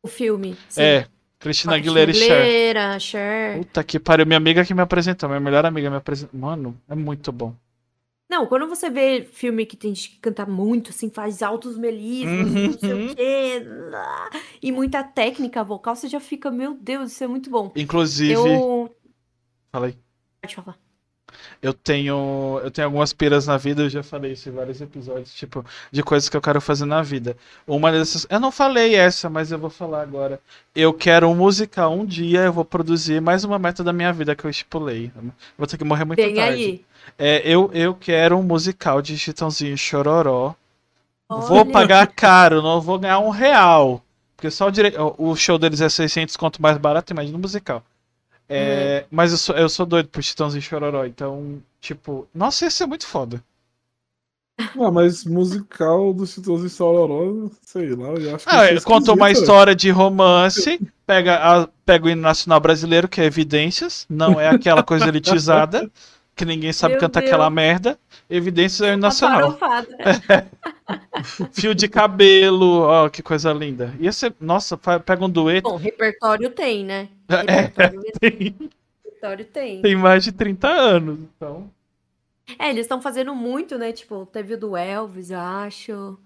O 0.05 0.07
filme. 0.07 0.55
sim. 0.69 0.81
É, 0.81 1.07
Cristina 1.39 1.75
Aguilera 1.75 2.11
e 2.11 2.13
Cher. 2.13 2.99
Cher. 3.01 3.57
Puta 3.59 3.83
que 3.83 3.99
pariu. 3.99 4.25
Minha 4.25 4.37
amiga 4.37 4.63
que 4.63 4.73
me 4.73 4.81
apresentou, 4.81 5.27
minha 5.27 5.39
melhor 5.39 5.65
amiga 5.65 5.89
me 5.89 5.95
apresentou. 5.97 6.39
Mano, 6.39 6.79
é 6.87 6.93
muito 6.95 7.31
bom. 7.31 7.55
Não, 8.29 8.47
quando 8.47 8.67
você 8.67 8.89
vê 8.89 9.27
filme 9.31 9.65
que 9.65 9.77
tem 9.77 9.93
gente 9.93 10.09
que 10.11 10.19
canta 10.19 10.45
muito, 10.45 10.89
assim, 10.89 11.09
faz 11.11 11.43
altos 11.43 11.77
melismos, 11.77 12.51
Uhum. 12.51 12.67
não 12.67 12.79
sei 12.79 12.93
o 12.93 13.15
quê, 13.15 13.63
e 14.61 14.71
muita 14.71 15.03
técnica 15.03 15.63
vocal, 15.63 15.95
você 15.95 16.07
já 16.07 16.19
fica, 16.19 16.49
meu 16.49 16.73
Deus, 16.73 17.11
isso 17.11 17.23
é 17.23 17.27
muito 17.27 17.49
bom. 17.51 17.71
Inclusive. 17.75 18.33
Eu. 18.33 18.95
Falei. 19.71 19.95
Pode 20.41 20.55
falar. 20.55 20.77
Eu 21.61 21.73
tenho, 21.73 22.59
eu 22.63 22.71
tenho 22.71 22.87
algumas 22.87 23.13
piras 23.13 23.47
na 23.47 23.57
vida, 23.57 23.83
eu 23.83 23.89
já 23.89 24.03
falei 24.03 24.33
isso 24.33 24.49
em 24.49 24.51
vários 24.51 24.81
episódios, 24.81 25.33
tipo, 25.33 25.65
de 25.91 26.03
coisas 26.03 26.29
que 26.29 26.37
eu 26.37 26.41
quero 26.41 26.61
fazer 26.61 26.85
na 26.85 27.01
vida. 27.01 27.35
Uma 27.67 27.91
dessas, 27.91 28.25
eu 28.29 28.39
não 28.39 28.51
falei 28.51 28.95
essa, 28.95 29.29
mas 29.29 29.51
eu 29.51 29.59
vou 29.59 29.69
falar 29.69 30.01
agora. 30.01 30.39
Eu 30.75 30.93
quero 30.93 31.27
um 31.27 31.35
musical 31.35 31.93
um 31.93 32.05
dia, 32.05 32.41
eu 32.41 32.53
vou 32.53 32.65
produzir 32.65 33.21
mais 33.21 33.43
uma 33.43 33.57
meta 33.59 33.83
da 33.83 33.93
minha 33.93 34.11
vida 34.11 34.35
que 34.35 34.45
eu 34.45 34.49
estipulei. 34.49 35.11
Vou 35.57 35.67
ter 35.67 35.77
que 35.77 35.83
morrer 35.83 36.05
muito 36.05 36.21
Vem 36.21 36.35
tarde. 36.35 36.53
aí. 36.53 36.85
É, 37.17 37.41
eu, 37.45 37.69
eu 37.73 37.93
quero 37.93 38.37
um 38.37 38.43
musical 38.43 39.01
de 39.01 39.17
Chitãozinho 39.17 39.77
Chororó. 39.77 40.55
Olha. 41.29 41.41
Vou 41.41 41.65
pagar 41.65 42.07
caro, 42.07 42.61
não 42.61 42.81
vou 42.81 42.99
ganhar 42.99 43.19
um 43.19 43.29
real. 43.29 44.01
Porque 44.35 44.51
só 44.51 44.67
o, 44.67 44.71
dire... 44.71 44.93
o 45.17 45.35
show 45.35 45.57
deles 45.57 45.81
é 45.81 45.89
600 45.89 46.35
conto 46.37 46.61
mais 46.61 46.77
barato, 46.77 47.13
imagina 47.13 47.37
o 47.37 47.41
musical. 47.41 47.83
É, 48.47 49.05
Mas 49.09 49.31
eu 49.31 49.37
sou, 49.37 49.55
eu 49.55 49.69
sou 49.69 49.85
doido 49.85 50.09
por 50.09 50.23
Chitãozinho 50.23 50.59
e 50.59 50.63
Chororó, 50.63 51.05
então, 51.05 51.61
tipo, 51.81 52.27
nossa, 52.33 52.65
ia 52.65 52.71
ser 52.71 52.85
muito 52.85 53.07
foda. 53.07 53.43
Ah, 54.57 54.89
mas 54.89 55.25
musical 55.25 56.13
do 56.13 56.25
Chitãozinho 56.25 56.67
e 56.67 56.69
Sororó, 56.69 57.49
sei 57.61 57.93
lá, 57.93 58.09
eu 58.09 58.35
acho 58.35 58.45
que 58.45 58.55
Ah, 58.55 58.65
ser 58.65 58.71
ele 58.71 58.81
contou 58.81 59.15
uma 59.15 59.29
história 59.29 59.75
de 59.75 59.89
romance, 59.89 60.79
pega, 61.05 61.35
a, 61.35 61.67
pega 61.85 62.05
o 62.05 62.09
hino 62.09 62.21
nacional 62.21 62.59
brasileiro, 62.59 63.07
que 63.07 63.19
é 63.19 63.25
Evidências, 63.25 64.05
não 64.09 64.39
é 64.39 64.47
aquela 64.47 64.81
coisa 64.81 65.07
elitizada, 65.07 65.91
que 66.35 66.43
ninguém 66.43 66.73
sabe 66.73 66.95
Meu 66.95 67.01
cantar 67.01 67.21
Deus. 67.21 67.31
aquela 67.31 67.49
merda. 67.49 67.97
Evidências 68.29 68.81
é 68.81 68.95
nacional. 68.95 69.57
Fio 71.53 71.73
de 71.73 71.87
cabelo, 71.87 72.81
ó, 72.81 73.09
que 73.09 73.23
coisa 73.23 73.53
linda. 73.53 73.93
Ia 73.99 74.11
ser, 74.11 74.35
nossa, 74.39 74.77
pega 74.77 75.23
um 75.23 75.29
dueto. 75.29 75.69
Bom, 75.69 75.77
repertório 75.77 76.49
tem, 76.49 76.83
né? 76.83 77.09
É, 77.47 77.61
Repertório, 77.61 78.11
tem, 78.19 78.55
repertório 79.03 79.45
tem. 79.45 79.81
tem 79.81 79.95
mais 79.95 80.23
de 80.23 80.31
30 80.31 80.67
anos, 80.67 81.19
então. 81.19 81.71
É, 82.59 82.69
eles 82.69 82.81
estão 82.81 83.01
fazendo 83.01 83.33
muito, 83.33 83.77
né? 83.77 83.91
Tipo, 83.91 84.25
teve 84.27 84.53
o 84.53 84.57
do 84.57 84.77
Elvis, 84.77 85.31
eu 85.31 85.39
acho. 85.39 86.19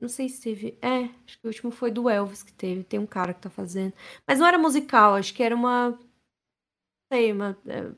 Não 0.00 0.08
sei 0.08 0.28
se 0.28 0.40
teve. 0.40 0.78
É, 0.80 1.08
acho 1.26 1.38
que 1.38 1.44
o 1.44 1.48
último 1.48 1.70
foi 1.70 1.90
do 1.90 2.08
Elvis 2.08 2.42
que 2.42 2.52
teve. 2.52 2.84
Tem 2.84 2.98
um 2.98 3.06
cara 3.06 3.34
que 3.34 3.40
tá 3.40 3.50
fazendo. 3.50 3.92
Mas 4.26 4.38
não 4.38 4.46
era 4.46 4.56
musical, 4.58 5.14
acho 5.14 5.34
que 5.34 5.42
era 5.42 5.54
uma. 5.54 5.90
Não 5.90 5.98
sei, 7.12 7.32
uma, 7.32 7.56
é, 7.66 7.90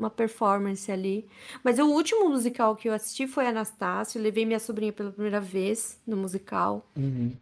uma 0.00 0.10
performance 0.10 0.90
ali. 0.90 1.28
Mas 1.62 1.78
o 1.78 1.86
último 1.86 2.28
musical 2.28 2.74
que 2.74 2.88
eu 2.88 2.92
assisti 2.92 3.26
foi 3.26 3.46
Anastácio. 3.46 4.20
Levei 4.20 4.44
minha 4.44 4.58
sobrinha 4.58 4.92
pela 4.92 5.12
primeira 5.12 5.40
vez 5.40 6.00
no 6.06 6.16
musical. 6.16 6.84
Uhum. 6.96 7.36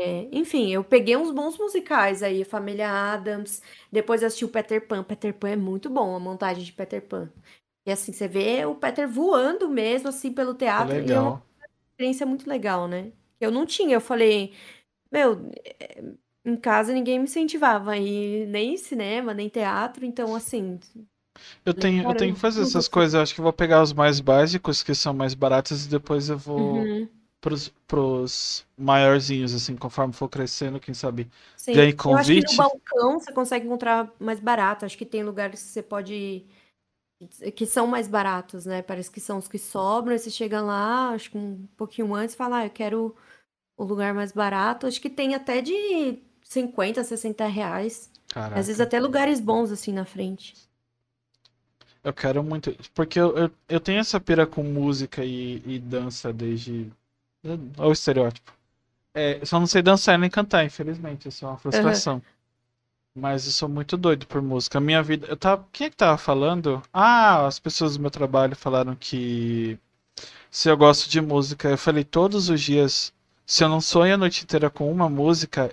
É, 0.00 0.28
enfim, 0.30 0.72
eu 0.72 0.84
peguei 0.84 1.16
uns 1.16 1.30
bons 1.30 1.58
musicais 1.58 2.22
aí, 2.22 2.44
Família 2.44 2.88
Adams, 2.88 3.60
depois 3.90 4.22
assisti 4.22 4.44
o 4.44 4.48
Peter 4.48 4.86
Pan. 4.86 5.02
Peter 5.02 5.34
Pan 5.34 5.50
é 5.50 5.56
muito 5.56 5.90
bom, 5.90 6.14
a 6.14 6.20
montagem 6.20 6.62
de 6.62 6.72
Peter 6.72 7.02
Pan. 7.02 7.28
E 7.84 7.90
assim, 7.90 8.12
você 8.12 8.28
vê 8.28 8.64
o 8.64 8.74
Peter 8.76 9.08
voando 9.08 9.68
mesmo, 9.68 10.08
assim, 10.08 10.32
pelo 10.32 10.54
teatro, 10.54 10.94
e 10.94 10.98
é 10.98 11.00
uma 11.00 11.06
legal. 11.06 11.46
experiência 11.90 12.26
muito 12.26 12.48
legal, 12.48 12.86
né? 12.86 13.12
Eu 13.40 13.50
não 13.50 13.66
tinha, 13.66 13.96
eu 13.96 14.00
falei, 14.00 14.54
meu, 15.10 15.50
é, 15.80 16.02
em 16.44 16.56
casa 16.56 16.92
ninguém 16.92 17.18
me 17.18 17.24
incentivava 17.24 17.96
ir 17.96 18.46
nem 18.46 18.74
em 18.74 18.76
cinema, 18.76 19.34
nem 19.34 19.48
teatro, 19.48 20.04
então 20.04 20.34
assim, 20.34 20.78
Eu 21.64 21.74
falei, 21.74 21.74
tenho, 21.74 22.04
eu 22.04 22.14
tenho 22.14 22.34
que 22.34 22.40
fazer 22.40 22.62
essas 22.62 22.88
coisas. 22.88 23.14
Eu 23.14 23.22
acho 23.22 23.34
que 23.34 23.40
vou 23.40 23.52
pegar 23.52 23.82
os 23.82 23.92
mais 23.92 24.20
básicos, 24.20 24.82
que 24.82 24.94
são 24.94 25.14
mais 25.14 25.34
baratos, 25.34 25.86
e 25.86 25.88
depois 25.88 26.28
eu 26.28 26.38
vou 26.38 26.90
Uhum, 26.90 27.08
pros, 27.40 27.70
pros 27.86 28.66
maiorzinhos, 28.78 29.54
assim, 29.54 29.76
conforme 29.76 30.12
for 30.14 30.28
crescendo, 30.28 30.80
quem 30.80 30.94
sabe 30.94 31.30
sim. 31.56 31.72
ganhe 31.72 31.92
Eu 32.06 32.16
acho 32.16 32.32
que 32.32 32.40
no 32.40 32.52
convite. 32.52 32.56
balcão 32.56 33.18
você 33.18 33.32
consegue 33.32 33.66
encontrar 33.66 34.12
mais 34.18 34.40
barato. 34.40 34.84
Acho 34.84 34.96
que 34.98 35.06
tem 35.06 35.22
lugares 35.24 35.62
que 35.62 35.68
você 35.68 35.82
pode 35.82 36.46
que 37.54 37.66
são 37.66 37.86
mais 37.86 38.06
baratos, 38.08 38.64
né? 38.66 38.80
Parece 38.82 39.10
que 39.10 39.20
são 39.20 39.38
os 39.38 39.48
que 39.48 39.58
sobram, 39.58 40.16
você 40.16 40.30
chega 40.30 40.60
lá, 40.60 41.10
acho 41.10 41.30
que 41.30 41.38
um 41.38 41.66
pouquinho 41.76 42.14
antes, 42.14 42.34
e 42.34 42.38
fala, 42.38 42.58
ah, 42.58 42.66
eu 42.66 42.70
quero 42.70 43.14
o 43.78 43.84
lugar 43.84 44.14
mais 44.14 44.32
barato. 44.32 44.86
Acho 44.86 45.00
que 45.00 45.10
tem 45.10 45.34
até 45.34 45.62
de 45.62 46.22
50, 46.42 47.04
60 47.04 47.46
reais. 47.48 48.10
Às 48.54 48.68
vezes 48.68 48.80
Caraca. 48.80 48.82
até 48.82 49.00
lugares 49.00 49.40
bons 49.40 49.72
assim 49.72 49.92
na 49.92 50.06
frente. 50.06 50.67
Eu 52.08 52.12
quero 52.12 52.42
muito. 52.42 52.74
Porque 52.94 53.20
eu, 53.20 53.36
eu, 53.36 53.50
eu 53.68 53.80
tenho 53.80 54.00
essa 54.00 54.18
pira 54.18 54.46
com 54.46 54.62
música 54.62 55.24
e, 55.24 55.62
e 55.66 55.78
dança 55.78 56.32
desde. 56.32 56.90
Olha 57.44 57.88
o 57.88 57.92
estereótipo. 57.92 58.52
É, 59.14 59.44
só 59.44 59.58
não 59.60 59.66
sei 59.66 59.82
dançar 59.82 60.18
nem 60.18 60.30
cantar, 60.30 60.64
infelizmente. 60.64 61.28
Isso 61.28 61.44
é 61.44 61.48
uma 61.48 61.58
frustração. 61.58 62.22
Mas 63.14 63.46
eu 63.46 63.52
sou 63.52 63.68
muito 63.68 63.96
doido 63.96 64.26
por 64.26 64.40
música. 64.40 64.78
A 64.78 64.80
minha 64.80 65.02
vida. 65.02 65.26
Eu 65.26 65.36
tava... 65.36 65.66
Quem 65.72 65.88
é 65.88 65.90
que 65.90 65.96
tava 65.96 66.16
falando? 66.16 66.82
Ah, 66.92 67.46
as 67.46 67.58
pessoas 67.58 67.96
do 67.96 68.00
meu 68.02 68.10
trabalho 68.10 68.56
falaram 68.56 68.96
que 68.96 69.78
se 70.50 70.68
eu 70.70 70.76
gosto 70.76 71.08
de 71.10 71.20
música, 71.20 71.70
eu 71.70 71.78
falei 71.78 72.04
todos 72.04 72.48
os 72.48 72.60
dias. 72.60 73.12
Se 73.46 73.64
eu 73.64 73.68
não 73.68 73.80
sonho 73.80 74.14
a 74.14 74.18
noite 74.18 74.44
inteira 74.44 74.70
com 74.70 74.90
uma 74.90 75.08
música, 75.08 75.70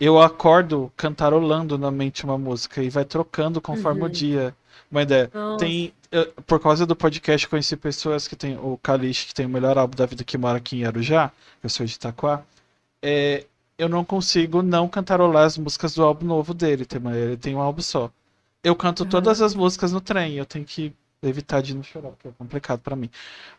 eu 0.00 0.20
acordo 0.20 0.92
cantarolando 0.96 1.78
na 1.78 1.90
mente 1.90 2.24
uma 2.24 2.38
música 2.38 2.82
e 2.82 2.90
vai 2.90 3.04
trocando 3.04 3.60
conforme 3.60 4.02
o 4.02 4.04
Uhum. 4.04 4.10
dia. 4.10 4.56
Uma 4.90 5.02
ideia. 5.02 5.30
Nossa. 5.32 5.64
Tem, 5.64 5.92
eu- 6.10 6.32
por 6.46 6.60
causa 6.60 6.86
do 6.86 6.94
podcast, 6.96 7.48
conheci 7.48 7.76
pessoas 7.76 8.26
que 8.28 8.36
tem 8.36 8.56
o 8.56 8.78
Kalish, 8.82 9.26
que 9.26 9.34
tem 9.34 9.46
o 9.46 9.48
melhor 9.48 9.76
álbum 9.78 9.96
da 9.96 10.06
vida, 10.06 10.22
que 10.24 10.38
mora 10.38 10.58
aqui 10.58 10.80
em 10.80 10.84
Arujá, 10.84 11.30
eu 11.62 11.68
sou 11.68 11.84
de 11.84 11.94
Itaquá. 11.94 12.42
É, 13.02 13.44
eu 13.78 13.88
não 13.88 14.04
consigo 14.04 14.62
não 14.62 14.88
cantarolar 14.88 15.44
as 15.44 15.58
músicas 15.58 15.94
do 15.94 16.02
álbum 16.04 16.26
novo 16.26 16.54
dele, 16.54 16.84
tem, 16.84 17.00
uma- 17.00 17.16
ele 17.16 17.36
tem 17.36 17.54
um 17.54 17.60
álbum 17.60 17.82
só. 17.82 18.10
Eu 18.64 18.74
canto 18.74 19.02
Aham. 19.02 19.10
todas 19.10 19.40
as 19.42 19.54
músicas 19.54 19.92
no 19.92 20.00
trem, 20.00 20.34
eu 20.34 20.46
tenho 20.46 20.64
que 20.64 20.92
evitar 21.22 21.60
de 21.60 21.74
não 21.74 21.82
chorar, 21.82 22.10
porque 22.10 22.28
é 22.28 22.32
complicado 22.38 22.80
pra 22.80 22.96
mim. 22.96 23.10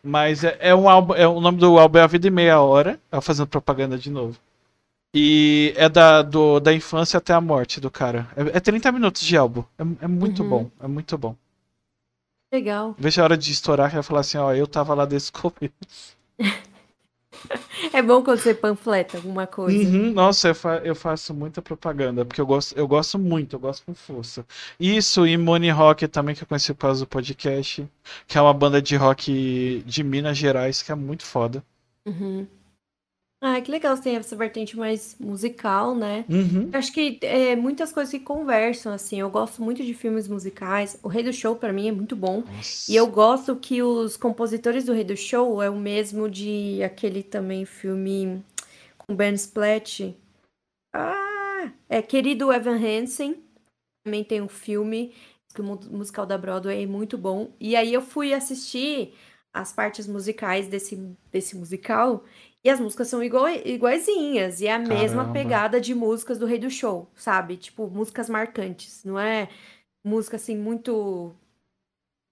Mas 0.02 0.44
é, 0.44 0.56
é 0.60 0.74
um 0.74 0.88
álbum, 0.88 1.14
é, 1.14 1.26
o 1.26 1.40
nome 1.40 1.58
do 1.58 1.78
álbum 1.78 1.98
é 1.98 2.02
A 2.02 2.06
Vida 2.06 2.28
em 2.28 2.30
Meia 2.30 2.60
Hora, 2.60 2.98
fazendo 3.22 3.46
propaganda 3.46 3.96
de 3.98 4.10
novo. 4.10 4.36
E 5.20 5.72
é 5.76 5.88
da, 5.88 6.22
do, 6.22 6.60
da 6.60 6.72
infância 6.72 7.18
até 7.18 7.32
a 7.34 7.40
morte 7.40 7.80
do 7.80 7.90
cara. 7.90 8.28
É, 8.36 8.58
é 8.58 8.60
30 8.60 8.92
minutos 8.92 9.22
de 9.22 9.36
álbum. 9.36 9.64
É, 9.78 9.82
é 10.04 10.08
muito 10.08 10.42
Uhum. 10.42 10.48
bom, 10.48 10.70
é 10.80 10.86
muito 10.86 11.18
bom. 11.18 11.34
Legal. 12.52 12.94
Veja 12.98 13.20
a 13.22 13.24
hora 13.24 13.36
de 13.36 13.50
estourar 13.52 13.88
que 13.88 13.94
vai 13.96 14.02
falar 14.02 14.20
assim, 14.20 14.38
ó, 14.38 14.52
eu 14.54 14.66
tava 14.66 14.94
lá 14.94 15.04
desse 15.04 15.32
começo. 15.32 16.16
É 17.92 18.02
bom 18.02 18.22
quando 18.22 18.38
você 18.40 18.54
panfleta 18.54 19.16
alguma 19.18 19.46
coisa. 19.46 19.88
Uhum, 19.88 20.12
nossa, 20.12 20.48
eu, 20.48 20.54
fa- 20.54 20.78
eu 20.84 20.94
faço 20.94 21.34
muita 21.34 21.60
propaganda, 21.62 22.24
porque 22.24 22.40
eu 22.40 22.46
gosto, 22.46 22.76
eu 22.76 22.86
gosto 22.88 23.18
muito, 23.18 23.54
eu 23.56 23.60
gosto 23.60 23.84
com 23.84 23.94
força. 23.94 24.44
Isso 24.80 25.26
e 25.26 25.36
Money 25.36 25.70
Rock 25.70 26.08
também, 26.08 26.34
que 26.34 26.42
eu 26.42 26.46
conheci 26.46 26.72
por 26.74 26.80
causa 26.80 27.00
do 27.04 27.06
podcast, 27.08 27.86
que 28.26 28.38
é 28.38 28.40
uma 28.42 28.54
banda 28.54 28.80
de 28.80 28.96
rock 28.96 29.82
de 29.86 30.02
Minas 30.02 30.36
Gerais, 30.38 30.82
que 30.82 30.90
é 30.90 30.94
muito 30.94 31.24
foda. 31.24 31.62
Uhum. 32.06 32.46
Ah, 33.40 33.60
que 33.60 33.70
legal, 33.70 33.96
você 33.96 34.02
tem 34.02 34.16
essa 34.16 34.34
vertente 34.34 34.76
mais 34.76 35.16
musical, 35.20 35.94
né? 35.94 36.24
Uhum. 36.28 36.70
Eu 36.72 36.78
acho 36.78 36.92
que 36.92 37.20
é, 37.22 37.54
muitas 37.54 37.92
coisas 37.92 38.10
que 38.10 38.18
conversam, 38.18 38.92
assim. 38.92 39.20
Eu 39.20 39.30
gosto 39.30 39.62
muito 39.62 39.84
de 39.84 39.94
filmes 39.94 40.26
musicais. 40.26 40.98
O 41.04 41.08
Rei 41.08 41.22
do 41.22 41.32
Show, 41.32 41.54
pra 41.54 41.72
mim, 41.72 41.88
é 41.88 41.92
muito 41.92 42.16
bom. 42.16 42.42
E 42.88 42.96
eu 42.96 43.06
gosto 43.06 43.54
que 43.54 43.80
os 43.80 44.16
compositores 44.16 44.84
do 44.84 44.92
Rei 44.92 45.04
do 45.04 45.16
Show 45.16 45.62
é 45.62 45.70
o 45.70 45.76
mesmo 45.76 46.28
de 46.28 46.82
aquele 46.82 47.22
também 47.22 47.64
filme 47.64 48.42
com 48.98 49.14
Ben 49.14 49.34
Splatt. 49.34 50.16
Ah, 50.92 51.70
é 51.88 52.02
Querido 52.02 52.52
Evan 52.52 52.76
Hansen. 52.76 53.36
Também 54.04 54.24
tem 54.24 54.42
um 54.42 54.48
filme 54.48 55.14
que 55.54 55.62
musical 55.62 56.26
da 56.26 56.36
Broadway 56.36 56.82
é 56.82 56.86
muito 56.86 57.16
bom. 57.16 57.52
E 57.60 57.76
aí 57.76 57.94
eu 57.94 58.02
fui 58.02 58.34
assistir 58.34 59.14
as 59.54 59.72
partes 59.72 60.08
musicais 60.08 60.66
desse, 60.66 60.96
desse 61.30 61.56
musical 61.56 62.24
e 62.68 62.70
as 62.70 62.78
músicas 62.80 63.08
são 63.08 63.22
igual, 63.22 63.48
iguaizinhas. 63.48 64.60
E 64.60 64.66
é 64.66 64.74
a 64.74 64.78
mesma 64.78 65.22
Caramba. 65.22 65.32
pegada 65.32 65.80
de 65.80 65.94
músicas 65.94 66.38
do 66.38 66.46
Rei 66.46 66.58
do 66.58 66.70
Show, 66.70 67.08
sabe? 67.16 67.56
Tipo, 67.56 67.88
músicas 67.88 68.28
marcantes. 68.28 69.02
Não 69.04 69.18
é 69.18 69.48
música 70.04 70.36
assim 70.36 70.56
muito 70.56 71.34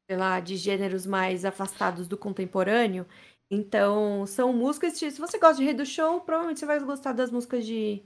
sei 0.09 0.17
lá, 0.17 0.39
de 0.41 0.57
gêneros 0.57 1.05
mais 1.07 1.45
afastados 1.45 2.07
do 2.07 2.17
contemporâneo. 2.17 3.07
Então, 3.51 4.25
são 4.27 4.53
músicas. 4.53 4.99
de- 4.99 5.11
Se 5.11 5.21
você 5.21 5.39
gosta 5.39 5.57
de 5.57 5.65
Rei 5.65 5.75
do 5.75 5.85
Show, 5.87 6.21
provavelmente 6.21 6.61
você 6.61 6.67
vai 6.67 6.79
gostar 6.81 7.13
das 7.13 7.31
músicas 7.31 7.67
de 7.67 8.03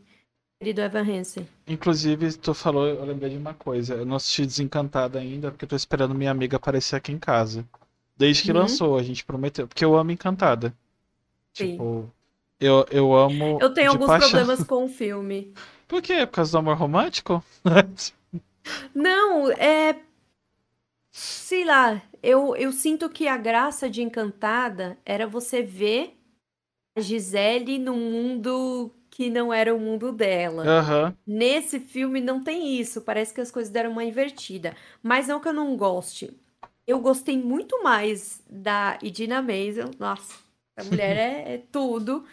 querido 0.59 0.81
Evan 0.81 1.03
Hansen. 1.03 1.47
Inclusive, 1.67 2.37
tu 2.39 2.55
falou, 2.55 2.87
eu 2.87 3.05
lembrei 3.05 3.31
de 3.31 3.37
uma 3.37 3.55
coisa. 3.55 3.95
Eu 3.95 4.07
não 4.07 4.17
assisti 4.17 4.47
Desencantada 4.47 5.19
ainda, 5.19 5.51
porque 5.51 5.65
eu 5.65 5.69
tô 5.69 5.77
esperando 5.77 6.15
minha 6.15 6.31
amiga 6.31 6.57
aparecer 6.57 6.97
aqui 6.97 7.13
em 7.13 7.19
casa. 7.19 7.67
Desde 8.17 8.43
que 8.45 8.53
Uhum. 8.53 8.59
lançou, 8.59 8.97
a 8.99 9.03
gente 9.03 9.25
prometeu. 9.25 9.67
Porque 9.67 9.85
eu 9.85 9.95
amo 9.97 10.11
Encantada. 10.11 10.75
Sim. 11.55 11.73
Tipo, 11.73 12.11
eu, 12.61 12.85
eu 12.91 13.15
amo 13.15 13.59
Eu 13.61 13.73
tenho 13.73 13.91
alguns 13.91 14.07
paixão. 14.07 14.31
problemas 14.31 14.63
com 14.65 14.85
o 14.85 14.89
filme. 14.89 15.53
Por 15.89 16.01
quê? 16.03 16.25
Por 16.27 16.35
causa 16.35 16.53
do 16.53 16.59
amor 16.59 16.77
romântico? 16.77 17.43
Não, 18.95 19.51
é. 19.53 20.01
Sei 21.13 21.65
lá, 21.65 22.01
eu, 22.23 22.55
eu 22.55 22.71
sinto 22.73 23.09
que 23.11 23.27
a 23.27 23.37
graça 23.37 23.91
de 23.91 24.03
Encantada 24.03 24.97
era 25.05 25.27
você 25.27 25.63
ver 25.63 26.17
a 26.97 27.01
Gisele 27.01 27.79
num 27.79 27.99
mundo 27.99 28.93
que 29.11 29.29
não 29.29 29.53
era 29.53 29.75
o 29.75 29.81
mundo 29.81 30.13
dela. 30.13 30.65
Aham. 30.65 31.17
Nesse 31.27 31.81
filme 31.81 32.21
não 32.21 32.43
tem 32.43 32.79
isso, 32.79 33.01
parece 33.01 33.35
que 33.35 33.41
as 33.41 33.51
coisas 33.51 33.73
deram 33.73 33.91
uma 33.91 34.05
invertida. 34.05 34.77
Mas 35.03 35.27
não 35.27 35.41
que 35.41 35.49
eu 35.49 35.53
não 35.53 35.77
goste. 35.77 36.31
Eu 36.87 37.01
gostei 37.01 37.37
muito 37.37 37.83
mais 37.83 38.41
da 38.49 38.99
Idina 39.03 39.43
Menzel. 39.43 39.91
Nossa, 39.99 40.39
a 40.77 40.85
mulher 40.85 41.17
é, 41.17 41.55
é 41.55 41.59
tudo. 41.59 42.25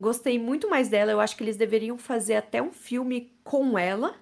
Gostei 0.00 0.38
muito 0.38 0.68
mais 0.68 0.88
dela. 0.88 1.12
Eu 1.12 1.20
acho 1.20 1.36
que 1.36 1.42
eles 1.42 1.56
deveriam 1.56 1.96
fazer 1.96 2.34
até 2.34 2.62
um 2.62 2.72
filme 2.72 3.32
com 3.42 3.78
ela. 3.78 4.14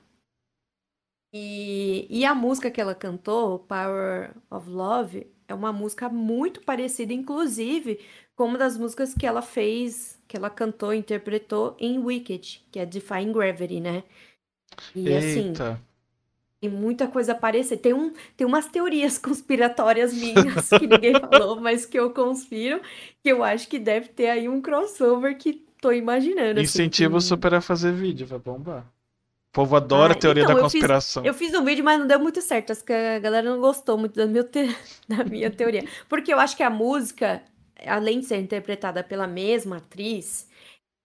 E, 1.35 2.07
e 2.11 2.25
a 2.25 2.35
música 2.35 2.71
que 2.71 2.81
ela 2.81 2.95
cantou, 2.95 3.61
Power 3.61 4.35
of 4.51 4.69
Love, 4.69 5.27
é 5.49 5.55
uma 5.55 5.73
música 5.73 6.09
muito 6.09 6.61
parecida, 6.61 7.13
inclusive, 7.13 8.01
com 8.37 8.45
uma 8.45 8.59
das 8.59 8.77
músicas 8.77 9.15
que 9.15 9.27
ela 9.27 9.41
fez, 9.41 10.21
que 10.29 10.37
ela 10.37 10.51
cantou, 10.51 10.93
interpretou 10.93 11.75
em 11.79 11.99
Wicked, 11.99 12.67
que 12.71 12.79
é 12.79 12.85
Defying 12.85 13.33
Gravity, 13.33 13.81
né? 13.81 14.05
E 14.95 15.13
assim, 15.15 15.49
Eita. 15.49 15.81
Tem 16.63 16.71
muita 16.71 17.09
coisa 17.09 17.35
parecida. 17.35 17.77
Tem, 17.83 17.93
um, 17.93 18.13
tem 18.37 18.47
umas 18.47 18.69
teorias 18.69 19.19
conspiratórias 19.19 20.15
minhas 20.15 20.73
que 20.73 20.87
ninguém 20.87 21.19
falou, 21.19 21.61
mas 21.61 21.85
que 21.85 21.99
eu 21.99 22.11
conspiro, 22.13 22.81
que 23.21 23.29
eu 23.33 23.43
acho 23.43 23.67
que 23.67 23.81
deve 23.81 24.09
ter 24.09 24.29
aí 24.31 24.49
um 24.49 24.63
crossover 24.63 25.37
que 25.37 25.55
tô 25.81 25.91
imaginando. 25.91 26.61
assim, 26.61 26.85
Incentivo 26.85 27.17
que- 27.17 27.25
super 27.25 27.53
a 27.55 27.61
fazer 27.61 27.93
vídeo, 27.93 28.25
vai 28.29 28.39
bombar. 28.39 28.85
O 29.51 29.53
povo 29.53 29.75
adora 29.77 30.13
Ah, 30.13 30.17
teoria 30.17 30.45
então, 30.45 30.55
da 30.55 30.61
eu 30.61 30.71
fiz- 30.71 30.73
conspiração. 30.81 31.27
Eu 31.27 31.35
fiz 31.35 31.53
um 31.53 31.65
vídeo, 31.65 31.85
mas 31.85 31.99
não 31.99 32.07
deu 32.07 32.21
muito 32.21 32.41
certo. 32.41 32.71
Acho 32.71 32.85
que 32.85 32.93
a 32.93 33.19
galera 33.19 33.51
não 33.51 33.61
gostou 33.61 33.99
muito 33.99 34.15
da, 34.15 34.25
meu 34.27 34.45
te- 34.45 34.75
da 35.09 35.25
minha 35.25 35.51
teoria. 35.51 35.85
Porque 36.09 36.33
eu 36.33 36.39
acho 36.39 36.57
que 36.57 36.63
a 36.63 36.71
música, 36.71 37.43
além 37.87 38.21
de 38.21 38.27
ser 38.27 38.39
interpretada 38.39 39.03
pela 39.03 39.27
mesma 39.27 39.79
atriz, 39.79 40.47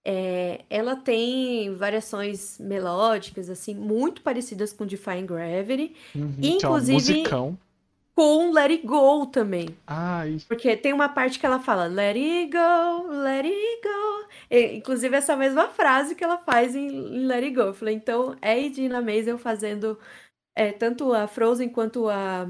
é, 0.04 0.60
ela 0.70 0.96
tem 0.96 1.74
variações 1.74 2.58
melódicas, 2.58 3.50
assim, 3.50 3.74
muito 3.74 4.22
parecidas 4.22 4.72
com 4.72 4.86
Defying 4.86 5.26
Gravity, 5.26 5.94
Uhum, 6.14 6.34
é 6.42 6.46
um 6.46 6.50
inclusive- 6.56 6.92
musicão. 6.94 7.58
com 8.14 8.50
Let 8.52 8.70
It 8.72 8.86
Go 8.86 9.26
também. 9.26 9.68
Ai, 9.86 10.38
Porque 10.48 10.76
tem 10.76 10.92
uma 10.92 11.08
parte 11.08 11.38
que 11.38 11.46
ela 11.46 11.60
fala 11.60 11.86
Let 11.86 12.16
it 12.16 12.50
go, 12.50 13.08
let 13.12 13.44
it 13.44 13.80
go. 13.82 14.28
E, 14.50 14.76
inclusive, 14.78 15.14
essa 15.14 15.36
mesma 15.36 15.68
frase 15.68 16.14
que 16.16 16.24
ela 16.24 16.38
faz 16.38 16.74
em, 16.74 16.88
em 16.88 17.26
Let 17.26 17.44
it 17.44 17.54
go. 17.54 17.60
Eu 17.62 17.74
falei, 17.74 17.94
então 17.94 18.34
é 18.42 18.52
a 18.52 18.58
Idina 18.58 19.00
Menzel 19.00 19.38
fazendo 19.38 19.96
é, 20.56 20.72
tanto 20.72 21.12
a 21.12 21.28
Frozen 21.28 21.68
quanto 21.68 22.08
a, 22.08 22.48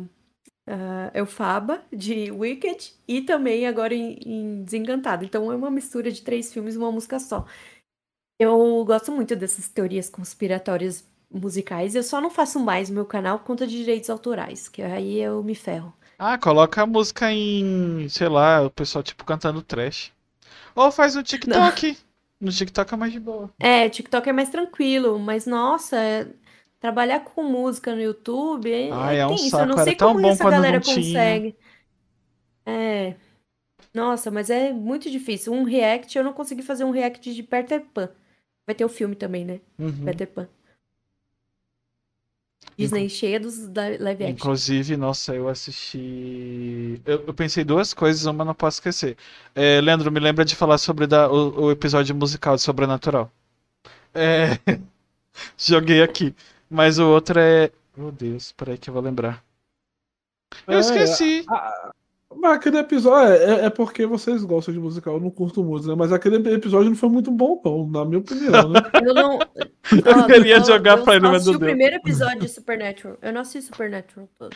a 0.69 1.11
Elphaba 1.19 1.83
de 1.93 2.31
Wicked 2.31 2.93
e 3.07 3.23
também 3.23 3.67
agora 3.67 3.95
em, 3.95 4.19
em 4.25 4.63
Desencantada. 4.63 5.25
Então 5.25 5.51
é 5.51 5.57
uma 5.57 5.71
mistura 5.71 6.11
de 6.13 6.23
três 6.23 6.53
filmes 6.53 6.75
e 6.75 6.79
uma 6.79 6.93
música 6.93 7.19
só. 7.19 7.47
Eu 8.41 8.85
gosto 8.85 9.11
muito 9.11 9.35
dessas 9.35 9.69
teorias 9.69 10.09
conspiratórias 10.09 11.05
musicais. 11.31 11.95
Eu 11.95 12.03
só 12.03 12.21
não 12.21 12.31
faço 12.31 12.61
mais 12.61 12.89
no 12.89 12.95
meu 12.95 13.05
canal 13.05 13.39
por 13.39 13.47
conta 13.47 13.67
de 13.67 13.77
direitos 13.77 14.09
autorais, 14.09 14.69
que 14.69 14.83
aí 14.83 15.21
eu 15.21 15.43
me 15.43 15.55
ferro. 15.55 15.93
Ah, 16.19 16.39
coloca 16.39 16.83
a 16.83 16.87
música 16.87 17.33
em, 17.33 18.09
sei 18.09 18.29
lá, 18.29 18.63
o 18.63 18.71
pessoal 18.71 19.03
tipo 19.03 19.25
cantando 19.25 19.63
trash. 19.63 20.13
Ou 20.75 20.91
faz 20.91 21.15
no 21.15 21.23
TikTok. 21.23 21.97
No 22.41 22.53
TikTok 22.53 22.95
é 22.95 22.97
mais 22.97 23.13
de 23.13 23.21
boa. 23.21 23.51
É, 23.59 23.89
TikTok 23.89 24.29
é 24.29 24.33
mais 24.33 24.49
tranquilo, 24.49 25.19
mas 25.19 25.45
nossa, 25.47 25.97
é- 25.97 26.29
trabalhar 26.81 27.21
com 27.21 27.43
música 27.43 27.95
no 27.95 28.01
YouTube 28.03 28.71
é, 28.73 28.91
Ai, 28.93 29.17
é 29.17 29.21
é 29.21 29.27
um 29.27 29.31
tenso. 29.31 29.47
Eu 29.47 29.51
saco, 29.51 29.67
não 29.67 29.75
era 29.75 29.85
sei 29.85 29.97
tão 29.97 30.09
como 30.09 30.21
bom 30.23 30.29
essa 30.29 30.45
galera 30.45 30.79
não 30.79 30.85
consegue. 30.85 31.57
É. 32.67 33.17
Nossa, 33.95 34.31
mas 34.31 34.51
é 34.51 34.73
muito 34.73 35.11
difícil. 35.11 35.53
Um 35.53 35.65
react, 35.65 36.17
eu 36.17 36.25
não 36.25 36.33
consegui 36.33 36.63
fazer 36.63 36.85
um 36.85 36.91
react 36.91 37.35
de 37.35 37.43
Peter 37.43 37.85
Pan. 37.95 38.11
Vai 38.67 38.75
ter 38.75 38.85
o 38.85 38.89
filme 38.89 39.17
também, 39.17 39.45
né? 39.45 39.61
Uhum. 39.79 40.05
Peter 40.05 40.27
Pan. 40.29 40.49
Disney 42.77 43.09
cheia 43.09 43.41
dos 43.41 43.59
live 43.75 44.25
action. 44.25 44.29
Inclusive, 44.29 44.97
nossa, 44.97 45.35
eu 45.35 45.49
assisti. 45.49 47.01
Eu, 47.05 47.25
eu 47.27 47.35
pensei 47.35 47.65
duas 47.65 47.93
coisas, 47.93 48.25
uma 48.27 48.45
não 48.45 48.55
posso 48.55 48.77
esquecer. 48.77 49.17
É, 49.55 49.81
Leandro, 49.81 50.13
me 50.13 50.21
lembra 50.21 50.45
de 50.45 50.55
falar 50.55 50.79
sobre 50.79 51.07
da- 51.07 51.31
o, 51.31 51.65
o 51.65 51.71
episódio 51.73 52.15
musical 52.15 52.55
de 52.55 52.63
Sobrenatural. 52.63 53.33
É, 54.15 54.59
Joguei 55.59 56.03
aqui. 56.03 56.35
Mas 56.71 56.99
o 56.99 57.07
outro 57.09 57.39
é. 57.39 57.71
Meu 57.97 58.13
Deus, 58.13 58.53
peraí 58.53 58.79
que 58.79 58.91
eu 58.91 58.95
vou 58.95 59.03
lembrar. 59.03 59.43
Eu 60.67 60.77
É, 60.79 60.81
esqueci. 60.81 61.45
Mas 62.37 62.53
aquele 62.53 62.79
episódio 62.79 63.33
é, 63.33 63.65
é 63.67 63.71
porque 63.71 64.05
vocês 64.07 64.45
gostam 64.45 64.73
de 64.75 64.79
musical, 64.79 65.15
eu 65.15 65.21
não 65.21 65.31
curto 65.31 65.65
muito, 65.65 65.89
né? 65.89 65.95
Mas 65.97 66.13
aquele 66.13 66.37
episódio 66.53 66.91
não 66.91 66.97
foi 66.97 67.09
muito 67.09 67.31
bom, 67.31 67.61
não, 67.65 67.87
na 67.89 68.05
minha 68.05 68.19
opinião, 68.21 68.69
né? 68.69 68.81
Eu 69.05 69.15
não. 69.15 69.39
Eu 70.29 70.45
ia 70.45 70.59
eu- 70.59 70.65
jogar 70.65 70.99
eu 70.99 71.05
pra 71.05 71.15
ele, 71.17 71.23
mas 71.27 71.37
assisti 71.37 71.51
não 71.53 71.57
o 71.57 71.59
deu. 71.61 71.69
primeiro 71.71 71.97
episódio 71.97 72.41
de 72.41 72.49
Supernatural. 72.49 73.17
Eu 73.23 73.33
não 73.33 73.41
assisti 73.41 73.63
Supernatural 73.63 74.29
todo. 74.39 74.55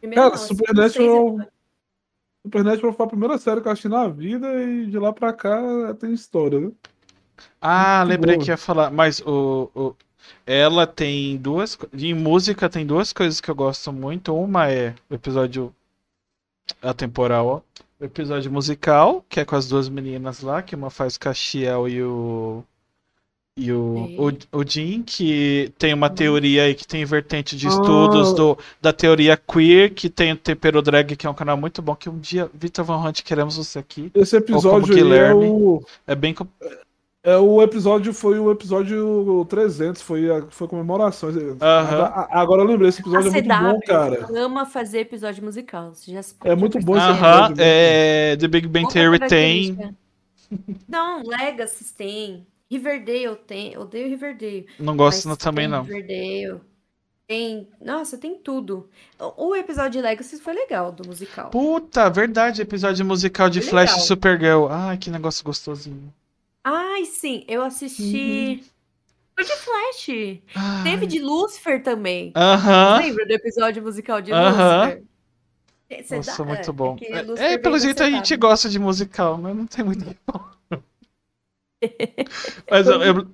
Primeiro 0.00 0.20
Cara, 0.22 0.28
não, 0.28 0.34
assisti 0.34 0.56
Supernatural- 0.56 1.26
episódios. 1.28 1.48
Supernatural 2.46 2.92
foi 2.92 3.06
a 3.06 3.08
primeira 3.08 3.38
série 3.38 3.60
que 3.60 3.68
eu 3.68 3.72
assisti 3.72 3.88
na 3.88 4.08
vida 4.08 4.62
e 4.62 4.86
de 4.86 4.98
lá 4.98 5.12
pra 5.12 5.32
cá 5.32 5.94
tem 5.98 6.12
história, 6.12 6.58
né? 6.60 6.72
Ah, 7.60 8.00
Muito 8.00 8.08
lembrei 8.10 8.34
boa. 8.36 8.44
que 8.44 8.50
ia 8.50 8.56
falar. 8.56 8.90
Mas 8.90 9.20
o, 9.20 9.70
o- 9.74 9.94
ela 10.46 10.86
tem 10.86 11.36
duas. 11.36 11.78
Em 11.92 12.14
música 12.14 12.68
tem 12.68 12.84
duas 12.86 13.12
coisas 13.12 13.40
que 13.40 13.50
eu 13.50 13.54
gosto 13.54 13.92
muito. 13.92 14.34
Uma 14.34 14.70
é 14.70 14.94
o 15.10 15.14
episódio 15.14 15.74
atemporal, 16.82 17.46
ó. 17.46 17.60
O 18.00 18.04
episódio 18.04 18.50
musical, 18.50 19.24
que 19.28 19.40
é 19.40 19.44
com 19.44 19.54
as 19.56 19.68
duas 19.68 19.88
meninas 19.88 20.40
lá, 20.40 20.62
que 20.62 20.74
uma 20.74 20.90
faz 20.90 21.16
o 21.16 21.20
Castiel 21.20 21.88
e 21.88 22.02
o. 22.02 22.62
E 23.56 23.70
o, 23.70 24.08
o, 24.18 24.58
o 24.58 24.64
Jim, 24.68 25.00
que 25.06 25.72
tem 25.78 25.94
uma 25.94 26.10
teoria 26.10 26.64
aí 26.64 26.74
que 26.74 26.84
tem 26.84 27.04
vertente 27.04 27.56
de 27.56 27.68
estudos 27.68 28.32
Ah. 28.32 28.34
do, 28.34 28.58
da 28.82 28.92
teoria 28.92 29.36
queer, 29.36 29.94
que 29.94 30.10
tem 30.10 30.32
o 30.32 30.36
Tempero 30.36 30.82
Drag, 30.82 31.14
que 31.14 31.24
é 31.24 31.30
um 31.30 31.34
canal 31.34 31.56
muito 31.56 31.80
bom, 31.80 31.94
que 31.94 32.10
um 32.10 32.18
dia, 32.18 32.50
Vitor 32.52 32.84
Van 32.84 32.96
Hunt, 32.96 33.22
queremos 33.22 33.56
você 33.56 33.78
aqui. 33.78 34.10
Esse 34.12 34.36
episódio 34.36 34.92
aí 34.92 35.00
é 35.00 35.04
Guilherme. 35.04 35.46
o, 35.46 35.86
É 36.04 36.16
bem. 36.16 36.34
É 37.24 37.36
o 37.38 37.60
episódio, 37.62 38.12
foi 38.14 38.38
o 38.38 38.50
episódio 38.52 39.44
300, 39.48 40.00
foi 40.02 40.30
a 40.30 40.42
foi 40.50 40.68
comemorações. 40.68 41.34
A- 41.60 42.28
Agora 42.40 42.62
eu 42.62 42.66
lembrei, 42.66 42.88
esse 42.90 43.00
episódio 43.00 43.28
é 43.28 43.32
muito 43.32 43.48
bom, 43.48 43.80
cara. 43.80 44.26
ama 44.36 44.64
fazer 44.66 45.00
episódio 45.00 45.42
musical. 45.42 45.92
Você 45.94 46.12
já 46.12 46.20
É 46.44 46.54
muito 46.54 46.78
bom 46.78 46.96
esse 46.96 47.10
episódio, 47.10 47.56
né? 47.56 47.62
é, 47.66 48.36
The 48.36 48.46
Big 48.46 48.68
Bang 48.68 48.86
Theory 48.92 49.18
tem. 49.26 49.96
Não, 50.88 51.22
Legacy 51.24 51.92
tem. 51.96 52.46
Riverdale 52.70 53.36
tem. 53.46 53.72
Eu 53.72 53.80
odeio 53.82 54.08
Riverdale. 54.08 54.66
Não 54.78 54.96
gosto 54.96 55.28
mas 55.28 55.38
também, 55.38 55.64
tem 55.64 55.72
não. 55.72 55.82
Riverdale. 55.82 56.60
Tem. 57.26 57.68
Nossa, 57.80 58.18
tem 58.18 58.34
tudo. 58.36 58.88
O 59.18 59.48
o 59.48 59.56
episódio 59.56 59.92
de 59.92 60.00
Legacy 60.02 60.38
foi 60.38 60.52
legal, 60.52 60.92
do 60.92 61.06
musical. 61.08 61.48
Puta, 61.50 62.10
verdade, 62.10 62.60
episódio 62.60 63.04
musical 63.04 63.48
de 63.48 63.60
Foi 63.62 63.70
Flash 63.70 63.90
legal. 63.92 64.06
Supergirl. 64.06 64.66
Ai, 64.68 64.98
que 64.98 65.10
negócio 65.10 65.42
gostosinho. 65.44 66.12
Ai, 66.64 67.04
sim, 67.04 67.44
eu 67.46 67.62
assisti. 67.62 68.64
Foi 69.34 69.44
de 69.44 69.52
Flash. 69.56 70.40
Ai. 70.54 70.82
Teve 70.84 71.06
de 71.06 71.18
Lucifer 71.20 71.82
também. 71.82 72.32
Aham. 72.34 72.98
Lembra 72.98 73.26
do 73.26 73.32
episódio 73.32 73.82
musical 73.82 74.22
de 74.22 74.32
Lucifer? 74.32 75.02
Cê 76.04 76.16
Nossa, 76.16 76.38
dá- 76.42 76.48
muito 76.48 76.70
é, 76.70 76.72
bom. 76.72 76.96
É, 77.02 77.22
Lucifer 77.22 77.44
é, 77.44 77.48
vem 77.50 77.62
pelo 77.62 77.78
jeito 77.78 78.02
a 78.02 78.10
gente 78.10 78.36
gosta 78.36 78.68
de 78.68 78.78
musical, 78.78 79.36
mas 79.38 79.54
não 79.56 79.66
tem 79.66 79.84
muito. 79.84 80.02
o 80.02 80.08
que 80.08 80.16
falar. 80.26 80.54
Mas 82.70 82.86
eu, 82.86 83.02
eu- 83.02 83.28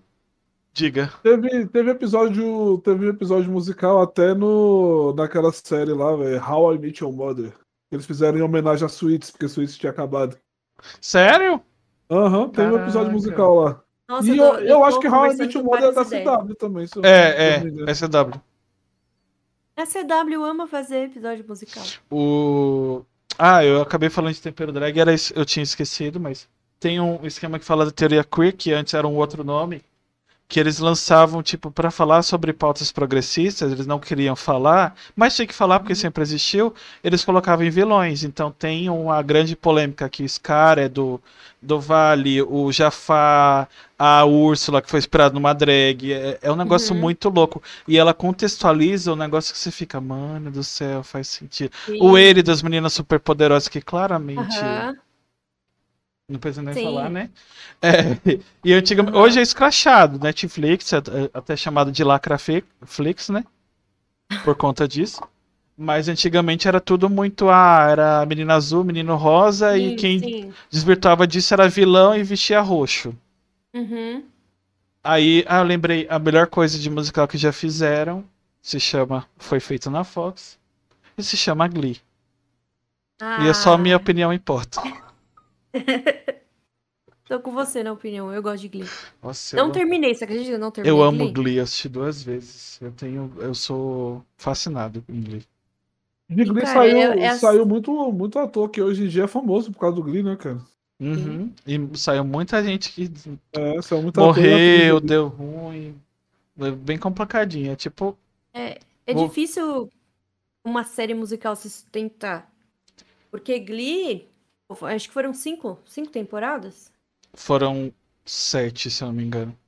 Diga. 0.73 1.13
Teve, 1.23 1.67
teve 1.67 1.91
episódio, 1.91 2.79
teve 2.85 3.09
episódio 3.09 3.51
musical 3.51 4.01
até 4.01 4.35
no 4.35 5.13
naquela 5.15 5.53
série 5.53 5.93
lá, 5.93 6.15
velho, 6.17 6.41
How 6.43 6.75
I 6.75 6.79
Met 6.79 7.03
Your 7.03 7.13
Mother. 7.13 7.53
Eles 7.91 8.07
fizeram 8.07 8.39
em 8.39 8.43
homenagem 8.43 8.87
a 8.87 8.89
Suits, 8.89 9.31
porque 9.33 9.49
Suits 9.49 9.77
tinha 9.77 9.91
acabado. 9.91 10.39
Sério? 11.01 11.61
Aham, 12.11 12.49
teve 12.49 12.69
um 12.69 12.71
Caraca. 12.73 12.85
episódio 12.85 13.13
musical 13.13 13.55
lá. 13.55 13.81
Nossa, 14.09 14.29
e 14.29 14.37
eu, 14.37 14.45
eu 14.61 14.79
tô 14.79 14.85
acho 14.85 14.99
que 15.01 15.09
How 15.09 15.27
I 15.33 15.37
Met 15.37 15.57
Your 15.57 15.65
Mother 15.65 15.85
é 15.85 15.93
da. 15.93 16.05
CW 16.05 16.55
também. 16.57 16.87
se 16.87 16.97
eu- 16.99 17.05
É, 17.05 17.63
eu 17.63 17.69
engano. 17.69 17.89
é, 17.91 17.95
SW. 17.95 18.41
A 19.77 19.87
CW 19.87 20.45
ama 20.45 20.67
fazer 20.67 21.05
episódio 21.05 21.45
musical. 21.49 21.85
O. 22.11 23.03
Ah, 23.39 23.65
eu 23.65 23.81
acabei 23.81 24.11
falando 24.11 24.35
de 24.35 24.43
tempero 24.43 24.73
drag, 24.73 24.99
era 24.99 25.15
isso, 25.15 25.33
eu 25.35 25.45
tinha 25.47 25.63
esquecido, 25.63 26.21
mas 26.21 26.47
tem 26.79 27.01
um 27.01 27.25
esquema 27.25 27.59
que 27.59 27.65
fala 27.65 27.85
da 27.87 27.91
teoria 27.91 28.23
queer, 28.25 28.53
que 28.55 28.73
antes 28.73 28.93
era 28.93 29.07
um 29.07 29.17
outro 29.17 29.43
nome, 29.45 29.83
que 30.51 30.61
eles 30.61 30.81
lançavam, 30.81 31.43
tipo, 31.45 31.71
pra 31.71 31.93
falar 31.93 32.23
sobre 32.23 32.53
pautas 32.53 32.91
progressistas, 32.93 33.71
eles 33.73 33.87
não 33.87 34.01
queriam 34.01 34.35
falar, 34.37 34.97
mas 35.17 35.37
tinha 35.37 35.47
que 35.47 35.55
falar 35.55 35.79
porque 35.81 35.95
sempre 35.95 36.23
existiu, 36.25 36.75
eles 37.05 37.25
colocavam 37.25 37.65
em 37.65 37.71
vilões. 37.71 38.25
Então 38.25 38.51
tem 38.51 38.91
uma 38.91 39.23
grande 39.23 39.55
polêmica 39.57 40.09
que 40.09 40.25
o 40.25 40.29
Scar 40.29 40.77
é 40.81 40.89
do, 40.89 41.21
do 41.63 41.79
Vale, 41.81 42.43
o 42.43 42.73
Jafar, 42.73 43.69
a 43.99 44.25
Úrsula, 44.25 44.83
que 44.83 44.91
foi 44.91 44.99
inspirado 44.99 45.35
numa 45.35 45.53
drag. 45.55 46.13
É, 46.13 46.39
é 46.43 46.51
um 46.53 46.57
negócio 46.57 46.95
Uhum. 46.95 47.01
muito 47.01 47.29
louco. 47.29 47.63
E 47.87 47.97
ela 47.97 48.13
contextualiza 48.13 49.13
um 49.13 49.17
negócio 49.17 49.53
que 49.53 49.59
você 49.59 49.71
fica, 49.71 50.01
mano 50.01 50.51
do 50.51 50.65
céu, 50.65 51.05
faz 51.05 51.29
sentido. 51.29 51.73
Sim. 51.87 51.99
O 52.03 52.19
ele 52.19 52.43
das 52.43 52.61
meninas 52.63 52.93
superpoderosas, 52.93 53.69
que 53.69 53.81
claramente. 53.81 54.59
Aham. 54.59 54.97
Não 56.31 56.39
precisa 56.39 56.63
nem 56.63 56.75
Sim. 56.75 56.85
falar, 56.85 57.11
né? 57.11 57.31
É, 57.83 58.41
e 58.65 58.73
antigamente, 58.73 59.17
Aham. 59.17 59.25
hoje 59.25 59.41
é 59.41 59.43
escrachado, 59.43 60.19
Netflix, 60.19 60.93
é, 60.93 60.99
é 60.99 61.31
até 61.35 61.57
chamado 61.57 61.91
de 61.91 62.05
lacraflix, 62.05 63.29
né? 63.31 63.45
Por 64.45 64.55
conta 64.55 64.87
disso. 64.87 65.23
Mas 65.77 66.09
antigamente 66.09 66.69
era 66.69 66.81
tudo 66.81 67.09
muito. 67.11 67.49
Ah, 67.49 67.89
era 67.91 68.27
menino 68.27 68.53
azul, 68.53 68.85
menino 68.85 69.17
rosa, 69.17 69.77
e 69.79 69.91
Sim, 69.91 69.97
quem 69.97 70.19
sim. 70.19 70.55
desvirtuava 70.71 71.27
disso 71.27 71.55
era 71.55 71.69
vilão 71.69 72.15
e 72.15 72.23
vestia 72.23 72.61
roxo. 72.61 73.15
Uhum. 73.75 74.31
Aí, 75.05 75.45
ah, 75.47 75.59
eu 75.59 75.65
lembrei, 75.65 76.07
a 76.09 76.19
melhor 76.19 76.47
coisa 76.47 76.79
de 76.79 76.89
musical 76.91 77.29
que 77.29 77.37
já 77.39 77.53
fizeram 77.53 78.25
se 78.63 78.79
chama. 78.81 79.27
Foi 79.39 79.61
feito 79.61 79.91
na 79.91 80.05
Fox. 80.05 80.59
E 81.19 81.23
se 81.23 81.37
chama 81.37 81.69
Glee. 81.69 82.01
E 83.37 83.49
é 83.49 83.53
só 83.53 83.73
a 83.75 83.79
minha 83.79 83.97
Ah, 83.97 83.97
opinião 83.97 84.33
importa. 84.33 84.81
Tô 87.27 87.39
com 87.39 87.53
você 87.53 87.83
na 87.85 87.93
opinião, 87.93 88.33
eu 88.33 88.43
gosto 88.43 88.63
de 88.63 88.69
Glee. 88.69 88.89
Nossa, 89.23 89.57
Não 89.57 89.67
eu, 89.67 89.73
terminei, 89.73 90.15
você 90.15 90.25
acredita? 90.25 90.49
que 90.49 90.55
Eu 90.55 90.59
não 90.59 90.71
terminei 90.73 90.99
eu 90.99 91.03
amo 91.03 91.19
Glee? 91.19 91.33
Glee, 91.33 91.57
eu 91.59 91.63
assisti 91.63 91.89
duas 91.89 92.23
vezes. 92.23 92.81
Eu 92.83 92.91
tenho. 92.93 93.33
Eu 93.39 93.55
sou 93.55 94.25
fascinado 94.37 95.05
em 95.09 95.21
Glee. 95.23 95.45
De 96.29 96.45
Glee 96.45 96.63
Cara, 96.65 96.75
saiu, 96.81 96.97
é- 96.99 97.21
é 97.25 97.39
saiu 97.39 97.67
muito, 97.67 97.93
muito 98.13 98.39
ator 98.39 98.69
que 98.69 98.83
hoje 98.83 99.05
em 99.05 99.09
dia 99.09 99.25
é 99.25 99.29
famoso 99.29 99.71
por 99.73 99.79
causa 99.79 99.97
do 99.97 100.03
Glee, 100.03 100.23
né, 100.25 100.37
cara? 100.37 100.61
Uhum. 101.01 101.53
E 101.67 101.97
saiu 101.99 102.25
muita 102.25 102.63
gente 102.65 102.93
que 102.93 103.11
É, 103.53 103.81
saiu 103.81 104.09
ator 104.09 104.25
e 104.25 104.31
atriz 104.31 104.53
morreu, 104.53 104.97
Glee. 105.01 105.09
deu 105.09 105.29
ruim. 105.29 105.95
É 106.59 106.71
bem 106.73 106.99
complicadinho. 106.99 107.73
É 107.73 107.77
tipo. 107.77 108.19
É 108.53 109.15
Vou- 109.15 109.29
difícil 109.29 109.89
uma 110.65 110.85
série 110.85 111.15
musical 111.15 111.55
se 111.57 111.71
sustentar. 111.71 112.51
Porque 113.31 113.59
Glee, 113.61 114.29
acho 114.87 115.09
que 115.09 115.15
foram 115.15 115.35
cinco, 115.35 115.79
cinco 115.87 116.11
temporadas. 116.11 116.93
Foram 117.35 117.93
sete, 118.25 118.89
se 118.89 119.03
eu 119.03 119.09
não 119.09 119.15
me 119.17 119.25
engano. 119.25 119.59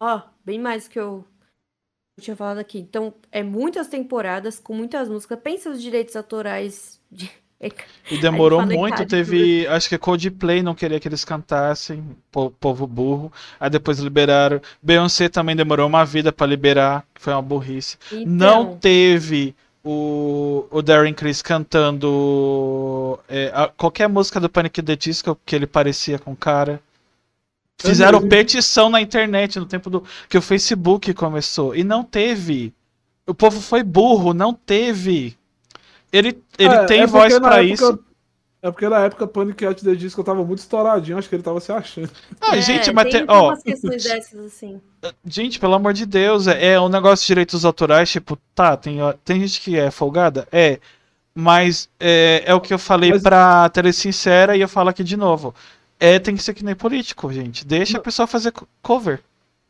Ó, 0.00 0.22
bem 0.44 0.58
mais 0.58 0.88
que 0.88 0.98
eu, 0.98 1.24
eu 2.18 2.24
tinha 2.24 2.36
falado 2.36 2.58
aqui. 2.58 2.78
Então, 2.80 3.14
é 3.32 3.42
muitas 3.42 3.88
temporadas 3.88 4.58
com 4.60 4.74
muitas 4.74 5.08
músicas. 5.08 5.40
Pensa 5.40 5.70
os 5.70 5.82
direitos 5.82 6.16
autorais 6.16 7.00
de... 7.10 7.30
E 8.10 8.18
demorou 8.18 8.62
muito, 8.62 9.06
teve. 9.06 9.66
Acho 9.66 9.88
que 9.88 9.96
Coldplay 9.96 10.62
não 10.62 10.74
queria 10.74 11.00
que 11.00 11.08
eles 11.08 11.24
cantassem, 11.24 12.04
po- 12.30 12.50
povo 12.50 12.86
burro. 12.86 13.32
Aí 13.58 13.70
depois 13.70 13.98
liberaram. 13.98 14.60
Beyoncé 14.82 15.28
também 15.28 15.56
demorou 15.56 15.86
uma 15.86 16.04
vida 16.04 16.30
pra 16.32 16.46
liberar, 16.46 17.06
que 17.14 17.22
foi 17.22 17.32
uma 17.32 17.40
burrice. 17.42 17.96
Não 18.22 18.66
Então, 18.66 18.78
teve 18.80 19.54
o, 19.84 20.66
o 20.70 20.82
Darren 20.82 21.12
Criss 21.14 21.42
cantando 21.42 23.18
é, 23.28 23.50
a- 23.54 23.68
qualquer 23.68 24.08
música 24.08 24.38
do 24.40 24.48
Panic! 24.48 24.80
The 24.82 24.96
Disco, 24.96 25.38
que 25.44 25.54
ele 25.56 25.66
parecia 25.66 26.18
com 26.18 26.32
o 26.32 26.36
cara. 26.36 26.80
Fizeram 27.80 28.28
petição 28.28 28.88
na 28.88 29.00
internet 29.00 29.58
no 29.58 29.66
tempo 29.66 29.90
do 29.90 30.04
que 30.28 30.38
o 30.38 30.42
Facebook 30.42 31.12
começou 31.14 31.74
e 31.74 31.82
não 31.82 32.04
teve. 32.04 32.72
O 33.26 33.34
povo 33.34 33.60
foi 33.60 33.82
burro, 33.82 34.32
não 34.32 34.54
teve. 34.54 35.36
Ele, 36.12 36.40
ele 36.58 36.74
É, 36.74 36.84
tem 36.84 37.00
é 37.02 37.06
voz 37.06 37.34
época- 37.34 37.62
isso. 37.62 37.98
É 38.62 38.70
porque 38.70 38.88
na 38.88 39.00
época 39.00 39.26
Panic! 39.26 39.66
At 39.66 39.82
the 39.82 39.94
Disco 39.96 40.22
tava 40.22 40.44
muito 40.44 40.60
estouradinho, 40.60 41.18
acho 41.18 41.28
que 41.28 41.34
ele 41.34 41.42
tava 41.42 41.58
se 41.60 41.72
achando. 41.72 42.08
Ah, 42.40 42.56
É, 42.56 42.60
gente, 42.62 42.92
mas 42.92 43.10
tem, 43.10 43.26
tem, 43.26 43.36
ó, 43.36 43.48
umas 43.48 43.62
questões 43.62 44.04
dessas 44.04 44.38
assim. 44.46 44.80
gente, 45.26 45.58
pelo 45.58 45.74
amor 45.74 45.92
de 45.92 46.06
Deus, 46.06 46.46
é, 46.46 46.74
é 46.74 46.80
um 46.80 46.88
negócio 46.88 47.24
de 47.24 47.26
direitos 47.26 47.64
autorais, 47.64 48.08
tipo, 48.08 48.38
tá, 48.54 48.76
tem, 48.76 49.02
ó, 49.02 49.12
tem 49.24 49.40
gente 49.40 49.60
que 49.60 49.76
é 49.76 49.90
folgada, 49.90 50.46
é, 50.52 50.78
mas 51.34 51.88
é, 51.98 52.44
é 52.46 52.54
o 52.54 52.60
que 52.60 52.72
eu 52.72 52.78
falei 52.78 53.10
Mas- 53.10 53.22
pra 53.22 53.68
Teresa 53.70 53.98
Sincera 53.98 54.56
e 54.56 54.60
eu 54.60 54.68
falo 54.68 54.90
aqui 54.90 55.02
de 55.02 55.16
novo. 55.16 55.52
É, 55.98 56.18
tem 56.20 56.36
que 56.36 56.42
ser 56.42 56.54
que 56.54 56.64
nem 56.64 56.74
político, 56.74 57.32
gente. 57.32 57.64
Deixa 57.66 57.98
a 57.98 58.00
pessoa 58.00 58.26
fazer 58.26 58.52
co- 58.52 58.66
cover. 58.82 59.20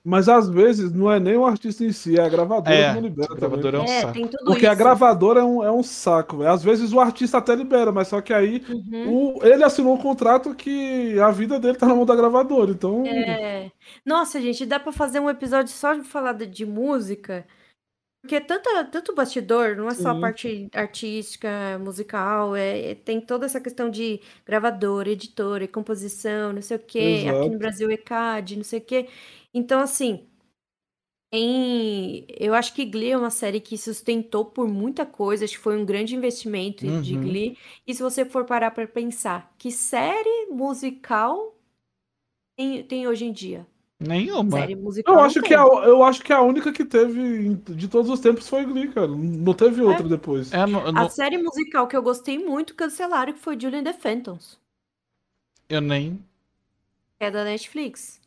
Mas 0.05 0.29
às 0.29 0.49
vezes 0.49 0.93
não 0.93 1.11
é 1.13 1.21
nem 1.21 1.37
o 1.37 1.47
artista 1.47 1.85
em 1.85 1.93
si, 1.93 2.19
é 2.19 2.23
a 2.25 2.29
gravadora 2.29 2.77
É, 2.77 2.89
que 2.89 2.95
não 2.95 3.01
libera 3.01 3.33
a 3.33 3.37
gravadora 3.37 3.79
também. 3.79 3.81
é 3.81 3.81
um 3.81 3.87
É, 3.87 4.01
saco. 4.01 4.13
tem 4.13 4.27
tudo 4.29 4.45
Porque 4.45 4.67
isso. 4.67 4.73
a 4.73 4.75
gravadora 4.75 5.41
é 5.41 5.45
um, 5.45 5.63
é 5.63 5.71
um 5.71 5.83
saco, 5.83 6.39
velho. 6.39 6.51
Às 6.51 6.63
vezes 6.65 6.93
o 6.93 6.99
artista 7.01 7.39
até 7.39 7.55
libera, 7.55 7.93
mas 7.93 8.09
só 8.09 8.21
que 8.21 8.33
aí 8.35 8.65
Uhum. 8.69 9.37
o- 9.39 9.45
ele 9.45 9.63
assinou 9.63 9.95
um 9.95 9.99
contrato 9.99 10.55
que 10.55 11.19
a 11.21 11.31
vida 11.31 11.61
dele 11.61 11.79
tá 11.79 11.87
na 11.87 11.95
mão 11.95 12.05
da 12.05 12.17
gravadora. 12.17 12.71
Então, 12.73 13.05
É. 13.07 13.71
Nossa, 14.05 14.41
gente, 14.41 14.67
dá 14.67 14.81
pra 14.81 14.93
fazer 14.93 15.21
um 15.21 15.31
episódio 15.31 15.73
só 15.73 15.95
de 15.95 16.03
falar 16.03 16.33
de, 16.33 16.47
de 16.47 16.67
música. 16.67 17.47
Porque 18.23 18.41
tanta, 18.41 18.85
tanto 18.85 19.15
bastidor, 19.17 19.77
não 19.77 19.89
é 19.89 19.95
só 19.95 20.11
a 20.11 20.15
Sim. 20.15 20.15
parte 20.15 20.69
artística, 20.73 21.49
musical, 21.81 22.55
é, 22.55 22.93
é- 22.93 22.95
tem 22.95 23.21
toda 23.21 23.47
essa 23.47 23.61
questão 23.61 23.91
de 23.91 24.21
gravadora, 24.47 25.11
editora, 25.11 25.67
composição, 25.67 26.53
não 26.53 26.63
sei 26.63 26.77
o 26.77 26.81
quê. 26.81 27.27
Aqui 27.29 27.49
Exato. 27.49 27.51
no 27.51 27.59
Brasil, 27.59 27.91
ECAD, 27.91 28.57
não 28.57 28.65
sei 28.65 28.79
o 28.79 28.83
quê. 28.85 29.09
Então, 29.53 29.81
assim, 29.81 30.29
em... 31.33 32.27
eu 32.39 32.55
acho 32.55 32.75
que 32.75 32.85
Glee 32.85 33.11
é 33.13 33.17
uma 33.17 33.31
série 33.31 33.61
que 33.61 33.77
sustentou 33.79 34.45
por 34.47 34.69
muita 34.69 35.07
coisa, 35.07 35.45
acho 35.45 35.55
que 35.55 35.61
foi 35.63 35.77
um 35.79 35.85
grande 35.85 36.15
investimento 36.15 36.91
de 36.93 37.17
Uhum. 37.17 37.17
Glee. 37.17 37.57
E 37.87 37.95
se 37.95 38.03
você 38.03 38.25
for 38.25 38.45
parar 38.45 38.71
pra 38.71 38.87
pensar, 38.87 39.53
que 39.59 39.71
série 39.71 40.47
musical 40.51 41.57
tem, 42.57 42.83
tem 42.87 43.07
hoje 43.07 43.25
em 43.27 43.33
dia? 43.33 43.67
Nenhuma. 44.09 44.59
Série 44.59 44.75
musical 44.75 45.15
eu 45.15 45.21
acho, 45.21 45.43
que 45.43 45.55
a, 45.55 45.63
eu 45.63 46.03
acho 46.03 46.23
que 46.23 46.33
a 46.33 46.41
única 46.43 46.73
que 46.73 46.85
teve 46.85 47.55
de 47.57 47.89
todos 47.89 48.11
os 48.11 48.21
tempos 48.21 48.49
foi 48.49 48.65
Glee, 48.65 48.93
cara. 48.93 49.09
Não 49.09 49.55
teve 49.55 49.83
outra 49.83 50.09
depois. 50.09 50.53
É, 50.53 50.67
no- 50.67 50.81
A 50.99 51.09
série 51.09 51.39
musical 51.39 51.87
que 51.87 51.97
eu 51.97 52.03
gostei 52.03 52.39
muito 52.39 52.75
cancelaram, 52.75 53.33
que 53.33 53.39
foi 53.39 53.59
Julian 53.59 53.85
the 53.85 53.93
Phantoms, 53.93 54.59
eu 55.69 55.81
nem. 55.81 56.23
que 57.19 57.25
é 57.27 57.31
da 57.31 57.45
Netflix. 57.45 58.21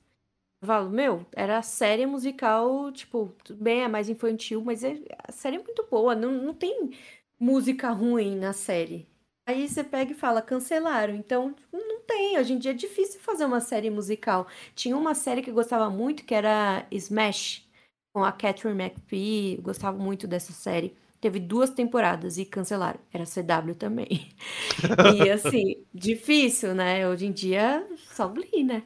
Eu 0.62 0.68
falo, 0.68 0.90
meu, 0.90 1.26
era 1.34 1.60
a 1.60 1.64
série 1.64 2.06
musical, 2.06 2.92
tipo, 2.92 3.34
tudo 3.44 3.64
bem, 3.64 3.84
é 3.84 3.88
mais 3.88 4.10
infantil, 4.10 4.64
mas 4.64 4.84
é- 4.84 5.02
a 5.28 5.32
série 5.32 5.58
é 5.58 5.64
muito 5.64 5.86
boa, 5.92 6.16
não, 6.16 6.32
não 6.34 6.54
tem 6.54 6.92
música 7.40 7.92
ruim 7.92 8.38
na 8.38 8.54
série. 8.54 9.08
Aí 9.48 9.68
você 9.70 9.84
pega 9.84 10.12
e 10.12 10.16
fala, 10.16 10.42
cancelaram. 10.42 11.16
Então, 11.16 11.54
tipo, 11.54 11.78
não 11.78 11.95
tem. 12.08 12.40
Hoje 12.40 12.54
em 12.54 12.58
dia 12.60 12.72
é 12.72 12.74
difícil 12.74 13.20
fazer 13.20 13.46
uma 13.46 13.60
série 13.60 13.90
musical. 13.90 14.48
Tinha 14.74 14.96
uma 14.98 15.14
série 15.16 15.42
que 15.42 15.50
eu 15.50 15.54
gostava 15.54 15.90
muito, 15.90 16.24
que 16.24 16.34
era 16.34 16.86
Smash, 16.92 17.68
com 18.14 18.24
a 18.24 18.32
Catherine 18.32 18.82
McPhee. 18.82 19.56
Eu 19.58 19.62
gostava 19.62 19.98
muito 19.98 20.28
dessa 20.28 20.54
série. 20.54 20.96
Teve 21.20 21.40
duas 21.40 21.70
temporadas 21.70 22.38
e 22.38 22.46
cancelaram. 22.46 23.00
Era 23.12 23.26
CW 23.26 23.76
também. 23.76 24.30
E 25.16 25.30
assim, 25.30 25.84
difícil, 25.94 26.76
né? 26.76 27.08
Hoje 27.08 27.26
em 27.26 27.32
dia, 27.32 27.88
só 28.14 28.28
Glee, 28.28 28.64
né? 28.64 28.84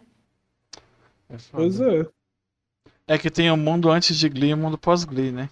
É. 1.30 1.36
Pois 1.52 1.80
é. 1.82 2.08
É 3.08 3.18
que 3.18 3.30
tem 3.30 3.52
o 3.52 3.58
mundo 3.58 3.90
antes 3.90 4.18
de 4.18 4.30
Glee 4.30 4.52
e 4.52 4.54
o 4.54 4.58
mundo 4.58 4.78
pós-Glee, 4.78 5.32
né? 5.32 5.50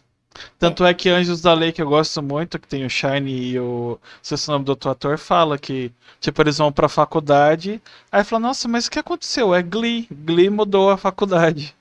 Tanto 0.59 0.85
é 0.85 0.93
que 0.93 1.09
Anjos 1.09 1.41
da 1.41 1.53
Lei, 1.53 1.71
que 1.71 1.81
eu 1.81 1.89
gosto 1.89 2.21
muito, 2.21 2.59
que 2.59 2.67
tem 2.67 2.85
o 2.85 2.89
Shine 2.89 3.31
e 3.31 3.59
o. 3.59 3.99
Se 4.21 4.33
esse 4.35 4.47
nome 4.49 4.65
do 4.65 4.69
outro 4.69 4.89
ator 4.91 5.17
fala 5.17 5.57
que, 5.57 5.91
tipo, 6.19 6.41
eles 6.41 6.57
vão 6.57 6.71
pra 6.71 6.89
faculdade. 6.89 7.81
Aí 8.11 8.23
fala, 8.23 8.41
nossa, 8.41 8.67
mas 8.67 8.87
o 8.87 8.91
que 8.91 8.99
aconteceu? 8.99 9.53
É 9.55 9.61
Glee. 9.63 10.07
Glee 10.11 10.49
mudou 10.49 10.89
a 10.91 10.97
faculdade. 10.97 11.75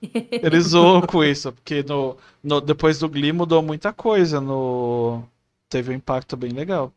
Eles 0.42 0.64
zoam 0.68 1.02
com 1.02 1.22
isso, 1.24 1.52
porque 1.52 1.82
no, 1.82 2.16
no- 2.42 2.60
depois 2.60 2.98
do 2.98 3.08
Glee 3.08 3.32
mudou 3.32 3.62
muita 3.62 3.92
coisa. 3.92 4.40
No, 4.40 5.22
teve 5.68 5.92
um 5.92 5.96
impacto 5.96 6.36
bem 6.36 6.50
legal. 6.52 6.92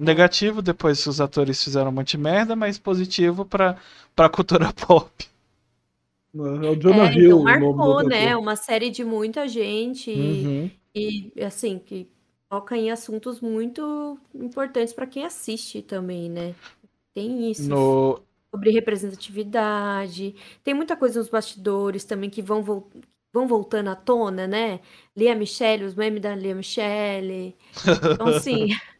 Negativo 0.00 0.62
depois 0.62 1.02
que 1.02 1.10
os 1.10 1.20
atores 1.20 1.62
fizeram 1.64 1.90
um 1.90 1.94
monte 1.94 2.12
de 2.12 2.18
merda, 2.18 2.56
mas 2.56 2.78
positivo 2.78 3.44
pra, 3.46 3.76
pra 4.16 4.30
cultura 4.30 4.72
pop. 4.74 5.10
É 6.34 6.38
o 6.70 6.76
Jonah 6.76 7.10
É, 7.10 7.14
Hill. 7.14 7.38
então 7.38 7.40
o 7.40 7.44
nome 7.44 7.58
do 7.58 7.72
marcou, 7.74 8.02
né? 8.04 8.36
Uma 8.36 8.56
série 8.56 8.90
de 8.90 9.04
muita 9.04 9.48
gente 9.48 10.10
Uhum. 10.10 10.70
e, 10.94 11.32
e, 11.36 11.42
assim, 11.44 11.78
que 11.78 12.08
toca 12.48 12.76
em 12.76 12.90
assuntos 12.90 13.40
muito 13.40 14.18
importantes 14.34 14.92
para 14.92 15.06
quem 15.06 15.24
assiste 15.24 15.82
também, 15.82 16.28
né? 16.30 16.54
Tem 17.14 17.50
isso. 17.50 17.68
No, 17.68 18.22
Sobre 18.54 18.70
representatividade. 18.72 20.34
Tem 20.64 20.74
muita 20.74 20.96
coisa 20.96 21.18
nos 21.20 21.28
bastidores 21.28 22.04
também 22.04 22.30
que 22.30 22.42
vão, 22.42 22.62
vol- 22.62 22.90
vão 23.32 23.46
voltando 23.48 23.90
à 23.90 23.96
tona, 23.96 24.46
né? 24.46 24.80
Lia 25.16 25.34
Michele, 25.36 25.84
os 25.84 25.94
memes 25.94 26.20
da 26.22 26.34
Lia 26.34 26.54
Michele. 26.54 27.56
Então, 28.14 28.28
assim. 28.28 28.68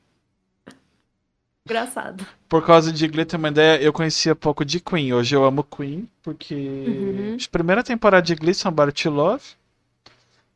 Engraçado. 1.70 2.26
Por 2.48 2.66
causa 2.66 2.92
de 2.92 3.06
Glee, 3.06 3.24
ter 3.24 3.36
uma 3.36 3.48
ideia, 3.48 3.80
eu 3.80 3.92
conhecia 3.92 4.34
pouco 4.34 4.64
de 4.64 4.80
Queen. 4.80 5.12
Hoje 5.12 5.36
eu 5.36 5.44
amo 5.44 5.62
Queen, 5.62 6.08
porque 6.20 6.54
Uhum. 6.54 7.36
a 7.40 7.48
primeira 7.50 7.82
temporada 7.84 8.22
de 8.26 8.34
Glee, 8.34 8.52
Somebody 8.54 8.92
to 8.92 9.08
Love, 9.08 9.44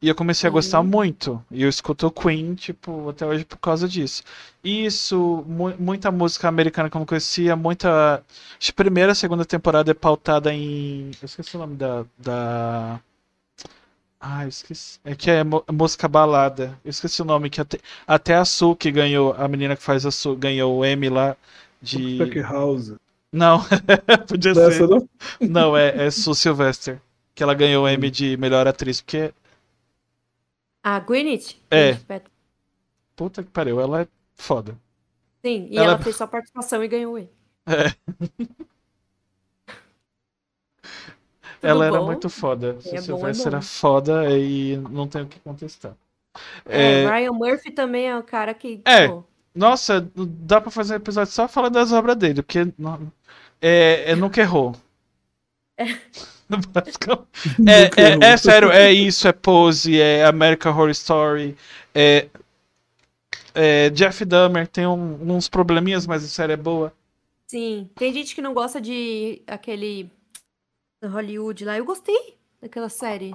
e 0.02 0.08
eu 0.08 0.14
comecei 0.16 0.48
a 0.48 0.50
gostar 0.50 0.80
Uhum. 0.80 0.86
muito. 0.88 1.40
E 1.52 1.62
eu 1.62 1.68
escuto 1.68 2.10
Queen, 2.10 2.54
tipo, 2.56 3.08
até 3.10 3.24
hoje 3.24 3.44
por 3.44 3.58
causa 3.58 3.88
disso. 3.88 4.24
Isso, 4.62 5.44
mu- 5.46 5.74
muita 5.78 6.10
música 6.10 6.48
americana 6.48 6.90
que 6.90 6.96
eu 6.96 6.98
não 6.98 7.06
conhecia, 7.06 7.54
muita... 7.54 8.16
Acho 8.58 8.70
que 8.70 8.72
primeira 8.72 9.14
segunda 9.14 9.44
temporada 9.44 9.92
é 9.92 9.94
pautada 9.94 10.52
em... 10.52 11.12
Eu 11.22 11.26
esqueci 11.26 11.54
o 11.56 11.60
nome 11.60 11.76
da... 11.76 12.04
da... 12.18 13.00
Ah, 14.26 14.44
eu 14.44 14.48
esqueci. 14.48 14.98
É 15.04 15.14
que 15.14 15.30
é 15.30 15.42
música 15.70 16.08
balada. 16.08 16.78
Eu 16.82 16.88
esqueci 16.90 17.20
o 17.20 17.26
nome, 17.26 17.50
que 17.50 17.60
até, 17.60 17.78
até 18.06 18.34
a 18.34 18.44
Su, 18.44 18.74
que 18.74 18.90
ganhou, 18.90 19.34
a 19.34 19.46
menina 19.46 19.76
que 19.76 19.82
faz 19.82 20.06
a 20.06 20.10
Su, 20.10 20.34
ganhou 20.34 20.78
o 20.78 20.84
Emmy 20.84 21.10
lá 21.10 21.36
de... 21.82 22.16
Tech 22.18 22.40
House. 22.40 22.94
Não, 23.30 23.60
podia 24.26 24.54
Dessa, 24.54 24.72
ser. 24.72 24.88
não? 24.88 25.08
Não, 25.40 25.76
é, 25.76 26.06
é 26.06 26.10
Sue 26.10 26.34
Sylvester. 26.34 27.00
Que 27.34 27.42
ela 27.42 27.52
ganhou 27.52 27.84
o 27.84 27.88
Emmy 27.88 28.10
de 28.10 28.36
melhor 28.38 28.66
atriz. 28.66 29.00
Porque, 29.02 29.34
A 30.82 31.00
Gwyneth? 31.00 31.56
É. 31.70 31.98
Puta 33.16 33.42
que 33.42 33.50
pariu, 33.50 33.78
ela 33.80 34.02
é 34.02 34.08
foda. 34.36 34.74
Sim, 35.44 35.68
e 35.70 35.76
Ela- 35.76 35.92
ela 35.92 35.98
fez 35.98 36.16
só 36.16 36.26
participação 36.26 36.82
e 36.82 36.88
ganhou 36.88 37.18
ele. 37.18 37.30
Ela 41.64 41.86
era 41.86 41.98
bom? 42.00 42.00
muito 42.00 42.28
foda. 42.28 42.76
É 42.86 42.96
é 42.96 42.98
Sylvester 42.98 43.50
bom. 43.50 43.56
era 43.56 43.62
foda 43.62 44.30
e 44.38 44.76
não 44.90 45.06
tem 45.08 45.22
o 45.22 45.26
que 45.28 45.38
contestar. 45.40 45.94
É, 46.66 47.02
É, 47.02 47.06
Ryan 47.06 47.32
Murphy 47.32 47.70
também 47.72 48.08
é 48.08 48.16
um 48.16 48.22
cara 48.22 48.52
que. 48.54 48.80
É. 48.84 49.08
pô, 49.08 49.24
nossa, 49.54 50.08
dá 50.16 50.60
pra 50.60 50.70
fazer 50.70 50.94
um 50.94 50.96
episódio 50.96 51.32
só 51.32 51.46
falando 51.48 51.74
das 51.74 51.92
obras 51.92 52.16
dele, 52.16 52.42
porque 52.42 52.66
não- 52.78 53.10
é, 53.62 54.10
é, 54.12 54.16
nunca 54.16 54.40
errou. 54.40 54.74
É, 57.66 57.74
é, 57.96 58.10
errou. 58.10 58.22
é 58.22 58.36
sério, 58.36 58.70
é 58.70 58.92
isso, 58.92 59.26
é 59.28 59.32
Pose, 59.32 60.00
é 60.00 60.24
American 60.24 60.72
Horror 60.72 60.90
Story, 60.90 61.56
é, 61.94 62.28
é 63.54 63.90
Jeff 63.90 64.24
Dahmer 64.24 64.66
tem 64.66 64.86
um- 64.86 65.32
uns 65.34 65.48
probleminhas, 65.48 66.06
mas 66.06 66.24
a 66.24 66.28
série 66.28 66.52
é 66.52 66.56
boa. 66.56 66.92
sim. 67.46 67.88
Tem 67.96 68.12
gente 68.12 68.34
que 68.34 68.42
não 68.42 68.52
gosta 68.54 68.80
de 68.80 69.42
aquele. 69.46 70.10
Do 71.04 71.12
Hollywood 71.12 71.64
lá. 71.64 71.76
Eu 71.76 71.84
gostei 71.84 72.36
daquela 72.60 72.88
série. 72.88 73.34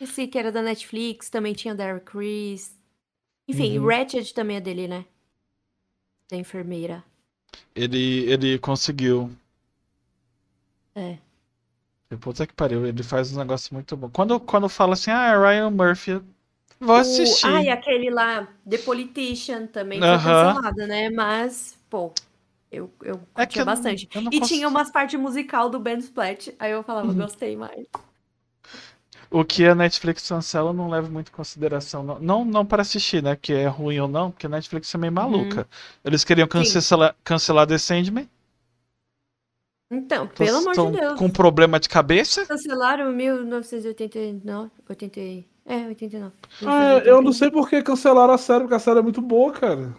Esse 0.00 0.26
que 0.26 0.38
era 0.38 0.52
da 0.52 0.60
Netflix, 0.60 1.30
também 1.30 1.54
tinha 1.54 1.74
Derek 1.74 2.04
Chris. 2.04 2.76
Enfim, 3.48 3.78
Uhum. 3.78 3.86
Ratched 3.86 4.34
também 4.34 4.56
é 4.56 4.60
dele, 4.60 4.86
né? 4.86 5.06
Da 6.30 6.36
enfermeira. 6.36 7.02
Ele, 7.74 8.30
ele 8.30 8.58
conseguiu. 8.58 9.30
É. 10.94 11.18
Puta 12.20 12.46
que 12.46 12.52
pariu, 12.52 12.86
ele 12.86 13.02
faz 13.02 13.32
um 13.34 13.38
negócio 13.38 13.74
muito 13.74 13.96
bom. 13.96 14.08
Quando, 14.10 14.38
quando 14.38 14.68
fala 14.68 14.92
assim, 14.94 15.10
ah, 15.10 15.28
é 15.28 15.36
Ryan 15.38 15.70
Murphy, 15.70 16.20
vou 16.78 16.96
assistir. 16.96 17.46
O... 17.46 17.56
Ah, 17.56 17.62
e 17.62 17.68
aquele 17.68 18.10
lá, 18.10 18.46
The 18.68 18.78
Politician, 18.78 19.66
também 19.66 19.98
foi 19.98 20.08
Aham. 20.08 20.54
cancelado, 20.54 20.86
né? 20.86 21.10
Mas, 21.10 21.76
pô, 21.90 22.12
eu, 22.70 22.90
eu 23.02 23.14
É 23.34 23.44
curtia 23.44 23.62
eu 23.62 23.66
não- 23.66 23.72
bastante. 23.72 24.08
eu 24.14 24.20
não 24.22 24.32
E 24.32 24.40
tinha 24.40 24.68
umas 24.68 24.90
partes 24.90 25.18
musical 25.18 25.68
do 25.70 25.78
Ben 25.78 25.98
Splat, 25.98 26.48
aí 26.58 26.72
eu 26.72 26.82
falava, 26.82 27.08
Uhum. 27.08 27.14
gostei 27.16 27.56
mais. 27.56 27.86
O 29.30 29.44
que 29.44 29.64
a 29.66 29.74
Netflix 29.74 30.28
cancela 30.28 30.72
não 30.72 30.88
levo 30.88 31.10
muito 31.10 31.30
em 31.30 31.34
consideração. 31.34 32.02
Não, 32.04 32.18
não, 32.20 32.44
não 32.44 32.64
para 32.64 32.82
assistir, 32.82 33.20
né? 33.22 33.34
Que 33.34 33.52
é 33.52 33.66
ruim 33.66 33.98
ou 33.98 34.06
não, 34.06 34.30
porque 34.30 34.46
a 34.46 34.48
Netflix 34.48 34.94
é 34.94 34.98
meio 34.98 35.12
maluca. 35.12 35.66
Eles 36.04 36.22
queriam 36.22 36.46
cancelar, 36.46 37.14
cancelar 37.24 37.66
The 37.66 37.76
Sandman. 37.76 38.28
Então, 39.90 40.26
pelo 40.28 40.58
amor 40.58 40.92
de 40.92 40.98
Deus. 41.00 41.18
com 41.18 41.28
problema 41.30 41.78
de 41.80 41.88
cabeça? 41.88 42.44
Cancelaram 42.46 43.12
1989. 43.12 44.70
80, 44.88 45.20
é, 45.64 45.86
89. 45.88 46.32
Ah, 46.64 46.98
eu 47.04 47.20
não 47.22 47.32
sei 47.32 47.50
por 47.50 47.68
que 47.68 47.82
cancelaram 47.82 48.34
a 48.34 48.38
série, 48.38 48.60
porque 48.60 48.74
a 48.74 48.78
série 48.80 48.98
é 48.98 49.02
muito 49.02 49.20
boa, 49.20 49.52
cara. 49.52 49.92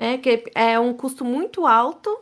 É 0.00 0.16
que 0.16 0.50
é 0.54 0.80
um 0.80 0.94
custo 0.94 1.24
muito 1.24 1.66
alto 1.66 2.18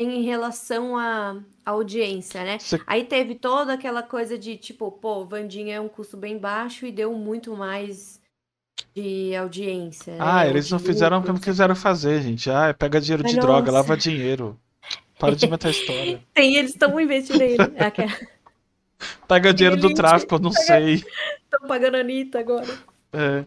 em 0.00 0.22
relação 0.22 0.96
à 0.96 1.38
audiência, 1.64 2.42
né? 2.42 2.58
Você- 2.58 2.80
Aí 2.86 3.04
teve 3.04 3.34
toda 3.34 3.74
aquela 3.74 4.02
coisa 4.02 4.38
de 4.38 4.56
tipo, 4.56 4.90
pô, 4.90 5.24
Vandinha 5.26 5.76
é 5.76 5.80
um 5.80 5.88
custo 5.88 6.16
bem 6.16 6.38
baixo 6.38 6.86
e 6.86 6.90
deu 6.92 7.12
muito 7.12 7.54
mais 7.54 8.18
de 8.94 9.34
audiência. 9.36 10.14
né? 10.14 10.18
Ah, 10.20 10.42
Ou 10.44 10.50
eles 10.50 10.70
não 10.70 10.78
fizeram 10.78 11.18
o 11.18 11.22
que 11.22 11.28
não 11.28 11.38
quiseram 11.38 11.76
fazer, 11.76 12.22
gente. 12.22 12.50
Ah, 12.50 12.72
pega 12.72 13.00
dinheiro 13.00 13.22
de 13.22 13.34
Mas 13.34 13.44
droga, 13.44 13.60
nossa. 13.60 13.72
lava 13.72 13.96
dinheiro. 13.96 14.58
Para 15.18 15.36
de 15.36 15.46
inventar 15.46 15.70
história. 15.70 16.22
Tem, 16.34 16.56
eles 16.56 16.70
estão 16.72 16.98
investindo 17.00 17.38
nele. 17.38 17.56
Pega 19.28 19.52
dinheiro 19.52 19.76
do 19.76 19.92
tráfico, 19.94 20.34
eu 20.36 20.38
não 20.38 20.52
sei. 20.52 20.94
Estão 21.44 21.66
pagando 21.68 21.96
a 21.96 22.00
Anitta 22.00 22.38
agora. 22.38 22.66
É. 23.12 23.44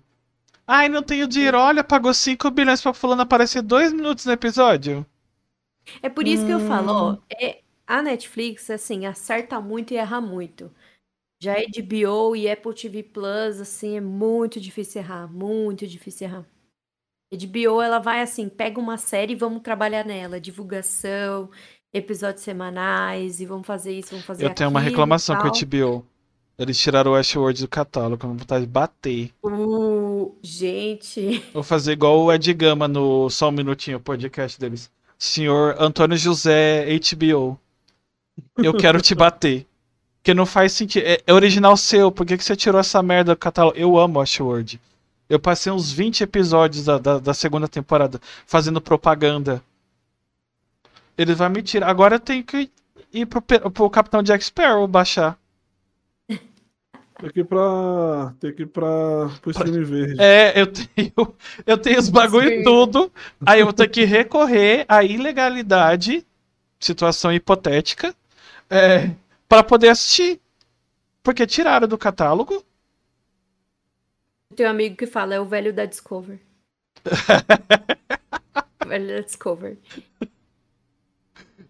Ai, 0.70 0.88
não 0.88 1.02
tenho 1.04 1.28
dinheiro. 1.28 1.58
Olha, 1.58 1.84
pagou 1.84 2.14
5 2.14 2.50
bilhões 2.52 2.82
pra 2.82 2.94
fulano 2.94 3.24
aparecer 3.24 3.62
dois 3.62 3.92
minutos 3.92 4.26
no 4.26 4.32
episódio. 4.32 5.06
É 6.02 6.10
por 6.10 6.28
isso 6.28 6.46
que 6.46 6.52
eu 6.52 6.60
falo, 6.60 6.92
ó, 6.92 7.12
Hum. 7.14 7.18
é, 7.32 7.62
a 7.88 8.02
Netflix, 8.02 8.70
assim, 8.70 9.06
acerta 9.06 9.60
muito 9.60 9.94
e 9.94 9.98
erra 9.98 10.22
muito. 10.22 10.72
Já 11.42 11.56
HBO 11.56 12.36
e 12.36 12.50
Apple 12.50 12.74
TV 12.76 13.04
Plus, 13.04 13.62
assim, 13.62 13.98
é 13.98 14.02
muito 14.02 14.60
difícil 14.60 15.02
errar, 15.02 15.28
muito 15.32 15.88
difícil 15.88 16.28
errar. 16.28 16.46
HBO, 17.34 17.82
ela 17.82 18.00
vai 18.00 18.22
assim, 18.22 18.50
pega 18.50 18.80
uma 18.80 18.98
série 18.98 19.34
e 19.34 19.36
vamos 19.36 19.62
trabalhar 19.64 20.06
nela, 20.06 20.40
divulgação, 20.42 21.50
episódios 21.94 22.44
semanais, 22.44 23.42
e 23.42 23.46
vamos 23.46 23.68
fazer 23.68 23.94
isso, 23.98 24.12
vamos 24.12 24.26
fazer 24.26 24.46
Eu 24.46 24.50
tenho 24.52 24.70
uma 24.70 24.82
aquilo 24.82 24.86
e 24.86 24.90
reclamação 24.90 25.38
com 25.38 25.48
a. 25.48 25.52
HBO. 25.52 26.06
Eles 26.60 26.78
tiraram 26.78 27.12
o 27.12 27.14
Westworld 27.14 27.62
do 27.62 27.70
catálogo, 27.70 28.18
com 28.18 28.36
vontade 28.36 28.66
de 28.66 28.72
bater. 28.72 29.32
Uh, 29.42 30.36
gente, 30.44 31.42
Vou 31.54 31.64
fazer 31.64 31.94
igual 31.94 32.20
o 32.20 32.34
Ed 32.34 32.54
Gama 32.54 32.86
no 32.86 33.30
Só 33.30 33.48
um 33.48 33.52
Minutinho, 33.52 33.96
o 33.96 34.02
podcast 34.02 34.60
deles. 34.60 34.92
Senhor 35.18 35.78
Antônio 35.80 36.18
José 36.18 36.86
HBO. 37.16 37.58
Eu 38.58 38.74
quero 38.76 39.02
te 39.02 39.16
bater. 39.16 39.66
Porque 40.18 40.34
não 40.34 40.46
faz 40.46 40.74
sentido. 40.74 41.06
É, 41.06 41.20
é 41.26 41.34
original 41.34 41.78
seu, 41.78 42.12
por 42.12 42.26
que, 42.26 42.38
que 42.38 42.44
você 42.44 42.58
tirou 42.58 42.82
essa 42.82 43.02
merda 43.02 43.34
do 43.34 43.38
catálogo? 43.38 43.78
Eu 43.78 43.98
amo 43.98 44.20
Westworld. 44.20 44.82
Eu 45.30 45.40
passei 45.40 45.72
uns 45.72 45.94
20 45.94 46.24
episódios 46.24 46.84
da, 46.84 46.98
da, 46.98 47.20
da 47.20 47.34
segunda 47.34 47.70
temporada 47.70 48.20
fazendo 48.46 48.82
propaganda. 48.82 49.64
Ele 51.18 51.34
vai 51.34 51.48
me 51.48 51.62
tirar. 51.62 51.88
Agora 51.88 52.16
eu 52.16 52.20
tenho 52.20 52.44
que 52.44 52.70
ir 53.14 53.26
pro, 53.28 53.42
pro 53.42 53.90
Capitão 53.90 54.22
Jack 54.22 54.44
Sparrow 54.44 54.86
baixar. 54.86 55.40
Tem 57.20 57.30
que 57.30 57.42
ir 57.42 57.46
pra. 57.46 58.34
Tem 58.40 58.54
que 58.54 58.64
ir 58.64 58.68
pra. 58.68 59.30
pro 59.42 59.52
stream 59.52 59.84
verde. 59.84 60.22
É, 60.22 60.60
eu 60.60 60.68
tenho, 60.68 61.36
eu 61.66 61.78
tenho 61.78 62.00
os 62.00 62.08
bagulho 62.08 62.50
Sim. 62.50 62.64
tudo. 62.64 63.12
Aí 63.46 63.60
eu 63.60 63.66
vou 63.66 63.74
ter 63.74 63.90
que 63.90 64.06
recorrer 64.06 64.86
à 64.88 65.04
ilegalidade, 65.04 66.26
situação 66.80 67.34
hipotética, 67.34 68.16
é, 68.70 69.12
para 69.50 69.64
poder 69.64 69.90
assistir. 69.90 70.40
Porque 71.22 71.46
tiraram 71.46 71.90
do 71.90 71.98
catálogo. 71.98 72.64
tem 74.56 74.66
um 74.66 74.70
amigo 74.70 74.96
que 74.96 75.06
fala, 75.06 75.36
é 75.36 75.40
o 75.40 75.46
velho 75.46 75.74
da 75.74 75.86
Discover. 75.86 76.40
o 78.86 78.88
velho 78.88 79.08
da 79.08 79.20
Discover. 79.20 79.78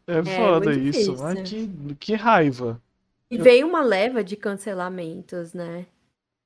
É 0.06 0.24
foda 0.24 0.72
muito 0.72 0.80
isso. 0.80 1.16
difícil. 1.16 1.26
Ai, 1.26 1.44
que, 1.44 1.96
que 1.96 2.14
raiva. 2.14 2.80
E 3.32 3.38
veio 3.38 3.68
uma 3.68 3.82
leva 3.82 4.24
de 4.24 4.36
cancelamentos, 4.36 5.54
né? 5.54 5.86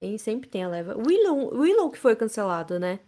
Tem, 0.02 0.18
sempre 0.18 0.50
tem 0.50 0.64
a 0.64 0.68
leva. 0.68 0.98
Willow, 0.98 1.56
Willow 1.56 1.90
que 1.90 1.98
foi 1.98 2.16
cancelado, 2.16 2.78
né? 2.78 3.00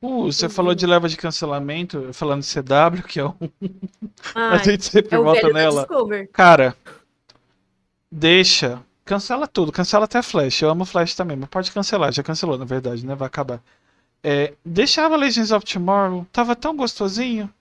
Uh, 0.00 0.24
você 0.24 0.48
falou 0.48 0.74
de 0.74 0.86
leva 0.86 1.08
de 1.08 1.16
cancelamento, 1.16 2.12
falando 2.12 2.42
de 2.42 2.48
CW, 2.48 3.02
que 3.06 3.18
é 3.18 3.24
um. 3.24 3.34
Ah, 4.34 4.54
a 4.54 4.58
gente 4.58 4.84
sempre 4.84 5.16
é 5.16 5.18
volta 5.18 5.48
nela. 5.48 5.86
Cara, 6.32 6.76
deixa. 8.10 8.80
Cancela 9.04 9.46
tudo, 9.46 9.70
cancela 9.72 10.04
até 10.04 10.22
Flash. 10.22 10.62
Eu 10.62 10.70
amo 10.70 10.84
Flash 10.84 11.14
também, 11.14 11.36
mas 11.36 11.48
pode 11.48 11.70
cancelar. 11.72 12.12
Já 12.12 12.22
cancelou, 12.22 12.58
na 12.58 12.64
verdade, 12.64 13.04
né? 13.06 13.14
Vai 13.14 13.26
acabar. 13.26 13.62
É, 14.22 14.54
deixava 14.64 15.16
Legends 15.16 15.52
of 15.52 15.64
Tomorrow, 15.64 16.26
tava 16.32 16.56
tão 16.56 16.76
gostosinho. 16.76 17.52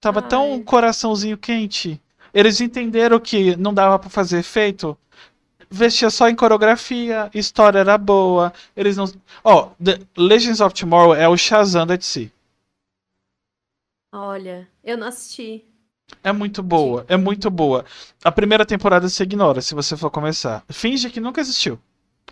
Tava 0.00 0.22
tão 0.22 0.54
Ai. 0.54 0.60
coraçãozinho 0.60 1.36
quente. 1.36 2.00
Eles 2.32 2.60
entenderam 2.60 3.18
que 3.20 3.56
não 3.56 3.72
dava 3.74 3.98
pra 3.98 4.10
fazer 4.10 4.38
efeito. 4.38 4.96
Vestia 5.70 6.10
só 6.10 6.28
em 6.28 6.34
coreografia, 6.34 7.30
história 7.32 7.78
era 7.78 7.96
boa. 7.96 8.52
Eles 8.76 8.96
não. 8.96 9.04
Ó, 9.44 9.70
The 9.82 10.00
Legends 10.16 10.60
of 10.60 10.74
Tomorrow 10.74 11.14
é 11.14 11.28
o 11.28 11.36
Shazam 11.36 11.86
da 11.86 11.96
DC. 11.96 12.30
Olha, 14.12 14.68
eu 14.82 14.96
não 14.98 15.06
assisti. 15.06 15.64
É 16.24 16.32
muito 16.32 16.62
boa, 16.62 17.04
é 17.08 17.16
muito 17.16 17.48
boa. 17.50 17.84
A 18.24 18.32
primeira 18.32 18.66
temporada 18.66 19.08
você 19.08 19.22
ignora 19.22 19.60
se 19.62 19.74
você 19.74 19.96
for 19.96 20.10
começar. 20.10 20.64
Finge 20.68 21.08
que 21.08 21.20
nunca 21.20 21.40
existiu. 21.40 21.78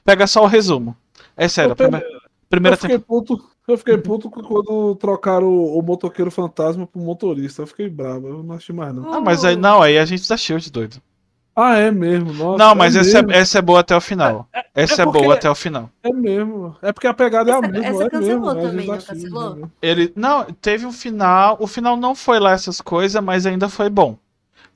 Pega 0.05 0.27
só 0.27 0.43
o 0.43 0.47
resumo. 0.47 0.97
É 1.37 1.47
sério, 1.49 1.71
a 1.71 1.73
Eu 1.73 1.77
pe- 1.77 1.89
prime- 1.89 2.18
primeira 2.49 2.75
eu 2.75 2.79
fiquei 2.81 2.99
temporada. 2.99 3.27
puto. 3.27 3.49
Eu 3.69 3.77
fiquei 3.77 3.99
puto 3.99 4.31
quando 4.31 4.95
trocaram 4.95 5.47
o, 5.47 5.79
o 5.79 5.83
motoqueiro 5.83 6.31
fantasma 6.31 6.87
pro 6.87 7.01
motorista. 7.01 7.63
Eu 7.63 7.67
fiquei 7.67 7.89
bravo, 7.89 8.27
eu 8.29 8.43
não 8.43 8.55
assisti 8.55 8.73
mais, 8.73 8.95
não. 8.95 9.13
Ah, 9.13 9.21
mas 9.21 9.45
aí 9.45 9.57
não, 9.57 9.83
aí 9.83 9.99
a 9.99 10.05
gente 10.07 10.27
tá 10.27 10.37
Shield, 10.37 10.71
doido. 10.73 10.97
Ah, 11.55 11.77
é 11.77 11.91
mesmo? 11.91 12.33
Nossa, 12.33 12.57
Não, 12.57 12.75
mas 12.75 12.95
é 12.95 13.01
essa 13.01 13.21
mesmo, 13.21 13.33
é, 13.33 13.39
essa 13.41 13.59
é 13.59 13.63
boa 13.63 13.81
até 13.81 13.95
o 13.97 14.01
final. 14.01 14.49
Essa 14.75 15.03
é, 15.03 15.05
porque- 15.05 15.19
boa 15.21 15.35
até 15.35 15.51
o 15.51 15.55
final. 15.57 15.91
é 16.05 16.13
mesmo. 16.13 16.77
É 16.81 16.93
porque 16.93 17.09
a 17.09 17.13
pegada 17.13 17.51
é 17.51 17.55
a 17.55 17.59
Essa- 17.59 17.69
mesma. 17.69 17.87
essa 17.89 18.05
é 18.05 18.11
cancelou 18.11 18.41
mesmo, 18.41 18.51
é 18.51 18.63
também, 18.71 18.87
não 18.87 18.97
desafio, 18.97 19.23
cancelou? 19.23 19.71
Ele 19.83 20.13
não 20.15 20.45
teve 20.45 20.87
um 20.87 20.93
final. 20.93 21.57
O 21.61 21.67
final 21.67 21.97
não 21.97 22.15
foi 22.15 22.39
lá 22.39 22.53
essas 22.53 22.81
coisas, 22.81 23.21
mas 23.23 23.45
ainda 23.45 23.69
foi 23.69 23.91
bom. 23.91 24.17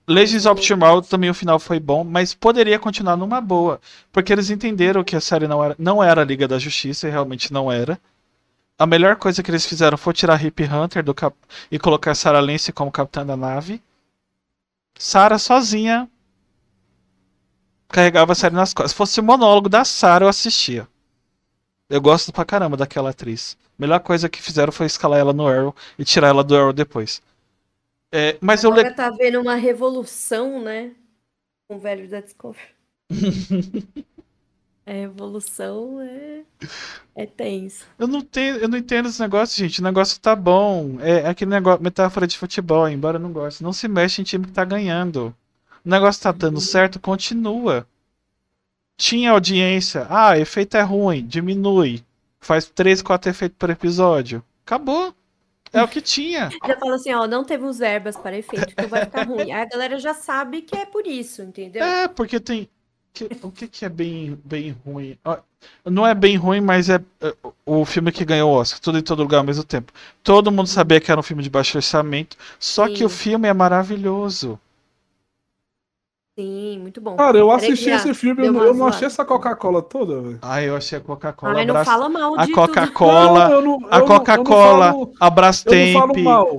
Legends 0.07 0.47
of 0.47 0.67
Tomorrow 0.67 1.03
também 1.03 1.31
o 1.31 1.35
final 1.35 1.59
foi 1.59 1.79
bom, 1.79 2.03
mas 2.03 2.35
poderia 2.35 2.79
continuar 2.79 3.17
numa 3.17 3.41
boa, 3.41 3.81
porque 4.11 4.33
eles 4.33 4.51
entenderam 4.51 5.05
que 5.05 5.15
a 5.15 5.21
série 5.21 5.47
não 5.47 5.63
era, 5.63 5.77
não 5.79 6.03
era 6.03 6.23
a 6.23 6.25
Liga 6.25 6.49
da 6.49 6.59
Justiça 6.59 7.07
e 7.07 7.11
realmente 7.11 7.53
não 7.53 7.71
era. 7.71 8.01
A 8.79 8.87
melhor 8.87 9.17
coisa 9.17 9.43
que 9.43 9.51
eles 9.51 9.65
fizeram 9.65 9.97
foi 9.97 10.13
tirar 10.13 10.45
Hip 10.45 10.65
Hunter 10.65 11.05
do 11.05 11.15
cap... 11.15 11.37
e 11.71 11.79
colocar 11.79 12.15
Sarah 12.15 12.41
Lance 12.41 12.73
como 12.73 12.91
capitã 12.91 13.25
da 13.25 13.37
nave. 13.37 13.81
Sarah 14.99 15.39
sozinha 15.39 16.09
carregava 17.89 18.33
a 18.33 18.35
série 18.35 18.55
nas 18.55 18.75
costas. 18.75 18.91
Se 18.91 18.97
fosse 18.97 19.21
o 19.21 19.23
monólogo 19.23 19.69
da 19.69 19.85
Sarah, 19.85 20.25
eu 20.25 20.29
assistia. 20.29 20.89
Eu 21.89 22.01
gosto 22.01 22.33
pra 22.33 22.45
caramba 22.45 22.77
daquela 22.77 23.11
atriz. 23.11 23.57
A 23.79 23.83
melhor 23.83 24.01
coisa 24.01 24.29
que 24.29 24.43
fizeram 24.43 24.73
foi 24.73 24.87
escalar 24.87 25.21
ela 25.21 25.33
no 25.33 25.47
Arrow 25.47 25.77
e 25.99 26.05
tirar 26.05 26.29
ela 26.29 26.43
do 26.43 26.57
Arrow 26.57 26.73
depois. 26.73 27.23
É, 28.13 28.37
mas 28.43 28.63
eu 28.63 28.71
le... 28.71 28.81
Agora 28.81 28.95
tá 28.95 29.11
vendo 29.11 29.41
uma 29.41 29.55
revolução, 29.55 30.63
né? 30.63 30.93
Com 31.67 31.77
o 31.77 31.81
velho 31.81 32.07
da 32.09 32.21
Discover. 32.21 32.61
A 34.85 34.91
revolução 34.91 36.01
é, 36.01 36.43
é 37.15 37.25
tenso. 37.25 37.87
eu 37.97 38.09
não 38.09 38.21
tenho, 38.21 38.57
eu 38.57 38.69
não 38.69 38.77
entendo 38.77 39.09
esse 39.09 39.21
negócio, 39.21 39.57
gente. 39.57 39.81
O 39.81 39.85
negócio 39.85 40.21
tá 40.21 40.35
bom. 40.35 40.99
É, 41.01 41.21
é 41.21 41.29
aquele 41.29 41.53
negócio, 41.53 41.83
metáfora 41.83 42.27
de 42.27 42.37
futebol, 42.37 42.89
embora 42.89 43.17
eu 43.17 43.21
não 43.21 43.33
goste. 43.33 43.63
Não 43.63 43.73
se 43.73 43.87
mexe 43.87 44.21
em 44.21 44.25
time 44.25 44.45
que 44.45 44.53
tá 44.53 44.65
ganhando. 44.65 45.35
O 45.85 45.89
negócio 45.89 46.23
tá 46.23 46.33
dando 46.33 46.61
certo, 46.61 46.99
continua. 46.99 47.87
Tinha 48.97 49.31
audiência. 49.31 50.07
Ah, 50.11 50.37
efeito 50.37 50.77
é 50.77 50.83
ruim, 50.83 51.25
diminui. 51.25 52.05
Faz 52.41 52.67
3, 52.67 53.03
4 53.03 53.31
efeitos 53.31 53.57
por 53.57 53.71
episódio. 53.71 54.43
Acabou. 54.67 55.15
É 55.73 55.83
o 55.83 55.89
que 55.89 56.01
tinha. 56.03 56.51
Já 56.67 56.77
fala 56.79 56.97
assim, 56.97 57.13
ó, 57.15 57.27
não 57.27 57.45
teve 57.45 57.65
os 57.65 57.79
verbas 57.79 58.17
para 58.17 58.37
efeito, 58.37 58.73
então 58.73 58.89
vai 58.89 59.05
ficar 59.05 59.27
ruim. 59.27 59.51
Aí 59.53 59.63
a 59.63 59.65
galera 59.65 59.99
já 59.99 60.13
sabe 60.15 60.63
que 60.63 60.77
é 60.77 60.85
por 60.87 61.07
isso, 61.07 61.43
entendeu? 61.43 61.83
É, 61.83 62.09
porque 62.09 62.39
tem. 62.41 62.69
que- 63.15 63.29
o 63.43 63.51
que, 63.51 63.69
que 63.69 63.85
é 63.85 63.89
bem, 63.89 64.39
bem 64.45 64.77
ruim? 64.85 65.19
Não 65.85 66.07
é 66.07 66.15
bem 66.15 66.37
ruim, 66.37 66.61
mas 66.61 66.89
é, 66.89 66.97
é 67.21 67.35
o 67.67 67.85
filme 67.85 68.11
que 68.13 68.25
ganhou 68.25 68.51
o 68.53 68.55
Oscar, 68.57 68.81
tudo 68.81 68.99
em 68.99 69.03
todo 69.03 69.23
lugar 69.23 69.39
ao 69.39 69.45
mesmo 69.45 69.65
tempo. 69.65 69.93
Todo 70.23 70.51
mundo 70.51 70.67
sabia 70.69 71.01
que 71.01 71.11
era 71.11 71.21
um 71.21 71.23
filme 71.23 71.43
de 71.43 71.51
baixo 71.51 71.77
orçamento, 71.79 72.37
só 72.59 72.89
que 72.89 72.99
Sim. 72.99 73.05
o 73.05 73.09
filme 73.09 73.49
é 73.49 73.53
maravilhoso. 73.55 74.59
Sim, 76.39 76.79
muito 76.79 76.99
bom. 76.99 77.17
Cara, 77.17 77.37
eu 77.37 77.51
assisti 77.51 77.91
esse 77.91 78.15
filme, 78.15 78.47
eu, 78.47 78.55
eu 78.55 78.75
não 78.75 78.87
achei 78.87 79.07
essa 79.07 79.23
Coca-Cola 79.23 79.83
toda, 79.83 80.21
velho. 80.21 80.39
Ah, 80.41 80.63
eu 80.63 80.75
achei 80.75 80.97
a 80.97 81.01
Coca-Cola. 81.01 81.59
Ai, 81.59 81.67
não 81.67 81.85
fala 81.85 82.09
mal 82.09 82.39
a 82.39 82.47
de 82.47 82.53
Coca-Cola, 82.53 83.49
a 83.49 83.51
eu 83.51 83.63
não 83.63 83.79
Coca-Cola, 84.07 84.95
a 85.21 85.31
Brastemp, 85.31 85.99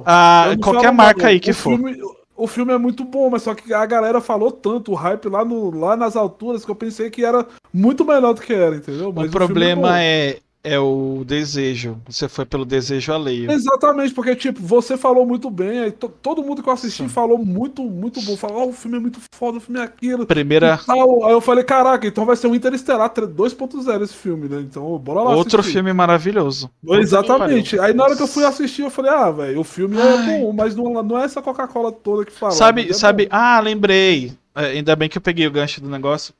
a 0.05 0.55
qualquer 0.61 0.83
falo 0.83 0.93
marca 0.95 1.23
mal. 1.23 1.29
aí 1.29 1.39
que 1.39 1.49
o 1.49 1.55
for. 1.55 1.75
Filme, 1.75 1.99
o 2.35 2.47
filme 2.47 2.71
é 2.71 2.77
muito 2.77 3.03
bom, 3.03 3.31
mas 3.31 3.41
só 3.41 3.55
que 3.55 3.73
a 3.73 3.85
galera 3.85 4.21
falou 4.21 4.51
tanto, 4.51 4.91
o 4.91 4.95
hype 4.95 5.27
lá, 5.27 5.43
no, 5.43 5.71
lá 5.75 5.95
nas 5.95 6.15
alturas, 6.15 6.63
que 6.63 6.69
eu 6.69 6.75
pensei 6.75 7.09
que 7.09 7.25
era 7.25 7.45
muito 7.73 8.05
melhor 8.05 8.33
do 8.33 8.41
que 8.41 8.53
era, 8.53 8.75
entendeu? 8.75 9.11
Mas 9.11 9.29
O 9.29 9.31
problema 9.31 9.87
filme 9.87 10.03
é, 10.03 10.39
é 10.63 10.79
o 10.79 11.23
desejo. 11.25 12.01
Você 12.07 12.29
foi 12.29 12.45
pelo 12.45 12.63
desejo 12.63 13.11
alheio. 13.11 13.51
Exatamente, 13.51 14.13
porque, 14.13 14.33
tipo, 14.33 14.61
você 14.61 14.95
falou 14.95 15.25
muito 15.25 15.49
bem, 15.51 15.79
aí 15.79 15.91
to- 15.91 16.07
todo 16.21 16.41
mundo 16.41 16.63
que 16.63 16.69
eu 16.69 16.73
assisti 16.73 17.03
Sim. 17.03 17.09
falou 17.09 17.37
muito, 17.37 17.83
muito 17.83 18.21
bom. 18.21 18.37
Falou, 18.37 18.61
ó, 18.63 18.65
o 18.67 18.71
filme 18.73 18.95
é 18.95 18.99
muito 19.01 19.19
foda, 19.35 19.57
o 19.57 19.61
filme 19.61 19.79
é 19.81 19.83
aquilo. 19.83 20.25
Primeira. 20.25 20.79
tal. 20.85 21.25
Aí 21.25 21.33
eu 21.33 21.41
falei, 21.41 21.65
caraca, 21.65 22.07
então 22.07 22.25
vai 22.25 22.37
ser 22.37 22.47
um 22.47 22.55
Interestelar 22.55 23.11
2.0 23.13 24.03
esse 24.03 24.13
filme, 24.13 24.47
né? 24.47 24.61
Então, 24.61 24.97
bora 24.99 25.21
lá 25.21 25.35
Outro 25.35 25.59
assistir. 25.59 25.75
filme 25.77 25.91
maravilhoso. 25.91 26.69
Exatamente. 26.87 27.77
Aí 27.79 27.93
na 27.93 28.05
hora 28.05 28.15
que 28.15 28.23
eu 28.23 28.27
fui 28.27 28.45
assistir, 28.45 28.83
eu 28.83 28.89
falei, 28.89 29.11
ah, 29.11 29.31
velho, 29.31 29.59
o 29.59 29.63
filme 29.65 29.97
é 29.97 30.01
Ai. 30.01 30.39
bom, 30.39 30.53
mas 30.53 30.75
não, 30.75 31.03
não 31.03 31.19
é 31.19 31.25
essa 31.25 31.41
Coca-Cola 31.41 31.91
toda 31.91 32.23
que 32.23 32.31
fala. 32.31 32.53
Sabe, 32.53 32.89
é 32.89 32.93
sabe. 32.93 33.25
bom. 33.25 33.29
Ah, 33.35 33.59
lembrei. 33.59 34.31
É, 34.55 34.67
ainda 34.67 34.95
bem 34.95 35.09
que 35.09 35.17
eu 35.17 35.21
peguei 35.21 35.45
o 35.45 35.51
gancho 35.51 35.81
do 35.81 35.89
negócio. 35.89 36.33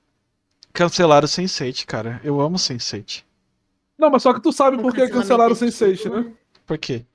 Cancelaram 0.71 1.25
o 1.25 1.27
Sense8, 1.29 1.85
cara. 1.85 2.21
Eu 2.23 2.39
amo 2.39 2.55
Sense8. 2.57 3.21
Não, 3.97 4.09
mas 4.09 4.23
só 4.23 4.33
que 4.33 4.41
tu 4.41 4.51
sabe 4.51 4.77
por 4.77 4.93
que 4.93 5.07
cancelaram 5.07 5.51
o 5.51 5.53
é 5.53 5.59
Sense8, 5.59 5.97
tipo- 6.01 6.15
né? 6.15 6.31
Por 6.65 6.77
quê? 6.77 7.05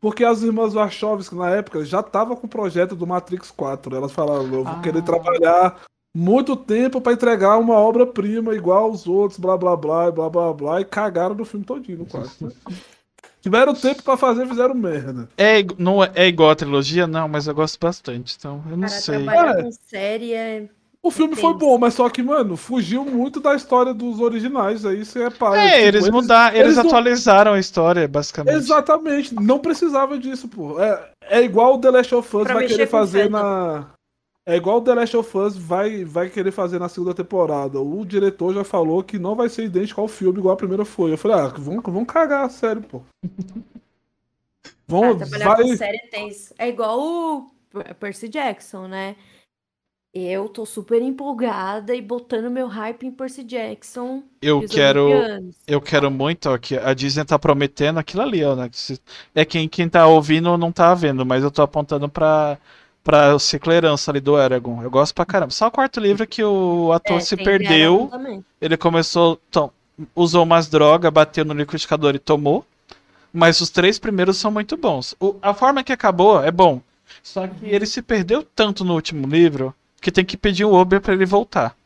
Porque 0.00 0.24
as 0.24 0.42
irmãs 0.42 0.74
Wachowski, 0.74 1.34
na 1.34 1.50
época, 1.50 1.84
já 1.84 2.00
estavam 2.00 2.36
com 2.36 2.46
o 2.46 2.50
projeto 2.50 2.94
do 2.94 3.06
Matrix 3.06 3.50
4. 3.50 3.94
Elas 3.96 4.12
falaram, 4.12 4.42
eu 4.44 4.64
vou 4.64 4.68
Ah. 4.68 4.80
querer 4.80 5.02
trabalhar 5.02 5.80
muito 6.14 6.54
tempo 6.56 7.00
pra 7.00 7.12
entregar 7.12 7.58
uma 7.58 7.74
obra-prima 7.74 8.54
igual 8.54 8.84
aos 8.84 9.06
outros, 9.06 9.38
blá 9.38 9.56
blá 9.56 9.76
blá, 9.76 10.10
blá 10.10 10.30
blá 10.30 10.52
blá, 10.52 10.80
e 10.80 10.84
cagaram 10.84 11.34
no 11.34 11.44
filme 11.44 11.64
todinho 11.66 11.98
no 11.98 12.06
quarto. 12.06 12.44
né? 12.46 12.52
Tiveram 13.40 13.74
tempo 13.74 14.02
pra 14.02 14.16
fazer, 14.16 14.46
fizeram 14.46 14.74
merda. 14.74 15.28
É, 15.36 15.64
não 15.78 16.02
é, 16.02 16.10
é 16.14 16.26
igual 16.26 16.50
a 16.50 16.56
trilogia? 16.56 17.06
Não, 17.06 17.28
mas 17.28 17.46
eu 17.46 17.54
gosto 17.54 17.78
bastante. 17.78 18.34
Então, 18.38 18.62
eu 18.68 18.76
não 18.76 18.88
Cara, 18.88 19.00
sei. 19.00 19.24
trabalhar 19.24 19.58
É. 19.58 19.62
com 19.62 19.70
série 19.72 20.32
é. 20.34 20.68
O 21.06 21.10
filme 21.10 21.36
foi 21.36 21.54
bom, 21.54 21.78
mas 21.78 21.94
só 21.94 22.08
que, 22.08 22.22
mano, 22.22 22.56
fugiu 22.56 23.04
muito 23.04 23.40
da 23.40 23.54
história 23.54 23.94
dos 23.94 24.20
originais. 24.20 24.84
Aí 24.84 25.04
você 25.04 25.24
repara. 25.24 25.56
É, 25.60 25.70
tipo, 25.76 25.82
eles 25.88 26.08
mudaram, 26.10 26.54
eles, 26.56 26.64
eles 26.66 26.76
não- 26.76 26.86
atualizaram 26.86 27.52
a 27.52 27.58
história, 27.58 28.08
basicamente. 28.08 28.54
Exatamente, 28.56 29.34
não 29.34 29.58
precisava 29.58 30.18
disso, 30.18 30.48
pô. 30.48 30.80
É, 30.80 31.10
é 31.22 31.42
igual 31.42 31.74
o 31.74 31.78
The 31.80 31.90
Last 31.90 32.14
of 32.14 32.36
Us 32.36 32.44
Pra 32.44 32.54
vai 32.54 32.66
querer 32.66 32.86
com 32.86 32.90
fazer 32.90 33.30
na. 33.30 33.90
É 34.48 34.54
igual 34.56 34.78
o 34.78 34.80
The 34.80 34.94
Last 34.94 35.16
of 35.16 35.38
Us 35.38 35.56
vai, 35.56 36.04
vai 36.04 36.28
querer 36.30 36.52
fazer 36.52 36.78
na 36.78 36.88
segunda 36.88 37.12
temporada. 37.12 37.80
O 37.80 38.04
diretor 38.04 38.54
já 38.54 38.62
falou 38.62 39.02
que 39.02 39.18
não 39.18 39.34
vai 39.34 39.48
ser 39.48 39.64
idêntico 39.64 40.00
ao 40.00 40.06
filme 40.06 40.38
igual 40.38 40.54
a 40.54 40.56
primeira 40.56 40.84
foi. 40.84 41.12
Eu 41.12 41.18
falei, 41.18 41.36
ah, 41.38 41.48
vão, 41.56 41.80
vão 41.80 42.04
cagar, 42.04 42.48
sério, 42.50 42.82
pô. 42.82 43.02
Ah, 43.24 43.28
Vão, 44.88 45.16
trabalhar 45.18 45.56
com 45.56 45.66
vai. 45.66 45.76
série 45.76 45.96
é 45.96 46.06
tenso. 46.06 46.54
É 46.58 46.68
igual 46.68 47.00
o 47.00 47.50
Per- 47.70 47.94
Percy 47.96 48.28
Jackson, 48.28 48.86
né? 48.86 49.16
Eu 50.18 50.48
tô 50.48 50.64
super 50.64 51.02
empolgada 51.02 51.94
e 51.94 52.00
botando 52.00 52.50
meu 52.50 52.66
hype 52.68 53.06
em 53.06 53.10
Percy 53.10 53.44
Jackson. 53.44 54.22
Eu 54.40 54.62
quero, 54.66 55.10
eu 55.66 55.78
quero 55.78 56.10
muito, 56.10 56.48
ó, 56.48 56.56
que 56.56 56.74
a 56.74 56.94
Disney 56.94 57.22
tá 57.22 57.38
prometendo 57.38 57.98
aquilo 57.98 58.22
ali, 58.22 58.42
ó, 58.42 58.56
né? 58.56 58.70
É 59.34 59.44
quem, 59.44 59.68
quem 59.68 59.86
tá 59.90 60.06
ouvindo 60.06 60.56
não 60.56 60.72
tá 60.72 60.94
vendo, 60.94 61.26
mas 61.26 61.44
eu 61.44 61.50
tô 61.50 61.60
apontando 61.60 62.08
pra, 62.08 62.56
pra 63.04 63.34
o 63.34 63.38
ciclo 63.38 63.70
herança 63.74 64.10
ali 64.10 64.18
do 64.20 64.38
Eragon. 64.38 64.82
Eu 64.82 64.90
gosto 64.90 65.14
pra 65.14 65.26
caramba. 65.26 65.50
Só 65.50 65.66
o 65.66 65.70
quarto 65.70 66.00
livro 66.00 66.26
que 66.26 66.42
o 66.42 66.92
ator 66.92 67.18
É, 67.18 67.20
se 67.20 67.36
perdeu. 67.36 68.10
Ele 68.58 68.76
começou, 68.78 69.38
tom- 69.50 69.70
usou 70.14 70.44
umas 70.44 70.66
drogas, 70.66 71.12
bateu 71.12 71.44
no 71.44 71.52
liquidificador 71.52 72.14
e 72.14 72.18
tomou. 72.18 72.64
Mas 73.34 73.60
os 73.60 73.68
três 73.68 73.98
primeiros 73.98 74.38
são 74.38 74.50
muito 74.50 74.78
bons. 74.78 75.14
O- 75.20 75.36
a 75.42 75.52
forma 75.52 75.84
que 75.84 75.92
acabou 75.92 76.42
é 76.42 76.50
bom. 76.50 76.80
Só 77.22 77.46
que 77.46 77.66
ele 77.66 77.84
se 77.84 78.00
perdeu 78.00 78.42
tanto 78.42 78.82
no 78.82 78.94
último 78.94 79.26
livro 79.26 79.74
que 80.00 80.10
tem 80.12 80.24
que 80.24 80.36
pedir 80.36 80.64
o 80.64 80.74
Uber 80.80 81.00
pra 81.00 81.12
ele 81.14 81.26
voltar. 81.26 81.76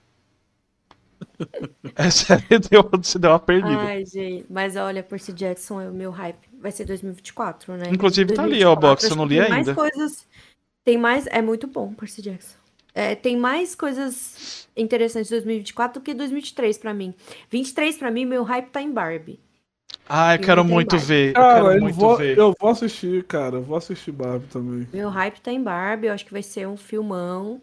É 1.97 2.11
sério, 2.11 2.61
deu, 2.71 2.91
se 3.03 3.19
deu 3.19 3.31
uma 3.31 3.39
perdida. 3.41 3.89
Ai, 3.89 4.05
gente. 4.07 4.47
Mas 4.49 4.77
olha, 4.77 5.03
Percy 5.03 5.33
Jackson 5.33 5.81
é 5.81 5.89
o 5.89 5.93
meu 5.95 6.11
hype. 6.11 6.49
Vai 6.59 6.73
ser 6.73 6.85
2024, 6.85 7.77
né? 7.77 7.91
Inclusive 7.91 8.33
tá 8.33 8.43
ali, 8.45 8.65
ó, 8.65 8.73
o 8.73 8.77
2024, 8.77 8.77
box, 8.77 9.11
eu 9.11 9.17
não 9.17 9.25
li 9.27 9.37
tem 9.37 9.41
ainda. 9.41 9.49
mais 9.49 9.71
coisas. 9.71 10.27
Tem 10.85 10.99
mais. 10.99 11.27
É 11.29 11.43
muito 11.43 11.67
bom, 11.67 11.95
Percy 11.95 12.23
Jackson. 12.23 12.57
É, 12.95 13.15
tem 13.15 13.37
mais 13.37 13.75
coisas 13.75 14.69
interessantes 14.77 15.31
em 15.31 15.35
2024 15.35 16.01
do 16.01 16.05
que 16.05 16.15
2023 16.15 16.79
pra 16.79 16.95
mim. 16.95 17.15
23 17.51 17.97
pra 17.99 18.11
mim, 18.11 18.25
meu 18.27 18.43
hype 18.45 18.71
tá 18.71 18.83
em 18.83 18.93
Barbie. 18.93 19.41
Ah, 20.09 20.35
eu 20.35 20.39
Eu 20.39 20.41
quero 20.41 20.65
tenho 20.65 20.65
muito 20.65 20.97
mais. 20.97 21.05
ver. 21.07 21.35
Eu 21.35 21.35
Cara, 21.35 21.55
quero 21.55 21.73
eu 21.73 21.79
muito 21.79 21.97
vou, 21.97 22.17
ver. 22.17 22.39
eu 22.39 22.55
vou 22.61 22.71
assistir, 22.71 23.25
cara. 23.25 23.57
Eu 23.57 23.63
vou 23.63 23.77
assistir 23.79 24.13
Barbie 24.13 24.49
também. 24.49 24.87
Meu 24.93 25.09
hype 25.09 25.41
tá 25.41 25.53
em 25.53 25.63
Barbie, 25.63 26.07
eu 26.09 26.13
acho 26.15 26.25
que 26.25 26.33
vai 26.33 26.43
ser 26.43 26.67
um 26.69 26.77
filmão. 26.77 27.61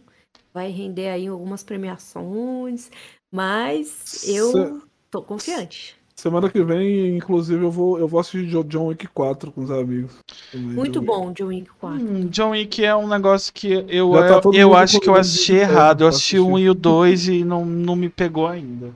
Vai 0.57 0.71
render 0.71 1.09
aí 1.09 1.27
algumas 1.27 1.61
premiações. 1.63 2.89
Mas 3.31 4.27
eu 4.27 4.51
Cê- 4.51 4.73
tô 5.11 5.21
confiante. 5.21 5.95
Semana 6.15 6.49
que 6.49 6.63
vem, 6.63 7.15
inclusive, 7.15 7.63
eu 7.63 7.69
vou, 7.69 7.99
eu 7.99 8.07
vou 8.07 8.19
assistir 8.19 8.47
Jo- 8.47 8.63
John 8.63 8.87
Wick 8.87 9.05
4 9.05 9.51
com 9.51 9.61
os 9.61 9.69
amigos. 9.69 10.15
também, 10.51 10.69
Muito 10.69 10.99
John 10.99 11.05
bom, 11.05 11.31
John 11.31 11.45
Wick 11.45 11.69
4. 11.79 11.99
Hum, 12.01 12.27
John 12.29 12.49
Wick 12.49 12.83
é 12.83 12.95
um 12.95 13.07
negócio 13.07 13.53
que 13.53 13.71
eu, 13.87 14.11
tá 14.13 14.41
eu, 14.45 14.53
eu 14.53 14.75
acho 14.75 14.99
que 14.99 15.07
eu 15.07 15.13
assisti 15.13 15.53
errado. 15.53 16.01
Eu 16.01 16.07
assisti 16.07 16.39
o 16.39 16.47
um 16.47 16.55
assistir. 16.55 16.65
e 16.65 16.69
o 16.71 16.73
dois 16.73 17.27
e 17.27 17.43
não, 17.43 17.63
não 17.63 17.95
me 17.95 18.09
pegou 18.09 18.47
ainda. 18.47 18.95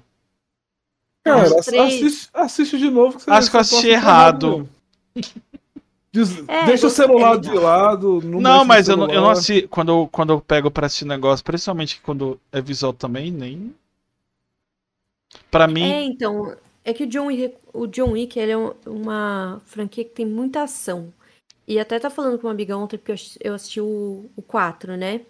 Cara, 1.24 1.44
assiste, 1.60 2.28
assiste 2.34 2.80
de 2.80 2.90
novo. 2.90 3.18
Que 3.20 3.26
você, 3.26 3.30
Acho 3.30 3.52
que 3.52 3.56
eu 3.56 3.62
assisti 3.62 3.82
ficar 3.86 3.98
errado. 3.98 4.68
Des- 6.14 6.44
É, 6.48 6.66
deixa 6.66 6.88
o 6.88 6.90
celular 6.90 7.38
de 7.40 7.52
lado. 7.54 8.22
Não, 8.22 8.42
Não, 8.42 8.66
mas 8.66 8.90
eu 8.90 8.98
não, 8.98 9.10
eu 9.10 9.22
não 9.22 9.30
assisto. 9.30 9.70
Quando 9.70 9.92
eu, 9.92 10.10
quando 10.12 10.34
eu 10.34 10.42
pego 10.42 10.70
pra 10.70 10.86
assistir 10.88 11.06
negócio, 11.06 11.44
principalmente 11.44 12.02
quando 12.02 12.40
é 12.52 12.62
visual 12.62 12.94
também, 12.94 13.32
nem. 13.32 13.74
Pra 15.50 15.68
mim. 15.68 15.84
É, 15.84 16.04
então, 16.04 16.56
é 16.84 16.94
que 16.94 17.04
o 17.04 17.08
John 17.08 17.28
Wick, 17.28 17.56
o 17.74 17.88
John 17.88 18.12
Wick 18.12 18.38
ele 18.40 18.52
é 18.52 18.58
um- 18.58 18.74
uma 18.86 19.62
franquia 19.66 20.04
que 20.04 20.12
tem 20.12 20.26
muita 20.26 20.64
ação. 20.64 21.14
E 21.68 21.80
até 21.80 22.00
tá 22.00 22.10
falando 22.10 22.40
com 22.40 22.48
uma 22.48 22.54
amiga 22.54 22.78
ontem, 22.78 22.98
porque 22.98 23.12
eu 23.12 23.16
assisti, 23.16 23.40
eu 23.42 23.54
assisti 23.56 23.82
o, 23.82 24.26
o 24.36 24.42
4, 24.42 24.98
né? 24.98 25.22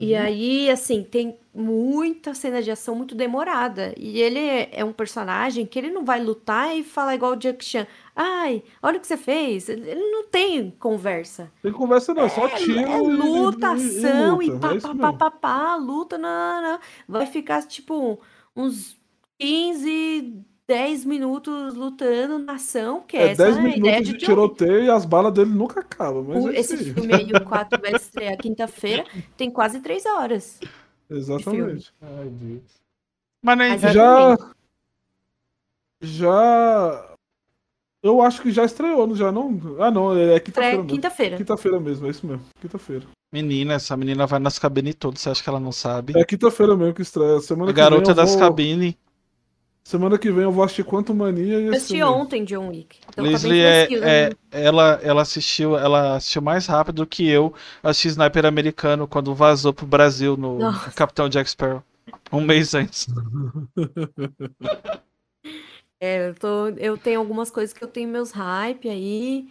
E 0.00 0.14
Uhum. 0.14 0.20
aí, 0.22 0.70
assim, 0.70 1.02
tem 1.04 1.38
muita 1.54 2.34
cena 2.34 2.62
de 2.62 2.70
ação 2.70 2.94
muito 2.94 3.14
demorada. 3.14 3.94
E 3.98 4.20
ele 4.20 4.38
é, 4.72 4.82
um 4.84 4.92
personagem 4.94 5.66
que 5.66 5.78
ele 5.78 5.90
não 5.90 6.04
vai 6.06 6.22
lutar 6.24 6.74
e 6.76 6.82
falar 6.82 7.14
igual 7.14 7.32
o 7.32 7.36
Jack 7.36 7.62
Chan. 7.64 7.86
Ai, 8.16 8.62
olha 8.82 8.96
o 8.98 9.00
que 9.00 9.06
você 9.06 9.16
fez. 9.18 9.68
Ele 9.68 9.94
não 9.94 10.26
tem 10.28 10.70
conversa. 10.72 11.52
Tem 11.62 11.72
conversa 11.72 12.14
não, 12.14 12.24
é 12.24 12.28
só 12.28 12.48
É, 12.48 12.48
tiro. 12.48 12.78
é 12.80 12.98
e- 12.98 13.02
luta, 13.02 13.66
e- 13.66 13.70
e 13.70 13.74
ação 13.74 14.42
e 14.42 14.50
luta, 14.50 14.58
pá, 14.58 14.74
é 14.74 14.80
pá, 14.80 14.94
pá, 14.94 15.12
pá, 15.12 15.30
pá, 15.30 15.76
luta, 15.76 16.16
não, 16.16 16.62
não. 16.62 16.80
Vai 17.06 17.26
ficar, 17.26 17.62
tipo, 17.66 18.18
uns 18.56 18.96
15, 19.38 20.42
10 20.70 21.04
minutos 21.04 21.74
lutando 21.74 22.38
na 22.38 22.52
ação, 22.52 23.00
que 23.02 23.16
É 23.16 23.30
essa 23.32 23.42
10 23.42 23.56
é 23.56 23.58
a 23.58 23.62
ideia 23.62 23.76
minutos 23.80 24.06
de 24.06 24.12
de 24.12 24.24
tiroteio 24.24 24.84
e 24.84 24.88
as 24.90 25.04
balas 25.04 25.32
dele 25.34 25.50
nunca 25.50 25.80
acabam. 25.80 26.24
Mas 26.28 26.44
O- 26.44 26.48
é 26.50 26.60
Esse 26.60 26.76
filme 26.94 27.12
aí, 27.12 27.32
o 27.32 27.42
4, 27.44 27.80
vai 27.80 27.92
estrear 27.92 28.36
quinta-feira, 28.38 29.04
tem 29.36 29.50
quase 29.50 29.80
3 29.80 30.06
horas. 30.06 30.60
Exatamente. 31.10 31.92
Ai, 32.00 32.28
Deus. 32.28 32.62
Mas 33.42 33.58
nem. 33.58 33.70
Mas 33.70 33.84
é- 33.84 33.92
Já. 33.92 34.36
Já. 36.00 37.06
Eu 38.02 38.22
acho 38.22 38.40
que 38.40 38.52
já 38.52 38.64
estreou, 38.64 39.06
não 39.08 39.16
já 39.16 39.32
não? 39.32 39.60
Ah, 39.80 39.90
não, 39.90 40.16
é 40.16 40.38
quinta-feira 40.38 40.84
quinta-feira. 40.84 41.36
Quinta-feira 41.36 41.80
mesmo, 41.80 42.06
é 42.06 42.10
isso 42.10 42.24
mesmo. 42.26 42.44
Quinta-feira. 42.60 43.04
Menina, 43.32 43.74
essa 43.74 43.96
menina 43.96 44.24
vai 44.26 44.38
nas 44.38 44.56
cabines 44.58 44.94
todas, 44.94 45.20
você 45.20 45.30
acha 45.30 45.42
que 45.42 45.48
ela 45.48 45.60
não 45.60 45.72
sabe? 45.72 46.12
É 46.16 46.24
quinta-feira 46.24 46.76
mesmo 46.76 46.94
que 46.94 47.02
estreia. 47.02 47.40
Semana 47.40 47.72
A 47.72 47.74
que 47.74 47.80
vem 47.80 47.90
garota 47.90 48.14
das 48.14 48.30
vou... 48.30 48.38
cabines. 48.38 48.94
Semana 49.82 50.18
que 50.18 50.30
vem 50.30 50.44
eu 50.44 50.52
vou 50.52 50.62
assistir 50.62 50.84
Quanto 50.84 51.14
Mania 51.14 51.60
e 51.60 51.66
Eu 51.66 51.72
assisti 51.72 52.02
ontem 52.02 52.44
John 52.44 52.68
Wick. 52.68 52.98
Então 53.08 53.24
bem 53.24 53.32
Leslie 53.32 53.60
é, 53.60 53.88
é- 54.02 54.36
ela, 54.52 55.00
ela 55.02 55.22
assistiu, 55.22 55.76
ela 55.76 56.16
assistiu 56.16 56.42
mais 56.42 56.66
rápido 56.66 57.06
que 57.06 57.28
eu 57.28 57.52
assisti 57.82 58.08
Sniper 58.08 58.46
americano 58.46 59.08
quando 59.08 59.34
vazou 59.34 59.72
pro 59.72 59.86
Brasil 59.86 60.36
no 60.36 60.58
Nossa. 60.58 60.90
Capitão 60.92 61.28
Jack 61.28 61.50
Sparrow. 61.50 61.82
Um 62.32 62.40
mês 62.40 62.74
antes. 62.74 63.06
É, 66.02 66.28
eu, 66.28 66.34
tô, 66.34 66.68
eu 66.78 66.96
tenho 66.96 67.20
algumas 67.20 67.50
coisas 67.50 67.74
que 67.74 67.84
eu 67.84 67.88
tenho 67.88 68.08
meus 68.08 68.30
hype 68.30 68.88
aí. 68.88 69.50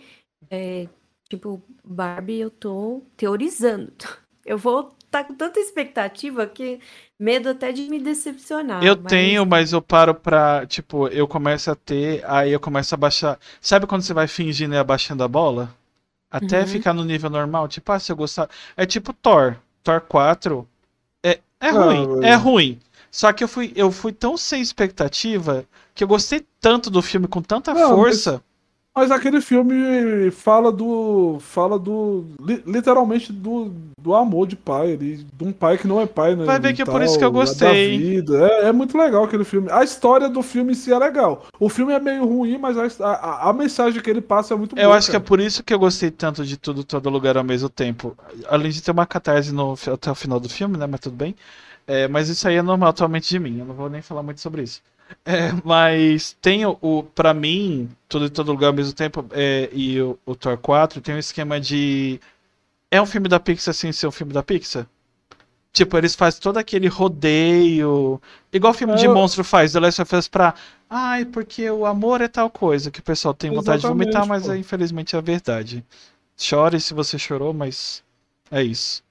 é, 0.50 0.88
tipo, 1.30 1.62
Barbie, 1.86 2.40
eu 2.40 2.50
tô 2.50 3.04
teorizando. 3.16 3.94
Eu 4.46 4.58
vou 4.58 4.96
estar 5.10 5.24
com 5.26 5.34
tanta 5.34 5.60
expectativa 5.60 6.46
que 6.48 6.80
medo 7.20 7.50
até 7.50 7.72
de 7.72 7.84
me 7.90 8.00
decepcionar. 8.00 8.84
Eu 8.84 8.96
mas- 8.96 9.06
tenho, 9.10 9.46
mas 9.46 9.74
eu 9.74 9.82
paro 9.82 10.14
pra. 10.14 10.66
Tipo, 10.68 11.08
eu 11.08 11.28
começo 11.28 11.70
a 11.72 11.76
ter, 11.76 12.24
aí 12.26 12.52
eu 12.52 12.60
começo 12.60 12.94
a 12.94 12.98
baixar. 12.98 13.38
Sabe 13.60 13.86
quando 13.88 14.04
você 14.04 14.14
vai 14.14 14.28
fingindo 14.28 14.74
e 14.74 14.78
abaixando 14.78 15.24
a 15.24 15.28
bola? 15.28 15.74
Até 16.32 16.62
Uhum. 16.62 16.68
ficar 16.68 16.94
no 16.94 17.04
nível 17.04 17.30
normal. 17.30 17.68
Tipo, 17.68 17.92
ah, 17.92 18.00
se 18.00 18.12
eu 18.12 18.16
gostar. 18.16 18.48
É 18.78 18.86
tipo 18.86 19.12
Thor. 19.14 19.56
Thor 19.84 20.00
4. 20.02 20.68
É, 21.24 21.40
é 21.60 21.70
Ah, 21.70 21.72
ruim. 21.72 22.24
É 22.24 22.36
ruim. 22.36 22.80
Só 23.12 23.34
que 23.34 23.44
eu 23.44 23.48
fui, 23.48 23.74
eu 23.76 23.92
fui 23.92 24.12
tão 24.12 24.38
sem 24.38 24.62
expectativa 24.62 25.66
que 25.96 26.04
eu 26.04 26.08
gostei 26.08 26.46
tanto 26.62 26.92
do 26.92 27.02
filme 27.02 27.28
com 27.28 27.42
tanta 27.42 27.74
Não, 27.74 27.90
força. 27.96 28.34
Mas 28.34 28.49
aquele 29.12 29.42
filme 29.42 30.32
fala 30.32 30.72
do. 30.72 31.38
fala 31.40 31.78
do. 31.80 32.26
li- 32.42 32.64
literalmente 32.66 33.32
do, 33.32 33.72
do 34.00 34.14
amor 34.16 34.48
de 34.48 34.56
pai, 34.56 34.94
ali, 34.94 35.26
de 35.34 35.44
um 35.44 35.52
pai 35.52 35.78
que 35.78 35.88
não 35.88 36.00
é 36.02 36.06
pai, 36.06 36.36
né? 36.36 36.46
Vai 36.46 36.60
ver 36.60 36.74
que 36.74 36.82
é 36.82 36.86
por 36.86 37.02
isso 37.02 37.18
que 37.18 37.24
eu 37.24 37.32
gostei. 37.32 37.98
Da 37.98 38.06
vida. 38.06 38.48
É, 38.48 38.66
é 38.68 38.72
muito 38.72 38.98
legal 38.98 39.24
aquele 39.24 39.44
filme. 39.44 39.70
A 39.72 39.84
história 39.84 40.28
do 40.30 40.42
filme 40.42 40.72
em 40.74 40.76
si 40.76 40.92
é 40.92 40.98
legal. 40.98 41.46
O 41.60 41.70
filme 41.70 41.94
é 41.94 42.00
meio 42.00 42.26
ruim, 42.26 42.58
mas 42.58 42.78
a, 42.78 43.08
a, 43.08 43.50
a 43.50 43.54
mensagem 43.54 44.02
que 44.02 44.10
ele 44.10 44.22
passa 44.22 44.54
é 44.54 44.58
muito 44.58 44.76
boa. 44.76 44.84
Eu 44.84 44.94
acho 44.94 45.10
que 45.10 45.16
é 45.16 45.20
cara. 45.20 45.28
por 45.28 45.40
isso 45.40 45.64
que 45.64 45.74
eu 45.74 45.80
gostei 45.80 46.12
tanto 46.12 46.46
de 46.46 46.58
tudo, 46.58 46.84
todo 46.84 47.10
lugar 47.10 47.38
ao 47.38 47.44
mesmo 47.44 47.70
tempo. 47.70 48.16
Além 48.48 48.72
de 48.72 48.82
ter 48.82 48.92
uma 48.92 49.06
catarse 49.06 49.54
no, 49.54 49.74
até 49.94 50.12
o 50.12 50.16
final 50.16 50.40
do 50.40 50.50
filme, 50.50 50.78
né? 50.78 50.86
Mas 50.88 51.00
tudo 51.00 51.16
bem. 51.16 51.36
É, 51.88 52.08
mas 52.08 52.30
isso 52.30 52.48
aí 52.48 52.56
é 52.56 52.62
normal 52.62 52.90
atualmente 52.90 53.30
de 53.30 53.40
mim. 53.40 53.60
Eu 53.60 53.66
não 53.66 53.74
vou 53.74 53.90
nem 53.90 54.02
falar 54.02 54.22
muito 54.22 54.40
sobre 54.42 54.62
isso. 54.62 54.82
É, 55.26 55.52
mas 55.64 56.34
tem 56.42 56.66
o, 56.66 56.78
o 56.82 57.04
para 57.04 57.34
mim, 57.34 57.90
tudo 58.08 58.26
em 58.26 58.30
todo 58.30 58.52
lugar 58.52 58.68
ao 58.68 58.74
mesmo 58.74 58.94
tempo, 58.94 59.26
é, 59.32 59.70
e 59.74 60.00
o, 60.02 60.18
o 60.26 60.36
Thor 60.36 60.58
4 60.58 61.02
tem 61.02 61.16
um 61.16 61.20
esquema 61.20 61.60
de. 61.60 62.20
É 62.92 63.02
um 63.02 63.06
filme 63.06 63.28
da 63.30 63.40
Pixar 63.40 63.74
sem 63.74 63.92
ser 63.92 64.08
um 64.08 64.12
filme 64.12 64.34
da 64.34 64.44
Pixar? 64.44 64.88
Tipo, 65.74 65.98
eles 65.98 66.16
fazem 66.16 66.42
todo 66.42 66.58
aquele 66.58 66.88
rodeio. 66.88 68.22
Igual 68.54 68.74
filme 68.74 68.96
de 68.96 69.06
É. 69.06 69.10
monstro 69.10 69.44
faz, 69.44 69.74
The 69.74 69.80
Last 69.80 70.02
of 70.02 70.16
Us 70.16 70.28
pra. 70.28 70.54
Ai, 70.90 71.26
porque 71.26 71.70
o 71.70 71.86
amor 71.86 72.22
é 72.22 72.28
tal 72.28 72.50
coisa 72.50 72.92
que 72.92 73.00
o 73.00 73.04
pessoal 73.04 73.34
tem 73.34 73.52
vontade 73.52 73.84
de 73.84 73.88
Exatamente, 73.88 73.88
vomitar, 73.88 74.26
mas 74.28 74.48
pô. 74.48 74.50
é, 74.50 74.58
infelizmente 74.58 75.16
é 75.16 75.20
a 75.20 75.22
verdade. 75.22 75.86
Chore 76.38 76.80
se 76.80 76.94
você 76.94 77.20
chorou, 77.20 77.54
mas 77.54 78.04
é 78.52 78.64
isso. 78.64 79.04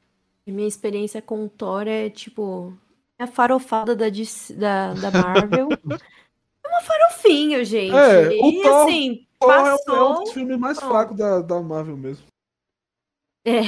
E 0.46 0.50
minha 0.52 0.66
experiência 0.66 1.22
com 1.22 1.44
o 1.44 1.48
Thor 1.48 1.86
é 1.86 2.10
tipo. 2.10 2.76
É 3.18 3.24
a 3.24 3.26
farofada 3.26 3.96
da, 3.96 4.08
DC 4.08 4.54
da, 4.54 4.94
da 4.94 5.10
Marvel. 5.10 5.68
é 6.64 6.68
uma 6.68 6.80
farofinha, 6.82 7.64
gente. 7.64 7.94
É, 7.94 8.28
o 8.28 8.48
e 8.48 8.62
Thor- 8.62 8.82
assim, 8.86 9.26
Thor 9.40 9.50
é, 9.52 9.56
o- 9.62 9.66
é 9.66 9.70
passou. 9.72 10.10
um 10.12 10.24
dos 10.24 10.32
filmes 10.32 10.58
mais 10.58 10.78
Thor. 10.78 10.88
fracos 10.88 11.16
da, 11.16 11.40
da 11.40 11.60
Marvel 11.60 11.96
mesmo. 11.96 12.24
É. 13.44 13.62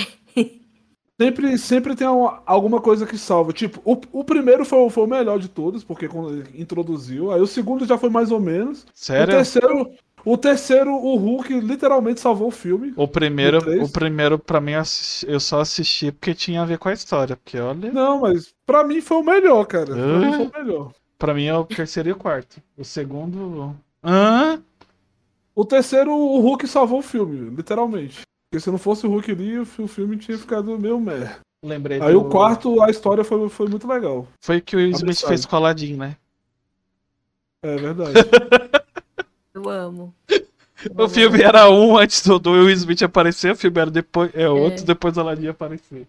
Sempre, 1.20 1.58
sempre 1.58 1.94
tem 1.94 2.06
uma- 2.06 2.42
alguma 2.46 2.80
coisa 2.80 3.06
que 3.06 3.18
salva. 3.18 3.52
Tipo, 3.52 3.80
o, 3.84 4.00
o 4.20 4.24
primeiro 4.24 4.64
foi, 4.64 4.78
o- 4.78 4.88
foi 4.90 5.04
o 5.04 5.08
melhor 5.08 5.38
de 5.38 5.48
todos, 5.48 5.84
porque 5.84 6.08
quando 6.08 6.30
ele 6.30 6.62
introduziu. 6.62 7.30
Aí 7.32 7.40
o 7.40 7.46
segundo 7.46 7.84
já 7.84 7.98
foi 7.98 8.08
mais 8.08 8.30
ou 8.30 8.40
menos. 8.40 8.84
O 8.84 8.86
Sério? 8.94 9.34
terceiro, 9.34 9.90
o 10.24 10.36
terceiro, 10.36 10.92
o 10.94 11.16
Hulk 11.16 11.60
literalmente 11.60 12.20
salvou 12.20 12.48
o 12.48 12.52
filme. 12.52 12.92
O 12.96 13.06
primeiro, 13.08 13.58
o 13.84 13.88
primeiro 13.88 14.38
para 14.38 14.60
mim 14.60 14.72
eu 15.26 15.40
só 15.40 15.60
assisti 15.60 16.10
porque 16.12 16.34
tinha 16.34 16.62
a 16.62 16.66
ver 16.66 16.78
com 16.78 16.88
a 16.88 16.92
história, 16.92 17.36
porque 17.36 17.58
olha, 17.58 17.90
Não, 17.92 18.20
mas 18.20 18.54
pra 18.66 18.84
mim 18.84 19.00
foi 19.00 19.18
o 19.18 19.22
melhor, 19.22 19.64
cara. 19.66 19.86
Pra 19.86 19.94
Ah. 19.94 20.18
mim 20.18 20.32
foi 20.32 20.46
o 20.46 20.64
melhor. 20.64 20.92
Pra 21.18 21.34
mim 21.34 21.44
é 21.44 21.54
o 21.54 21.64
terceiro 21.64 22.08
e 22.08 22.12
o 22.12 22.16
quarto. 22.16 22.62
O 22.78 22.84
segundo, 22.84 23.76
hã? 24.02 24.60
O 25.54 25.64
terceiro, 25.64 26.12
o 26.14 26.40
Hulk 26.40 26.66
salvou 26.66 27.00
o 27.00 27.02
filme, 27.02 27.50
literalmente. 27.54 28.22
Porque 28.50 28.62
se 28.62 28.70
não 28.70 28.78
fosse 28.78 29.06
o 29.06 29.10
Hulk 29.10 29.30
ali, 29.30 29.58
o 29.58 29.66
fi- 29.66 29.82
o 29.82 29.86
filme 29.88 30.16
tinha 30.16 30.38
ficado 30.38 30.78
meio 30.78 30.98
mer. 30.98 31.40
Lembrei 31.62 32.00
Aí 32.00 32.12
do... 32.14 32.20
o 32.22 32.24
quarto, 32.30 32.80
a 32.82 32.88
história 32.88 33.22
foi, 33.22 33.46
foi 33.50 33.68
muito 33.68 33.86
legal. 33.86 34.26
foi 34.40 34.58
o 34.58 34.62
que 34.62 34.74
o 34.76 34.80
Smith 34.80 35.20
fez 35.26 35.44
com 35.44 35.54
o 35.56 35.58
Aladdin, 35.58 35.94
né? 35.96 36.16
É 37.62 37.76
verdade. 37.76 38.14
Eu 39.60 39.68
amo. 39.68 40.14
O 40.96 41.08
filme 41.08 41.42
era 41.42 41.68
um 41.68 41.98
antes 41.98 42.22
do, 42.26 42.38
do 42.38 42.52
Will 42.52 42.70
Smith 42.70 43.02
aparecer, 43.02 43.52
o 43.52 43.56
filme 43.56 43.78
era 43.78 43.90
depois, 43.90 44.30
é 44.34 44.48
outro 44.48 44.82
É. 44.82 44.86
depois 44.86 45.12
do 45.14 45.20
Aladdin 45.20 45.48
aparecer. 45.48 46.08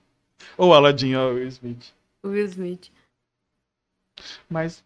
Ou 0.58 0.74
Aladdin 0.74 1.14
ou 1.16 1.34
Will 1.34 1.48
Smith. 1.50 1.94
O 2.24 2.30
Will 2.30 2.46
Smith. 2.46 2.90
Mas 4.50 4.84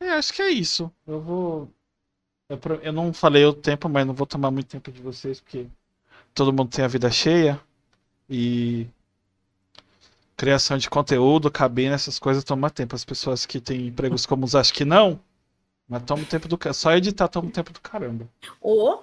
é, 0.00 0.10
acho 0.10 0.32
que 0.32 0.42
é 0.42 0.50
isso. 0.50 0.90
Eu 1.06 1.20
vou. 1.20 1.68
Eu, 2.48 2.58
eu 2.82 2.92
não 2.92 3.12
falei 3.12 3.44
o 3.44 3.52
tempo, 3.52 3.88
mas 3.88 4.06
não 4.06 4.14
vou 4.14 4.26
tomar 4.26 4.50
muito 4.50 4.68
tempo 4.68 4.90
de 4.90 5.00
vocês, 5.02 5.40
porque 5.40 5.66
todo 6.34 6.52
mundo 6.52 6.70
tem 6.70 6.84
a 6.84 6.88
vida 6.88 7.10
cheia. 7.10 7.60
E 8.28 8.86
criação 10.36 10.76
de 10.78 10.88
conteúdo, 10.90 11.50
cabine, 11.50 11.94
essas 11.94 12.18
coisas 12.18 12.44
toma 12.44 12.70
tempo. 12.70 12.94
As 12.94 13.04
pessoas 13.04 13.46
que 13.46 13.60
têm 13.60 13.88
empregos 13.88 14.26
comuns 14.26 14.54
acham 14.54 14.74
que 14.74 14.84
não, 14.84 15.20
mas 15.88 16.02
toma 16.02 16.22
o 16.22 16.26
tempo 16.26 16.48
do 16.48 16.58
Só 16.74 16.92
editar 16.92 17.28
toma 17.28 17.48
o 17.48 17.52
tempo 17.52 17.72
do 17.72 17.80
caramba. 17.80 18.28
Ô, 18.60 18.98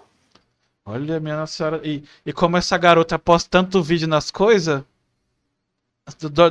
Olha, 0.86 1.20
minha 1.20 1.38
Nossa 1.38 1.54
senhora. 1.54 1.88
E, 1.88 2.04
e 2.26 2.34
como 2.34 2.58
essa 2.58 2.78
garota 2.78 3.18
posta 3.18 3.50
tanto 3.50 3.82
vídeo 3.82 4.08
nas 4.08 4.30
coisas, 4.30 4.84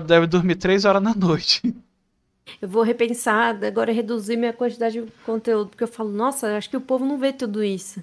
deve 0.06 0.26
dormir 0.26 0.56
três 0.56 0.84
horas 0.84 1.02
na 1.02 1.14
noite. 1.14 1.62
eu 2.60 2.68
vou 2.68 2.82
repensar, 2.82 3.62
agora 3.62 3.92
reduzir 3.92 4.36
minha 4.36 4.52
quantidade 4.52 5.00
de 5.02 5.12
conteúdo, 5.24 5.70
porque 5.70 5.84
eu 5.84 5.88
falo, 5.88 6.10
nossa, 6.10 6.56
acho 6.56 6.70
que 6.70 6.76
o 6.76 6.80
povo 6.80 7.04
não 7.04 7.18
vê 7.18 7.32
tudo 7.32 7.62
isso. 7.62 8.02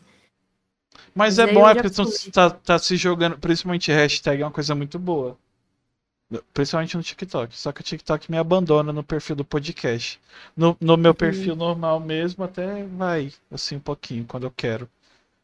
Mas 1.16 1.38
Mas 1.38 1.40
é 1.40 1.52
bom, 1.52 1.68
é 1.68 1.74
porque 1.74 1.90
tu 1.90 2.32
tá, 2.32 2.50
tá 2.52 2.78
se 2.78 2.96
jogando, 2.96 3.38
principalmente 3.38 3.92
hashtag 3.92 4.42
é 4.42 4.46
uma 4.46 4.52
coisa 4.52 4.76
muito 4.76 5.00
boa. 5.00 5.38
Principalmente 6.54 6.96
no 6.96 7.04
TikTok. 7.04 7.58
Só 7.58 7.72
que 7.72 7.82
o 7.82 7.84
TikTok 7.84 8.30
me 8.30 8.38
abandona 8.38 8.94
no 8.94 9.04
perfil 9.04 9.36
do 9.36 9.46
podcast. 9.46 10.20
No, 10.56 10.78
no 10.80 10.96
meu 10.96 11.14
perfil 11.14 11.56
normal 11.56 12.00
mesmo, 12.00 12.44
até 12.44 12.84
vai, 12.86 13.34
assim, 13.52 13.78
um 13.78 13.80
pouquinho, 13.80 14.26
quando 14.26 14.44
eu 14.44 14.52
quero. 14.52 14.88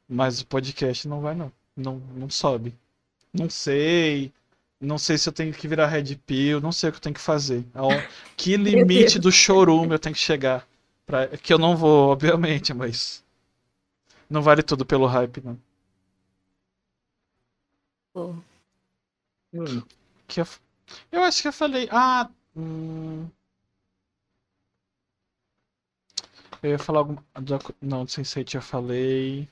Mas 0.07 0.41
o 0.41 0.45
podcast 0.45 1.07
não 1.07 1.21
vai, 1.21 1.33
não. 1.33 1.51
Não, 1.75 1.97
não 2.15 2.29
sobe. 2.29 2.75
Não 3.33 3.49
sei. 3.49 4.31
Não 4.79 4.97
sei 4.97 5.17
se 5.17 5.27
eu 5.27 5.33
tenho 5.33 5.53
que 5.53 5.67
virar 5.67 5.87
Red 5.87 6.15
Pill, 6.27 6.61
não 6.61 6.71
sei 6.71 6.89
o 6.89 6.91
que 6.93 6.97
eu 6.97 7.01
tenho 7.01 7.15
que 7.15 7.21
fazer. 7.21 7.65
Que 8.37 8.55
limite 8.57 9.17
do 9.19 9.31
chorume 9.31 9.93
eu 9.93 9.99
tenho 9.99 10.15
que 10.15 10.21
chegar. 10.21 10.67
Pra, 11.05 11.27
que 11.27 11.53
eu 11.53 11.57
não 11.57 11.75
vou, 11.75 12.09
obviamente, 12.09 12.73
mas. 12.73 13.23
Não 14.29 14.41
vale 14.41 14.63
tudo 14.63 14.85
pelo 14.85 15.05
hype, 15.05 15.41
não. 15.43 15.59
Hum. 19.53 19.83
Que 20.27 20.41
eu, 20.41 20.47
eu 21.11 21.23
acho 21.23 21.41
que 21.41 21.47
eu 21.47 21.53
falei. 21.53 21.87
Ah. 21.91 22.29
hum, 22.55 23.27
eu 26.61 26.71
ia 26.71 26.79
falar 26.79 26.99
alguma. 26.99 27.23
Não, 27.81 28.05
do 28.05 28.11
Sense8 28.11 28.55
eu 28.55 28.61
falei. 28.61 29.47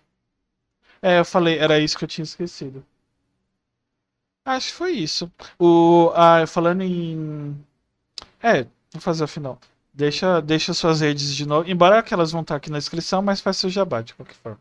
É, 1.02 1.20
eu 1.20 1.26
falei, 1.26 1.58
era 1.58 1.80
isso 1.80 1.98
que 1.98 2.04
eu 2.06 2.08
tinha 2.08 2.24
esquecido. 2.24 2.86
Acho 4.46 4.68
que 4.72 4.74
foi 4.74 4.92
isso. 4.94 5.32
O, 5.60 6.12
ah, 6.16 6.46
falando 6.48 6.82
em. 6.82 7.56
É, 8.42 8.64
vou 8.92 9.02
fazer 9.02 9.24
o 9.24 9.28
final. 9.28 9.60
Deixa, 9.94 10.42
deixa 10.42 10.74
suas 10.74 11.02
redes 11.02 11.36
de 11.36 11.46
novo. 11.46 11.70
Embora 11.70 12.00
aquelas 12.00 12.32
vão 12.32 12.42
estar 12.42 12.56
aqui 12.56 12.70
na 12.70 12.80
descrição, 12.80 13.22
mas 13.22 13.40
faz 13.42 13.58
seu 13.58 13.70
jabá 13.70 14.02
de 14.02 14.14
qualquer 14.14 14.36
forma. 14.36 14.60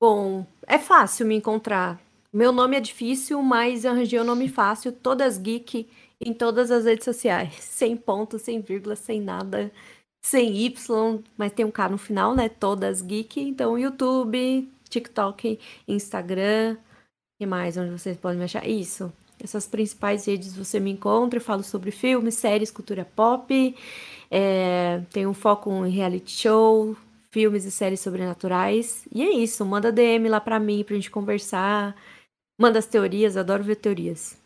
Bom, 0.00 0.46
é 0.66 0.78
fácil 0.78 1.26
me 1.26 1.36
encontrar. 1.36 1.98
Meu 2.32 2.52
nome 2.52 2.76
é 2.76 2.80
difícil, 2.80 3.42
mas 3.42 3.84
arranjei 3.86 4.20
um 4.20 4.24
nome 4.24 4.48
fácil, 4.48 4.92
todas 4.92 5.38
geek 5.38 5.88
em 6.20 6.32
todas 6.32 6.70
as 6.70 6.84
redes 6.84 7.04
sociais. 7.04 7.54
Sem 7.60 7.96
ponto, 7.96 8.38
sem 8.38 8.60
vírgula, 8.60 8.96
sem 8.96 9.20
nada, 9.20 9.70
sem 10.22 10.56
Y, 10.56 11.22
mas 11.36 11.52
tem 11.52 11.64
um 11.64 11.70
K 11.70 11.88
no 11.88 11.98
final, 11.98 12.34
né? 12.34 12.48
Todas 12.48 13.02
geek. 13.02 13.40
Então, 13.40 13.78
YouTube, 13.78 14.68
TikTok, 14.88 15.58
Instagram. 15.86 16.76
Que 17.38 17.46
mais? 17.46 17.76
Onde 17.76 17.90
vocês 17.90 18.16
podem 18.16 18.38
me 18.38 18.44
achar? 18.44 18.66
Isso. 18.66 19.12
Essas 19.42 19.66
principais 19.66 20.26
redes 20.26 20.56
você 20.56 20.80
me 20.80 20.90
encontra. 20.90 21.38
Eu 21.38 21.42
falo 21.42 21.62
sobre 21.62 21.90
filmes, 21.90 22.34
séries, 22.34 22.70
cultura 22.70 23.04
pop. 23.04 23.74
É, 24.30 25.02
tenho 25.12 25.30
um 25.30 25.34
foco 25.34 25.70
em 25.86 25.90
reality 25.90 26.32
show, 26.32 26.96
filmes 27.30 27.64
e 27.64 27.70
séries 27.70 28.00
sobrenaturais. 28.00 29.06
E 29.14 29.22
é 29.22 29.30
isso, 29.30 29.64
manda 29.64 29.92
DM 29.92 30.28
lá 30.28 30.40
pra 30.40 30.58
mim 30.58 30.82
pra 30.84 30.96
gente 30.96 31.10
conversar. 31.10 31.94
Manda 32.58 32.78
as 32.78 32.86
teorias, 32.86 33.36
adoro 33.36 33.62
ver 33.62 33.76
teorias. 33.76 34.38